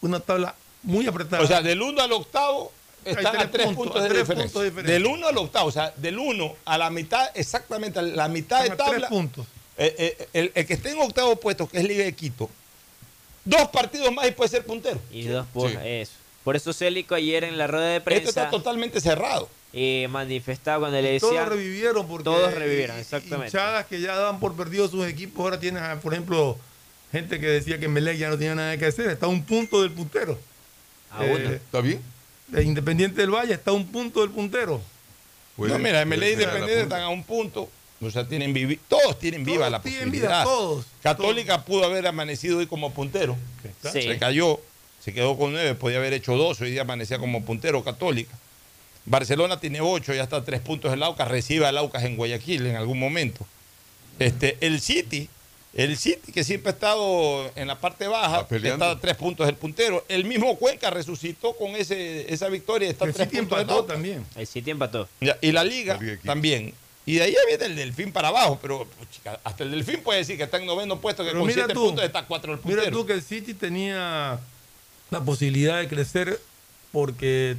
[0.00, 1.42] una tabla muy apretada.
[1.42, 2.72] O sea, del 1 al octavo
[3.04, 4.44] están tres a 3 puntos, puntos, a de tres diferencia.
[4.44, 4.92] puntos de diferencia.
[4.94, 8.64] Del 1 al octavo, o sea, del 1 a la mitad, exactamente a la mitad
[8.64, 9.08] Están de a tres tabla.
[9.08, 9.46] puntos.
[9.76, 12.48] eh, eh, el, el que esté en octavo puesto, que es Liga de Quito,
[13.44, 15.00] dos partidos más y puede ser puntero.
[15.10, 15.76] Y dos por Sí.
[15.84, 16.12] eso.
[16.44, 19.48] Por eso Célico ayer en la rueda de Esto prensa está totalmente cerrado.
[19.72, 23.46] eh, manifestaba cuando le Todos decían revivieron porque Todos revivieron, exactamente.
[23.48, 26.56] hinchadas que ya daban por perdido sus equipos, ahora tienes, ah, por ejemplo,
[27.10, 29.80] gente que decía que Melec ya no tenía nada que hacer, está a un punto
[29.82, 30.38] del puntero.
[31.10, 31.50] a uno.
[31.50, 32.00] Eh, ¿Está bien?
[32.48, 34.80] De Independiente del Valle está a un punto del puntero.
[35.56, 37.70] Puede- no, mira, MLE la Independiente están a un punto.
[38.00, 40.28] O sea, tienen vivi todos tienen viva Todos la tienen posibilidad.
[40.42, 43.36] vida, todos, Católica pudo haber amanecido hoy como puntero.
[43.92, 44.02] Sí.
[44.02, 44.60] Se cayó,
[45.02, 48.34] se quedó con nueve, podía haber hecho dos, hoy día amanecía como puntero Católica.
[49.06, 52.66] Barcelona tiene 8, ya está a 3 puntos del Aucas, recibe al Aucas en Guayaquil
[52.66, 53.46] en algún momento.
[54.18, 55.28] Este, el City,
[55.74, 59.56] el City que siempre ha estado en la parte baja, está a 3 puntos del
[59.56, 60.04] puntero.
[60.08, 63.86] El mismo Cuenca resucitó con ese, esa victoria, está a 3 puntos del Aucas.
[63.88, 64.24] también.
[64.36, 65.08] El City empató.
[65.40, 66.74] Y la Liga también.
[67.06, 70.20] Y de ahí viene el Delfín para abajo, pero pues, chica, hasta el Delfín puede
[70.20, 72.52] decir que está en noveno puesto, que Pero con mira 7 tú, puntos está 4
[72.52, 72.80] del puntero.
[72.80, 74.38] Mira tú que el City tenía
[75.10, 76.40] la posibilidad de crecer
[76.92, 77.56] porque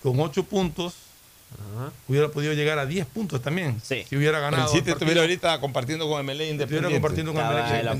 [0.00, 0.94] con 8 puntos
[2.08, 3.80] hubiera podido llegar a 10 puntos también.
[3.82, 4.64] Si hubiera ganado.
[4.64, 7.00] El City el estuviera ahorita compartiendo con Estuviera Independiente.
[7.00, 7.42] compartiendo con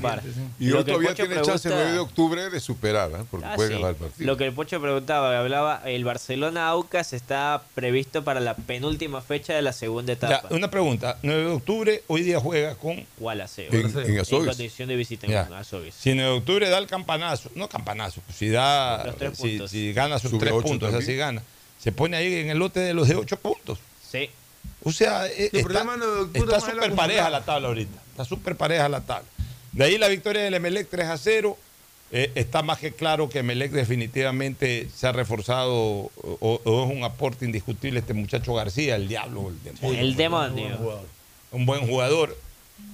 [0.01, 0.21] par.
[0.23, 0.65] Independiente, sí.
[0.65, 3.23] Y hoy el todavía tiene chance el pregunta- 9 de octubre de superar, ¿eh?
[3.31, 3.75] porque Ah, puede sí.
[3.75, 4.27] ganar el partido.
[4.27, 9.53] Lo que el Pocho preguntaba, hablaba, el Barcelona Aucas está previsto para la penúltima fecha
[9.53, 10.47] de la segunda Ya, etapa.
[10.53, 13.67] una pregunta, 9 de octubre, hoy día juega con Wallace.
[13.71, 15.33] En- en condición de visita en.
[15.53, 15.95] Azogues.
[15.95, 19.41] Si 9 de octubre da el campanazo, no campanazo, pues si da, Los tres si,
[19.49, 19.71] puntos.
[19.71, 21.41] si gana sus Sube tres puntos, o sea, si gana,
[21.81, 23.79] se pone ahí en el lote de los de 8 puntos.
[24.09, 24.29] Sí.
[24.83, 26.95] O sea, eh, El está problema de 9 de octubre está más es la súper
[26.95, 28.01] pareja la tabla ahorita.
[28.11, 29.27] Está súper pareja la tabla.
[29.71, 31.57] De ahí la victoria del Emelec 3 a 0.
[32.11, 36.11] eh, está más que claro que Emelec definitivamente se ha reforzado o,
[36.41, 39.49] o es un aporte indiscutible este muchacho García, el diablo.
[39.49, 39.99] El demonio.
[39.99, 41.01] El demonio.
[41.51, 42.35] Un buen jugador.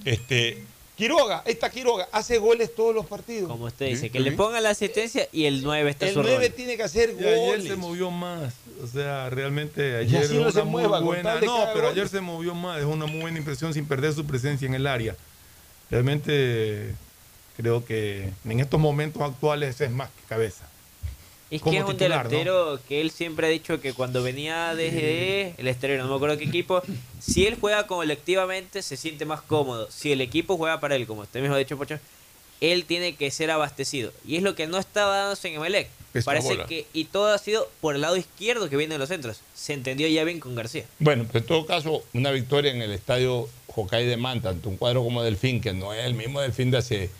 [0.04, 0.62] Este,
[0.96, 3.50] Quiroga, está Quiroga, hace goles todos los partidos.
[3.50, 6.46] Como usted dice, que le pongan la asistencia y el 9 está El su 9
[6.48, 6.54] rol.
[6.56, 7.64] tiene que hacer Y ayer goles.
[7.68, 8.54] se movió más.
[8.82, 11.34] O sea, realmente ayer no una se muy mueva, buena.
[11.40, 11.90] No, pero goles.
[11.92, 12.78] ayer se movió más.
[12.78, 15.14] Es una muy buena impresión sin perder su presencia en el área.
[15.90, 16.94] Realmente
[17.56, 20.65] creo que en estos momentos actuales es más que cabeza.
[21.56, 22.30] Es que es un titular, ¿no?
[22.30, 26.38] delantero que él siempre ha dicho que cuando venía desde el exterior, no me acuerdo
[26.38, 26.82] qué equipo,
[27.20, 29.88] si él juega colectivamente se siente más cómodo.
[29.90, 31.98] Si el equipo juega para él, como usted mismo ha dicho, Pocho,
[32.60, 34.12] él tiene que ser abastecido.
[34.26, 35.88] Y es lo que no estaba dándose en Emelec.
[36.14, 36.66] Esta Parece bola.
[36.66, 39.40] que, y todo ha sido por el lado izquierdo que vienen los centros.
[39.54, 40.84] Se entendió ya bien con García.
[40.98, 44.78] Bueno, pues en todo caso, una victoria en el estadio Hokkaido de Manta, ante un
[44.78, 47.10] cuadro como Delfín, que no es el mismo Delfín de hace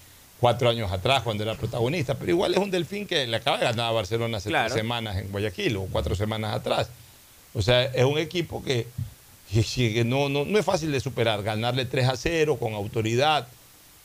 [0.41, 3.65] cuatro años atrás, cuando era protagonista, pero igual es un Delfín que le acaba de
[3.65, 4.69] ganar a Barcelona hace Claro.
[4.69, 6.89] tres semanas en Guayaquil o cuatro semanas atrás.
[7.55, 8.87] O sea, es un equipo que,
[9.51, 9.63] que-
[9.95, 13.49] que no, no, no es fácil de superar, ganarle 3 a 0 con autoridad.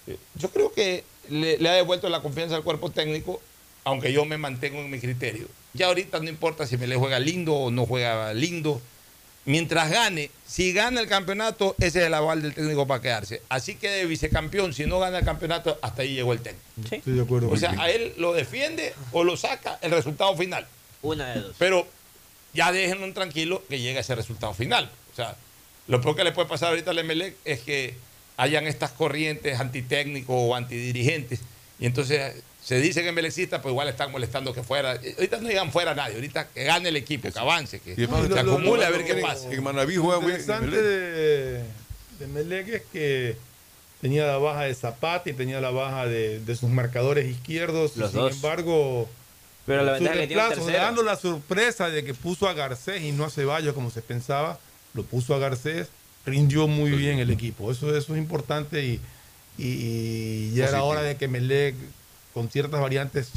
[0.08, 3.42] Eh, Yo creo que le, le ha devuelto la confianza al cuerpo técnico,
[3.84, 5.48] aunque yo me mantengo en mi criterio.
[5.74, 8.82] Ya ahorita no importa si me le juega lindo o no juega lindo.
[9.46, 13.42] Mientras gane, si gana el campeonato, ese es el aval del técnico para quedarse.
[13.48, 16.66] Así que de vicecampeón, si no gana el campeonato, hasta ahí llegó el técnico.
[16.92, 17.50] Estoy de acuerdo.
[17.50, 20.68] O sea, a él lo defiende o lo saca el resultado final.
[21.04, 21.56] Una de dos.
[21.58, 21.88] Pero
[22.54, 24.92] ya déjenlo tranquilo que llegue ese resultado final.
[25.14, 25.38] O sea,
[25.88, 27.96] lo peor que le puede pasar ahorita al Emelec es que
[28.36, 31.40] hayan estas corrientes antitécnicos o antidirigentes
[31.80, 34.92] y entonces se dice que Emelecista, pues igual están molestando que fuera.
[34.92, 38.04] Ahorita no digan fuera nadie, ahorita que gane el equipo, que avance, que Y se
[38.04, 39.52] además, lo- lo- acumule a lo- ver qué lo- pasa.
[39.52, 41.64] En Manaví juega muy interesante de,
[42.20, 43.36] de Melec es que
[44.00, 47.98] tenía la baja de Zapata y tenía la baja de, de sus marcadores izquierdos.
[47.98, 48.34] Los sin dos.
[48.34, 49.10] embargo,
[49.66, 53.12] Pero la ventaja que tiene un dando la sorpresa de que puso a Garcés y
[53.12, 54.60] no a Ceballos como se pensaba,
[54.94, 55.88] lo puso a Garcés,
[56.28, 57.72] rindió muy bien el equipo.
[57.72, 59.00] Eso, eso es importante y,
[59.58, 61.74] y- y ya era hora de que Melec
[62.34, 63.30] con ciertas variantes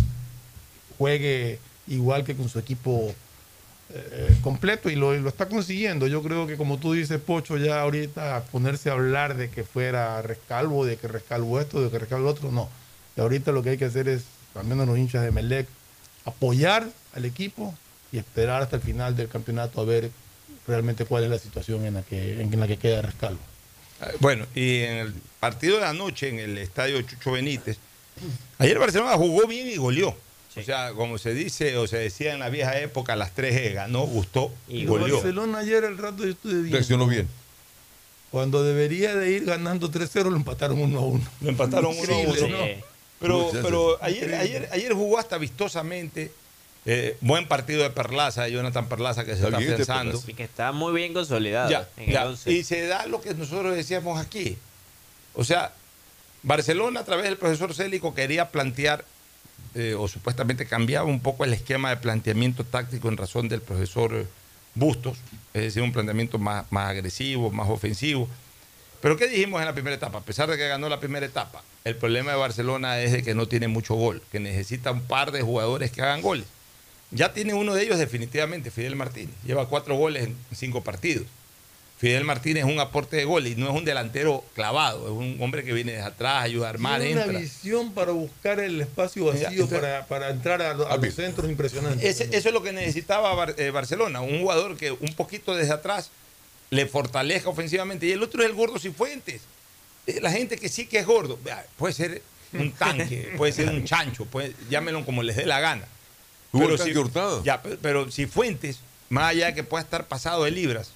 [0.99, 3.15] juegue igual que con su equipo
[3.91, 6.07] eh, completo y lo, lo está consiguiendo.
[6.07, 10.23] Yo creo que como tú dices, Pocho, ya ahorita ponerse a hablar de que fuera
[10.23, 12.69] Rescalvo, de que Rescalvo esto, de que Rescalvo otro, no.
[13.17, 15.69] Y ahorita lo que hay que hacer es, al menos los hinchas de Melec,
[16.25, 17.75] apoyar al equipo
[18.11, 20.11] y esperar hasta el final del campeonato a ver
[20.67, 23.41] realmente cuál es la situación en la que, en la que queda Rescalvo.
[24.21, 27.79] Bueno, y en el partido de anoche en el estadio Chucho Benítez,
[28.59, 30.17] ayer Barcelona jugó bien y goleó.
[30.57, 34.03] O sea, como se dice o se decía en la vieja época, las 3G, ganó,
[34.07, 35.15] gustó y goleó.
[35.17, 36.77] Barcelona ayer el rato yo estuve viendo.
[36.77, 37.29] Reaccionó bien.
[38.31, 41.25] Cuando debería de ir ganando 3-0 lo empataron 1 a 1.
[41.41, 42.29] Lo empataron 1 a 1.
[42.31, 42.95] Increíble, ¿no?
[43.21, 46.31] Pero, ayer, ayer, ayer jugó hasta vistosamente.
[46.85, 50.23] eh, buen partido de Perlaza, Jonathan Perlaza, que se Está está bien este pensando.
[50.27, 52.23] Y que está muy bien consolidado Ya, en ya.
[52.23, 52.53] el 11.
[52.53, 54.59] Y se da lo que nosotros decíamos aquí.
[55.35, 55.73] O sea,
[56.45, 59.07] Barcelona a través del profesor Célico quería plantear,
[59.75, 64.27] eh, o supuestamente cambiaba un poco el esquema de planteamiento táctico en razón del profesor
[64.75, 65.17] Bustos,
[65.55, 68.29] es decir, un planteamiento más, más agresivo, más ofensivo.
[69.01, 70.19] Pero ¿qué dijimos en la primera etapa?
[70.19, 73.35] A pesar de que ganó la primera etapa, el problema de Barcelona es de que
[73.35, 76.47] no tiene mucho gol, que necesita un par de jugadores que hagan goles.
[77.11, 79.35] Ya tiene uno de ellos definitivamente, Fidel Martínez.
[79.47, 81.27] Lleva cuatro goles en cinco partidos.
[81.97, 85.37] Fidel Martínez es un aporte de gol y no es un delantero clavado, es un
[85.41, 87.39] hombre que viene desde atrás, a armar, Tiene una entra.
[87.41, 91.49] visión para buscar el espacio vacío, Entonces- para, para entrar a, lo- a los centros
[91.49, 92.05] impresionantes.
[92.21, 95.73] Ese- eso es lo que necesitaba Bar- eh, Barcelona, un jugador que un poquito desde
[95.73, 96.11] atrás
[96.71, 98.07] le fortalezca ofensivamente.
[98.07, 99.43] Y el otro es el gordo Cifuentes.
[100.07, 101.39] Eh, La gente que sí que es gordo,
[101.79, 102.23] puede ser
[102.53, 105.87] un tanque, puede ser un chancho, puede, llámenlo como les dé la gana.
[106.53, 107.43] Pero si- Hurtado.
[107.45, 110.91] Ya, pero, pero Cifuentes, más allá de que pueda estar pasado de libras,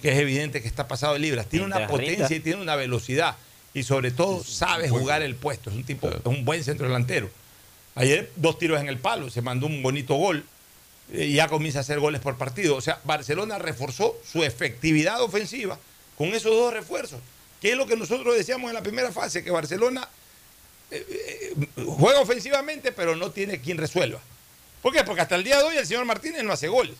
[0.00, 3.36] que es evidente que está pasado de libras, tiene una potencia y tiene una velocidad.
[3.74, 5.70] Y sobre todo sabe jugar el puesto.
[5.70, 7.30] Es un tipo, es un buen centro delantero.
[7.94, 10.44] Ayer dos tiros en el palo, se mandó un bonito gol
[11.12, 12.76] eh, y ya comienza a hacer goles por partido.
[12.76, 15.78] O sea, Barcelona reforzó su efectividad ofensiva
[16.16, 17.20] con esos dos refuerzos,
[17.60, 20.08] que es lo que nosotros decíamos en la primera fase, que Barcelona
[20.90, 24.20] eh, eh, juega ofensivamente, pero no tiene quien resuelva.
[24.82, 25.04] ¿Por qué?
[25.04, 26.96] Porque hasta el día de hoy el señor Martínez no hace goles.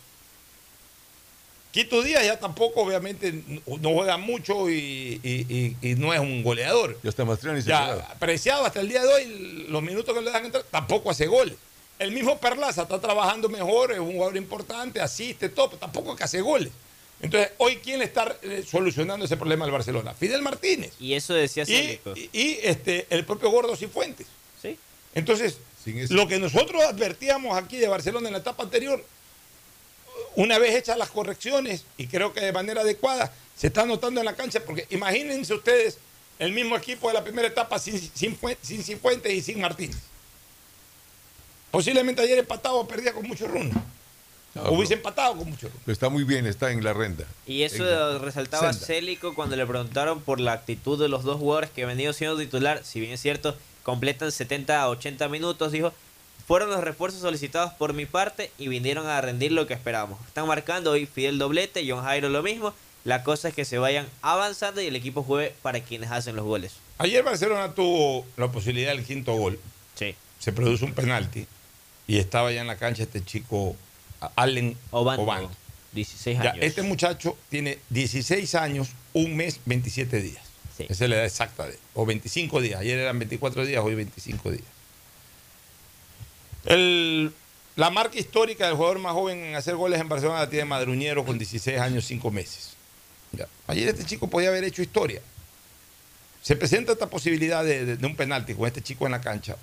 [1.72, 3.32] Quito Díaz ya tampoco, obviamente,
[3.80, 6.98] no juega mucho y, y- y- y no es un goleador.
[7.02, 8.08] Ya está Mastriani Ya, queda.
[8.12, 11.54] apreciado hasta el día de hoy, los minutos que le dan entrar, tampoco hace goles.
[11.98, 16.24] El mismo Perlaza está trabajando mejor, es un jugador importante, asiste, todo, pero tampoco que
[16.24, 16.70] hace goles.
[17.22, 20.12] Entonces, hoy, ¿quién le está eh, solucionando ese problema al Barcelona?
[20.12, 20.92] Fidel Martínez.
[21.00, 22.12] Y eso decía Y, Célico.
[22.16, 24.26] y- y, este, el propio Gordo Cifuentes.
[24.60, 24.76] Sí.
[25.14, 25.56] Entonces,
[26.10, 29.02] lo que nosotros advertíamos aquí de Barcelona en la etapa anterior,
[30.36, 34.26] una vez hechas las correcciones, y creo que de manera adecuada, se está notando en
[34.26, 35.98] la cancha, porque imagínense ustedes
[36.38, 39.98] el mismo equipo de la primera etapa sin, sin, sin Cifuentes y sin Martínez.
[41.70, 43.70] Posiblemente ayer empatado o perdía con mucho runo.
[44.54, 45.80] O hubiese empatado con mucho runo.
[45.84, 47.24] Pero está muy bien, está en la renda.
[47.46, 48.86] Y eso En resaltaba senda.
[48.86, 52.36] Célico cuando le preguntaron por la actitud de los dos jugadores que han venido siendo
[52.36, 52.84] titular.
[52.84, 55.92] Si bien es cierto, completan 70 a 80 minutos, dijo.
[56.46, 60.18] Fueron los refuerzos solicitados por mi parte y vinieron a rendir lo que esperábamos.
[60.26, 62.74] Están marcando hoy Fidel doblete, John Jairo lo mismo.
[63.04, 66.44] La cosa es que se vayan avanzando y el equipo juegue para quienes hacen los
[66.44, 66.72] goles.
[66.98, 69.58] Ayer Barcelona tuvo la posibilidad del quinto gol.
[69.96, 70.14] Sí.
[70.38, 71.46] Se produce un penalti
[72.06, 73.76] y estaba ya en la cancha este chico
[74.36, 75.50] Allen Obando, Obando.
[75.92, 76.64] 16 Ya, años.
[76.64, 80.42] este muchacho tiene 16 años, un mes, 27 días.
[80.78, 81.78] Esa es la edad exacta de él.
[81.94, 82.80] O 25 días.
[82.80, 84.64] Ayer eran 24 días, hoy 25 días.
[86.64, 91.24] La marca histórica del jugador más joven en hacer goles en Barcelona la tiene Madruñero
[91.24, 92.76] con 16 años, 5 meses.
[93.66, 95.22] Ayer este chico podía haber hecho historia.
[96.42, 99.56] Se presenta esta posibilidad de, un penalti con este chico en la cancha.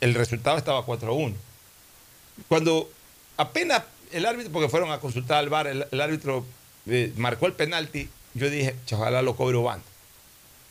[0.00, 1.34] El resultado estaba 4 a 1.
[2.48, 2.90] Cuando
[3.36, 6.44] apenas el árbitro, porque fueron a consultar al bar, el, el árbitro
[6.86, 9.84] eh, marcó el penalti, yo dije, ojalá lo cobre Obando.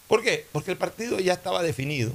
[0.07, 0.45] ¿Por qué?
[0.51, 2.13] Porque el partido ya estaba definido.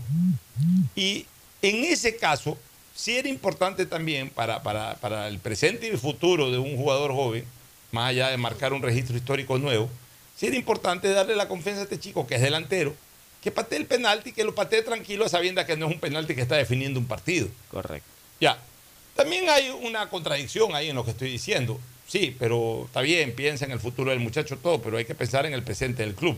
[0.95, 1.27] Y
[1.63, 2.57] en ese caso,
[3.01, 7.13] sí era importante también para, para- para el presente y el futuro de un jugador
[7.13, 7.45] joven,
[7.93, 9.89] más allá de marcar un registro histórico nuevo,
[10.37, 12.95] sí era importante darle la confianza a este chico que es delantero,
[13.43, 16.43] que patee el penalti, que lo patee tranquilo, sabiendo que no es un penalti que
[16.43, 17.49] está definiendo un partido.
[17.71, 18.07] Correcto.
[18.39, 18.59] Ya.
[19.17, 21.81] También hay una contradicción ahí en lo que estoy diciendo.
[22.07, 25.47] Sí, pero está bien, piensa en el futuro del muchacho todo, pero hay que pensar
[25.47, 26.37] en el presente del club.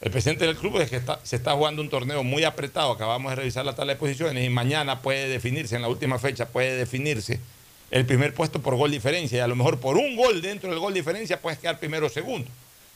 [0.00, 3.30] El presente del club es que está- se está jugando un torneo muy apretado, acabamos
[3.32, 6.76] de revisar la tabla de posiciones y mañana puede definirse, en la última fecha puede
[6.76, 7.40] definirse
[7.90, 10.78] el primer puesto por gol diferencia y a lo mejor por un gol dentro del
[10.78, 12.48] gol diferencia puedes quedar primero o segundo.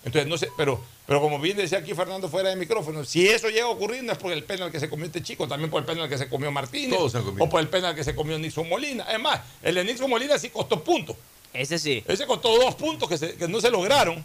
[0.04, 3.48] Entonces, no sé, pero, pero como bien decía aquí Fernando fuera de micrófono, si eso
[3.48, 5.80] llega a ocurrir no es por el penal que se comió este chico, también por
[5.80, 7.44] el penal que se comió Martínez Todos se han comido.
[7.44, 9.04] o por el penal que se comió Nixon Molina.
[9.12, 11.16] Es más, el de Nixon Molina sí costó puntos.
[11.52, 12.02] Ese sí.
[12.06, 14.24] Ese costó dos puntos que, se- que no se lograron.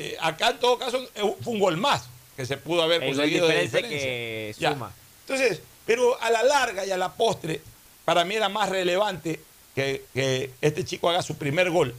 [0.00, 2.04] Eh, acá en todo caso eh, fue un gol más
[2.36, 4.06] que se pudo haber El gol conseguido de diferencia diferencia.
[4.08, 4.72] que Ya.
[4.72, 4.92] suma.
[5.26, 7.60] Entonces, pero a la larga y a la postre,
[8.04, 9.40] para mí era más relevante
[9.74, 11.94] que, que este chico haga su primer gol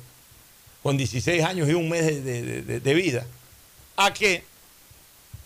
[0.81, 3.25] con 16 años y un mes de, de- de- de vida,
[3.97, 4.43] a que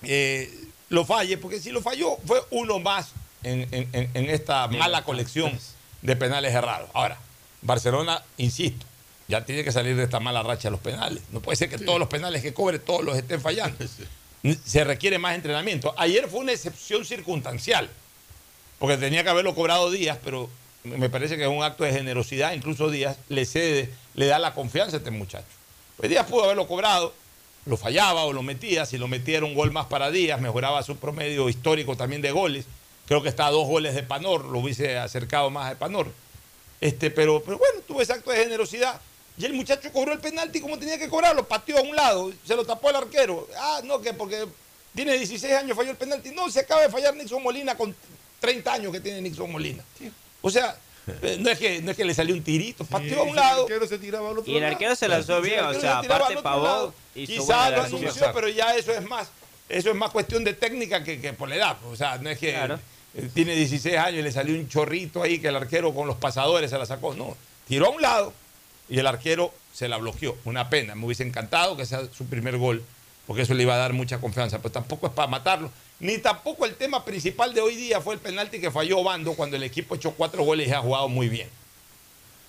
[0.04, 0.52] eh,
[0.90, 3.10] lo falle, porque si lo falló fue uno más
[3.44, 5.58] en, en- en- en esta mala colección
[6.04, 6.90] de penales errados.
[6.94, 7.18] Ahora,
[7.62, 8.86] Barcelona, insisto,
[9.34, 11.24] ya tiene que salir de esta mala racha de los penales.
[11.32, 13.84] No puede ser que todos los penales que cobre, todos los estén fallando.
[14.64, 15.96] Se requiere más entrenamiento.
[15.98, 17.90] Ayer fue una excepción circunstancial,
[18.78, 20.52] porque tenía que haberlo cobrado Díaz, pero
[20.84, 22.54] me parece que es un acto de generosidad.
[22.54, 25.48] Incluso Díaz le cede, le da la confianza a este muchacho.
[25.98, 27.12] Pues Díaz pudo haberlo cobrado,
[27.66, 28.86] lo fallaba o lo metía.
[28.86, 32.30] Si lo metía era un gol más para Díaz, mejoraba su promedio histórico también de
[32.30, 32.66] goles.
[33.08, 36.12] Creo que está a dos goles de Panor, lo hubiese acercado más a Panor.
[36.82, 39.02] Este, pero, pero bueno, tuvo ese acto de generosidad.
[39.38, 42.56] Y el muchacho cobró el penalti como tenía que cobrarlo, pateó a un lado, se
[42.56, 43.48] lo tapó el arquero.
[43.58, 44.46] Ah, no, que porque
[44.94, 46.30] tiene 16 años falló el penalti.
[46.32, 47.96] No, se acaba de fallar Nixon Molina con
[48.40, 49.84] 30 años que tiene Nixon Molina.
[50.42, 50.78] O sea,
[51.24, 53.66] eh, no es que, no es que le salió un tirito, pateó a un lado.
[53.68, 54.74] El arquero se tiraba al otro Y el lado.
[54.74, 56.94] arquero se lanzó bien, o sea, se tiraba aparte.
[57.16, 59.30] Hizo Quizás lo anunció, pero ya eso es más,
[59.68, 61.78] eso es más cuestión de técnica que, que por la edad.
[61.86, 62.80] O sea, no es que Claro.
[63.16, 66.18] eh, tiene 16 años y le salió un chorrito ahí que el arquero con los
[66.18, 67.16] pasadores se la sacó.
[67.16, 67.36] No,
[67.68, 68.34] tiró a un lado
[68.90, 70.38] y el arquero se la bloqueó.
[70.46, 72.84] Una pena, me hubiese encantado que sea su primer gol,
[73.28, 75.72] porque eso le iba a dar mucha confianza, pero tampoco es para matarlo.
[76.00, 79.56] Ni tampoco el tema principal de hoy día fue el penalti que falló Bando cuando
[79.56, 81.48] el equipo echó cuatro goles y ha jugado muy bien.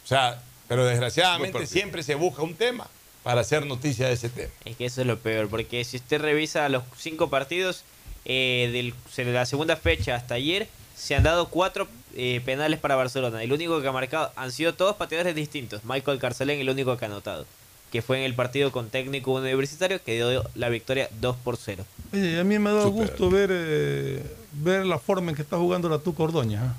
[0.04, 2.88] O sea, pero desgraciadamente siempre se busca un tema
[3.22, 4.50] para hacer noticia de ese tema.
[4.64, 7.84] Es que eso es lo peor, porque si usted revisa los cinco partidos
[8.26, 8.94] eh, del-
[9.26, 10.66] de la segunda fecha hasta ayer,
[10.96, 11.86] se han dado cuatro
[12.16, 13.42] eh, penales para Barcelona.
[13.42, 15.84] El único que ha marcado han sido todos pateadores distintos.
[15.84, 17.46] Michael Carcelén, el único que ha anotado,
[17.92, 21.84] que fue en el partido con técnico universitario que dio la victoria 2 por 0.
[22.12, 24.22] Oye, a mí me ha dado gusto ver, eh,
[24.52, 26.60] ver la forma en que está jugando la Tuca Ordóñez.
[26.60, 26.74] ¿ah?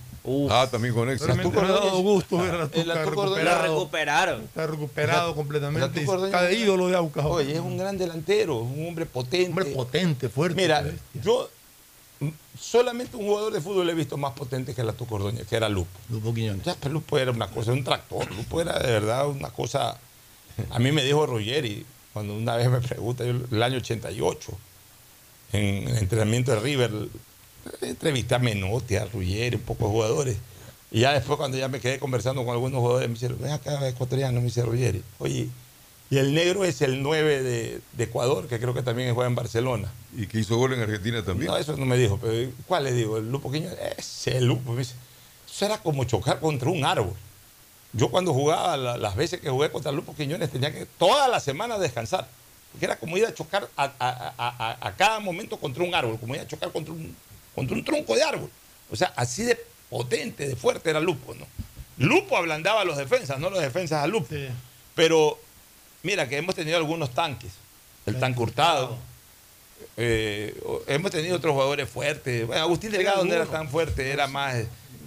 [0.50, 1.28] Ah, también con éxito.
[1.28, 3.68] Realmente me ha dado gusto ver a la Tuca recuperado.
[3.68, 4.42] Lo recuperaron.
[4.42, 6.02] Está recuperado La completamente.
[6.02, 7.26] Está de ídolo de Aucas.
[7.26, 9.50] Oye, es un gran delantero, un hombre potente.
[9.50, 10.60] hombre potente, fuerte.
[10.60, 10.84] Mira,
[11.24, 11.50] yo
[12.60, 15.70] solamente un jugador de fútbol he visto más potente que la Tuca Ordóñez, que era
[15.70, 15.90] Lupo.
[16.10, 16.66] Lupo Quiñones.
[16.66, 18.32] Ya, pero Lupo era una cosa, un tractor.
[18.32, 19.98] Lupo era de verdad una cosa.
[20.70, 24.58] A mí me dijo Ruggeri, cuando una vez me pregunta, yo, el año 88,
[25.54, 26.92] en el entrenamiento de River,
[27.82, 30.38] entrevisté a Menotti, a Ruggeri, un poco de jugadores.
[30.92, 33.86] Y ya después, cuando ya me quedé conversando con algunos jugadores, me dijeron, ven acá,
[33.88, 35.04] ecuatoriano, me dice Ruggeri.
[35.20, 35.50] Oye,
[36.10, 39.36] y el negro es el 9 de, de Ecuador, que creo que también juega en
[39.36, 39.92] Barcelona.
[40.16, 41.52] Y que hizo gol en Argentina también.
[41.52, 43.18] No, eso no me dijo, pero ¿cuál le digo?
[43.18, 44.72] El Lupo Quiñones, ese Lupo.
[44.74, 44.94] Me dice,
[45.52, 47.14] eso era como chocar contra un árbol.
[47.94, 51.40] Yo cuando jugaba, la- las veces que jugué contra Lupo Quiñones, tenía que toda la
[51.40, 52.28] semana descansar.
[52.72, 55.96] Porque era como ir a chocar a, a- a- a- a cada momento contra un
[55.96, 57.16] árbol, como ir a chocar contra un,
[57.56, 58.50] contra un tronco de árbol.
[58.92, 59.58] O sea, así de
[59.90, 61.46] potente, de fuerte era Lupo, ¿no?
[61.98, 64.28] Lupo ablandaba a los defensas, no los defensas a Lupo.
[64.94, 65.40] Pero
[66.06, 67.52] mira que hemos tenido algunos tanques.
[68.06, 68.98] El tanque Hurtado.
[69.98, 70.56] eh,
[70.88, 72.46] hemos tenido otros jugadores fuertes.
[72.48, 74.56] Bueno, Agustín Delgado no era tan fuerte, era más,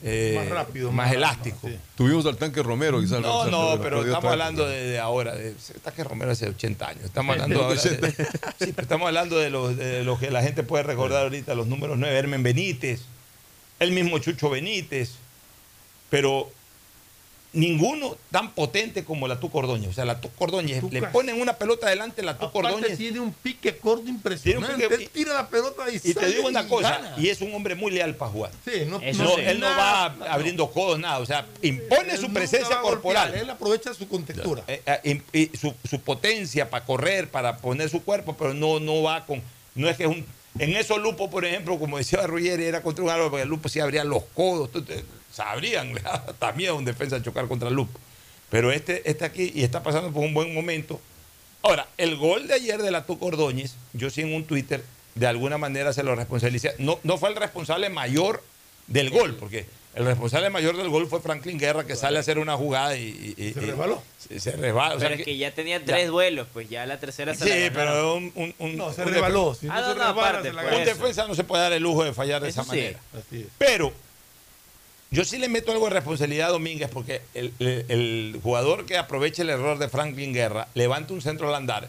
[0.03, 1.69] eh, Más rápido, más más- elástico.
[1.97, 3.21] Tuvimos al tanque Romero, quizás.
[3.21, 4.29] No, no, pero estamos tanque.
[4.29, 5.35] hablando de, de ahora.
[5.35, 7.05] De, el tanque Romero hace 80 años.
[7.05, 7.91] Estamos hablando ahora de,
[8.59, 11.67] sí, pero estamos hablando de los de lo que la gente puede recordar ahorita, los
[11.67, 13.01] números 9, Hermen Benítez,
[13.79, 15.13] el mismo Chucho Benítez,
[16.11, 16.51] pero
[17.53, 19.89] ninguno tan potente como la Tuca Ordóñez.
[19.91, 22.99] O sea, la Tuca Ordóñez, le Tuca- ponen una pelota adelante, la Tuca Ordóñez.
[22.99, 24.89] tiene un pique corto Tiene un impresionante.
[24.89, 27.15] pique- Él tira la pelota y, Y te sale digo una cosa, gana.
[27.17, 28.51] y es un hombre muy leal para jugar.
[28.65, 31.19] Sí, no, Eso no- no, él no nada- va abriendo codos, nada.
[31.21, 33.35] O sea, impone Él su presencia golpear, corporal.
[33.35, 34.63] Él aprovecha su contextura.
[34.69, 38.79] Eh, eh, y- y su, su potencia para correr, para poner su cuerpo, pero no,
[38.79, 39.43] no va con.
[39.75, 40.25] No es que es un.
[40.59, 43.69] En eso Lupo, por ejemplo, como decía Ruggeri, era contra un árbol, porque el Lupo
[43.69, 45.05] sí abría los codos, te-
[45.39, 47.99] sabrían, le daba también a un defensa chocar contra el Lupo.
[48.51, 51.01] Pero este, este aquí, y está pasando por un buen momento.
[51.63, 54.83] Ahora, el gol de ayer de la Tuca Ordóñez, yo sí en un Twitter,
[55.15, 56.75] de alguna manera se lo responsabilicé.
[56.79, 58.43] No, no fue el responsable mayor
[58.87, 62.39] del gol, porque el responsable mayor del gol fue Franklin Guerra, que sale a hacer
[62.39, 63.35] una jugada y.
[63.37, 64.03] y- Se resbaló.
[64.19, 64.95] Se, se resbala.
[64.95, 67.45] o sea pero es que- que ya tenía tres duelos, pues ya la tercera se
[67.45, 69.53] Sí, la pero un, un, un- No, se un resbaló.
[69.53, 70.77] defen- Si no Ah, no, se no, resbala, aparte, se la gana.
[70.79, 72.77] un defensa no se puede dar el lujo de fallar de Eso esa sí.
[72.79, 73.01] manera.
[73.13, 73.47] Así es.
[73.59, 73.93] Pero
[75.11, 78.99] yo sí le meto algo de responsabilidad a Domínguez porque el, el- el jugador que
[78.99, 81.89] aproveche el error de Franklin Guerra, levanta un centro al andar,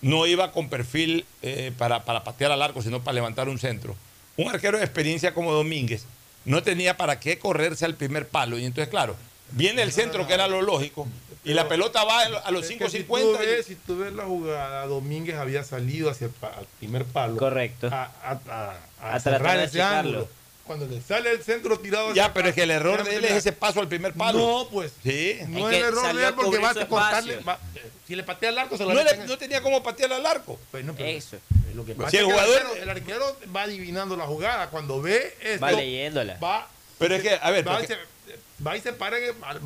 [0.00, 3.96] no iba con perfil eh, para, para patear al arco, sino para levantar un centro.
[4.36, 6.04] Un arquero de experiencia como Domínguez
[6.44, 8.58] no tenía para qué correrse al primer palo.
[8.58, 9.14] Y entonces, claro,
[9.52, 11.06] viene el centro, que era lo lógico,
[11.44, 13.38] y la pelota va a los Es que Si tú, 5.50.
[13.38, 17.36] ves, si tú ves la jugada, Domínguez había salido hacia el, pa- al primer palo.
[17.36, 17.88] Correcto.
[17.92, 20.10] A, a- a- a A cerrar tratar de ese checarlo.
[20.20, 20.28] ángulo.
[20.76, 22.14] Cuando le sale el centro tirado.
[22.14, 24.38] Ya, pero es que el error de él es ese paso al primer palo.
[24.38, 24.90] No, pues.
[25.02, 25.36] Sí.
[25.48, 27.36] No Es el error de a él porque vas su a cortarle.
[27.40, 27.58] va-
[28.06, 30.58] si le patea al arco, se lo No, en- no tenía cómo patear al arco.
[30.70, 31.36] Pues no, pero Eso.
[31.74, 34.68] Lo que Si pasa el arquero, el arquero va adivinando la jugada.
[34.70, 36.38] Cuando ve esto, Va leyéndola.
[36.42, 36.68] va,
[36.98, 39.16] Pero es que, a ver, va, porque- y se, va y se para,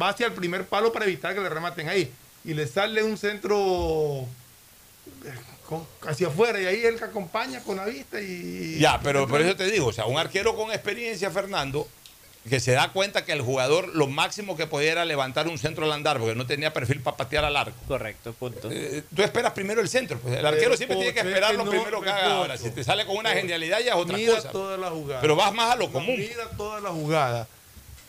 [0.01, 2.13] va hacia el primer palo para evitar que le rematen ahí.
[2.45, 4.25] Y le sale un centro
[5.25, 5.33] eh,
[5.67, 8.79] con- hacia afuera y ahí él que acompaña con la vista y...
[8.79, 11.87] Ya, pero por eso te digo, o sea, un arquero con experiencia, Fernando,
[12.49, 15.85] que se da cuenta que el jugador lo máximo que podía era levantar un centro
[15.85, 17.77] al andar, porque no tenía perfil para patear al arco.
[17.89, 18.69] Correcto, punto.
[18.71, 21.59] Eh, tú esperas primero el centro, pues el arquero Pero, siempre tiene que esperar es
[21.59, 22.37] lo no, primero que haga.
[22.37, 24.51] Ahora, si te sale con una genialidad ya es otra mira cosa.
[24.51, 25.21] toda la jugada.
[25.21, 26.15] Pero vas más a lo No, común.
[26.19, 27.49] Mira toda la jugada.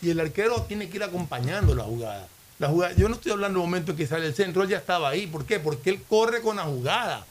[0.03, 2.27] Y el arquero tiene que ir acompañando la jugada.
[2.59, 2.93] La jugada.
[2.95, 5.25] Yo no estoy hablando del momento en que sale el centro, él ya estaba ahí.
[5.25, 5.59] ¿Por qué?
[5.59, 7.25] Porque él corre con la jugada.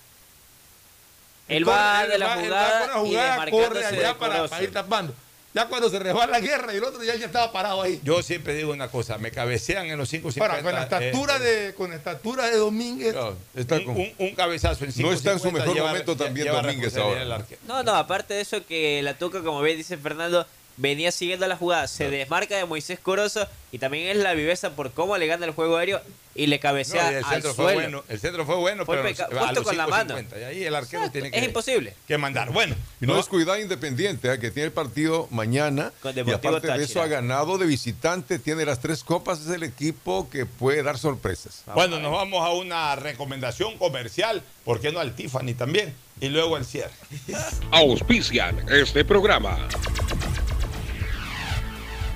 [1.48, 4.46] Él corre- va de la va- él va jugada con y jugada, corre allá para,
[4.48, 5.14] para ir tapando.
[5.54, 7.98] Ya cuando se resbala la guerra y el otro día ya estaba parado ahí.
[8.04, 10.42] Yo siempre digo una cosa, me cabecean en los 5.50.
[10.42, 13.14] Ahora, con la estatura, eh, de, con la estatura de Domínguez.
[13.54, 15.02] está un, con- un- un cabezazo en 5.50.
[15.02, 17.42] No está en su mejor lleva- momento también lleva Domínguez ahora.
[17.66, 20.46] No, no, aparte de eso que la Tuca, como bien dice Fernando,
[20.76, 24.92] venía siguiendo la jugada, se desmarca de Moisés Corozo y también es la viveza por
[24.92, 26.00] cómo le gana el juego aéreo
[26.34, 27.80] y le No, cabecea y el al centro fue suelo.
[27.80, 30.64] bueno, el centro fue bueno, Fue pero peca- a los con la 5.50, Y ahí
[30.64, 31.94] el arquero tiene que, es imposible.
[32.06, 32.52] que mandar.
[32.52, 33.18] Bueno, Y no ¿no?
[33.18, 34.38] descuidar Independiente, ¿eh?
[34.38, 35.92] que tiene el partido mañana.
[36.02, 39.48] Con y Deportivo aparte de eso ha ganado de visitante, tiene las tres copas, es
[39.48, 41.62] el equipo que puede dar sorpresas.
[41.74, 45.94] Bueno, nos vamos a una recomendación comercial, ¿por qué no al Tiffany también?
[46.20, 46.92] Y luego el cierre.
[47.70, 49.66] Auspician este programa.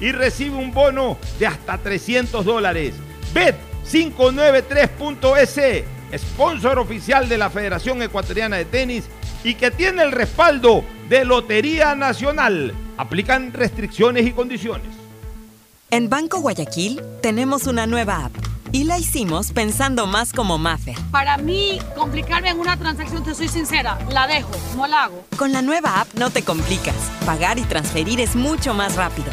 [0.00, 2.94] y recibe un bono de hasta 300 dólares.
[3.34, 5.84] Bet593.es,
[6.18, 9.04] sponsor oficial de la Federación Ecuatoriana de Tenis
[9.44, 12.74] y que tiene el respaldo de Lotería Nacional.
[12.96, 14.88] Aplican restricciones y condiciones.
[15.90, 18.32] En Banco Guayaquil tenemos una nueva app
[18.72, 20.96] y la hicimos pensando más como Maffer.
[21.10, 25.24] Para mí, complicarme en una transacción, te soy sincera, la dejo, no la hago.
[25.36, 26.94] Con la nueva app no te complicas.
[27.24, 29.28] Pagar y transferir es mucho más rápido.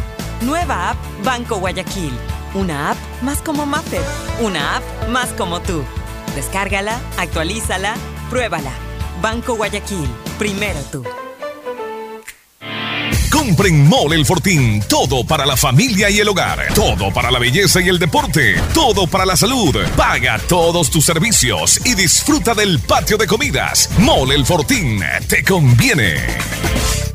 [0.46, 2.14] Nueva app Banco Guayaquil.
[2.54, 4.04] Una app más como Maffer.
[4.42, 5.84] Una app más como tú.
[6.36, 7.96] Descárgala, actualízala,
[8.30, 8.72] pruébala.
[9.24, 10.08] Banco Guayaquil.
[10.38, 11.04] Primero tú.
[13.32, 14.84] Compren Mole el Fortín.
[14.88, 16.68] Todo para la familia y el hogar.
[16.76, 18.56] Todo para la belleza y el deporte.
[18.74, 19.76] Todo para la salud.
[19.98, 23.90] Paga todos tus servicios y disfruta del patio de comidas.
[23.98, 25.02] Mole el Fortín.
[25.28, 27.15] Te conviene.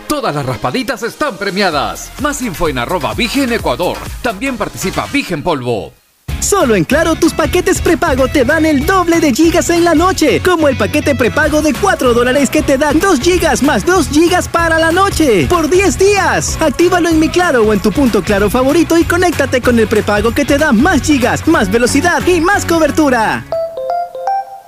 [0.11, 2.11] Todas las raspaditas están premiadas.
[2.21, 3.97] Más info en arroba Vigen Ecuador.
[4.21, 5.93] También participa Vigen Polvo.
[6.41, 10.41] Solo en Claro tus paquetes prepago te dan el doble de gigas en la noche,
[10.43, 14.49] como el paquete prepago de 4 dólares que te da 2 gigas más 2 gigas
[14.49, 16.57] para la noche, por 10 días.
[16.59, 20.33] Actívalo en mi Claro o en tu punto Claro favorito y conéctate con el prepago
[20.33, 23.45] que te da más gigas, más velocidad y más cobertura.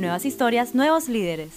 [0.00, 1.50] Nuevas historias, nuevos líderes.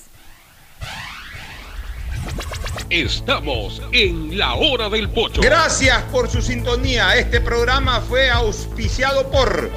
[2.90, 5.40] Estamos en la hora del pocho.
[5.40, 7.16] Gracias por su sintonía.
[7.16, 9.72] Este programa fue auspiciado por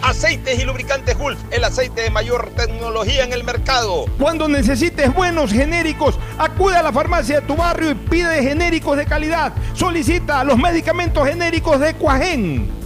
[0.00, 4.06] Aceites y lubricantes Gulf, el aceite de mayor tecnología en el mercado.
[4.18, 9.04] Cuando necesites buenos genéricos, acude a la farmacia de tu barrio y pide genéricos de
[9.04, 9.52] calidad.
[9.74, 12.85] Solicita los medicamentos genéricos de Cuajén.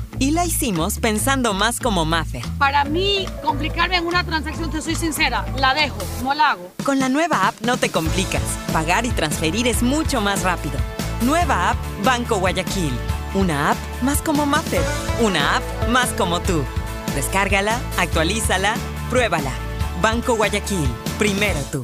[0.21, 2.43] y la hicimos pensando más como Maffer.
[2.59, 6.71] Para mí, complicarme en una transacción, te soy sincera, la dejo, no la hago.
[6.85, 8.43] Con la nueva app no te complicas.
[8.71, 10.75] Pagar y transferir es mucho más rápido.
[11.21, 12.93] Nueva app Banco Guayaquil.
[13.33, 14.83] Una app más como Maffer.
[15.21, 16.63] Una app más como tú.
[17.15, 18.75] Descárgala, actualízala,
[19.09, 19.51] pruébala.
[20.03, 20.87] Banco Guayaquil.
[21.17, 21.83] Primero tú.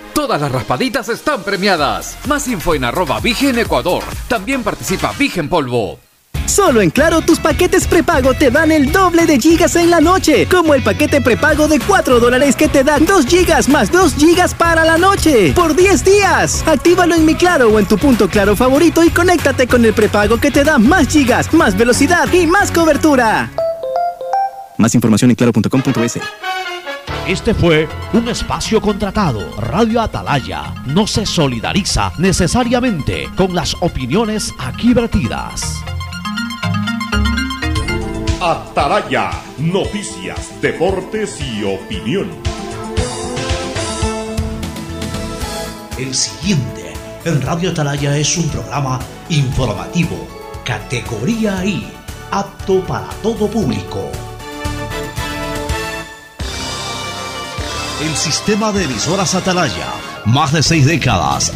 [0.13, 2.17] Todas las raspaditas están premiadas.
[2.27, 4.03] Más info en arroba Vigen Ecuador.
[4.27, 5.99] También participa Vigen Polvo.
[6.45, 10.47] Solo en Claro tus paquetes prepago te dan el doble de gigas en la noche,
[10.47, 14.53] como el paquete prepago de 4 dólares que te dan 2 gigas más 2 gigas
[14.53, 16.63] para la noche, por 10 días.
[16.67, 20.39] Actívalo en mi Claro o en tu punto Claro favorito y conéctate con el prepago
[20.39, 23.49] que te da más gigas, más velocidad y más cobertura.
[24.77, 26.19] Más información en claro.com.es.
[27.27, 29.55] Este fue un espacio contratado.
[29.57, 35.83] Radio Atalaya no se solidariza necesariamente con las opiniones aquí vertidas.
[38.41, 42.27] Atalaya, noticias, deportes y opinión.
[45.99, 46.93] El siguiente
[47.23, 48.99] en Radio Atalaya es un programa
[49.29, 50.27] informativo,
[50.65, 51.87] categoría I,
[52.31, 54.09] apto para todo público.
[58.01, 59.93] El sistema de emisoras Atalaya,
[60.25, 61.49] más de seis décadas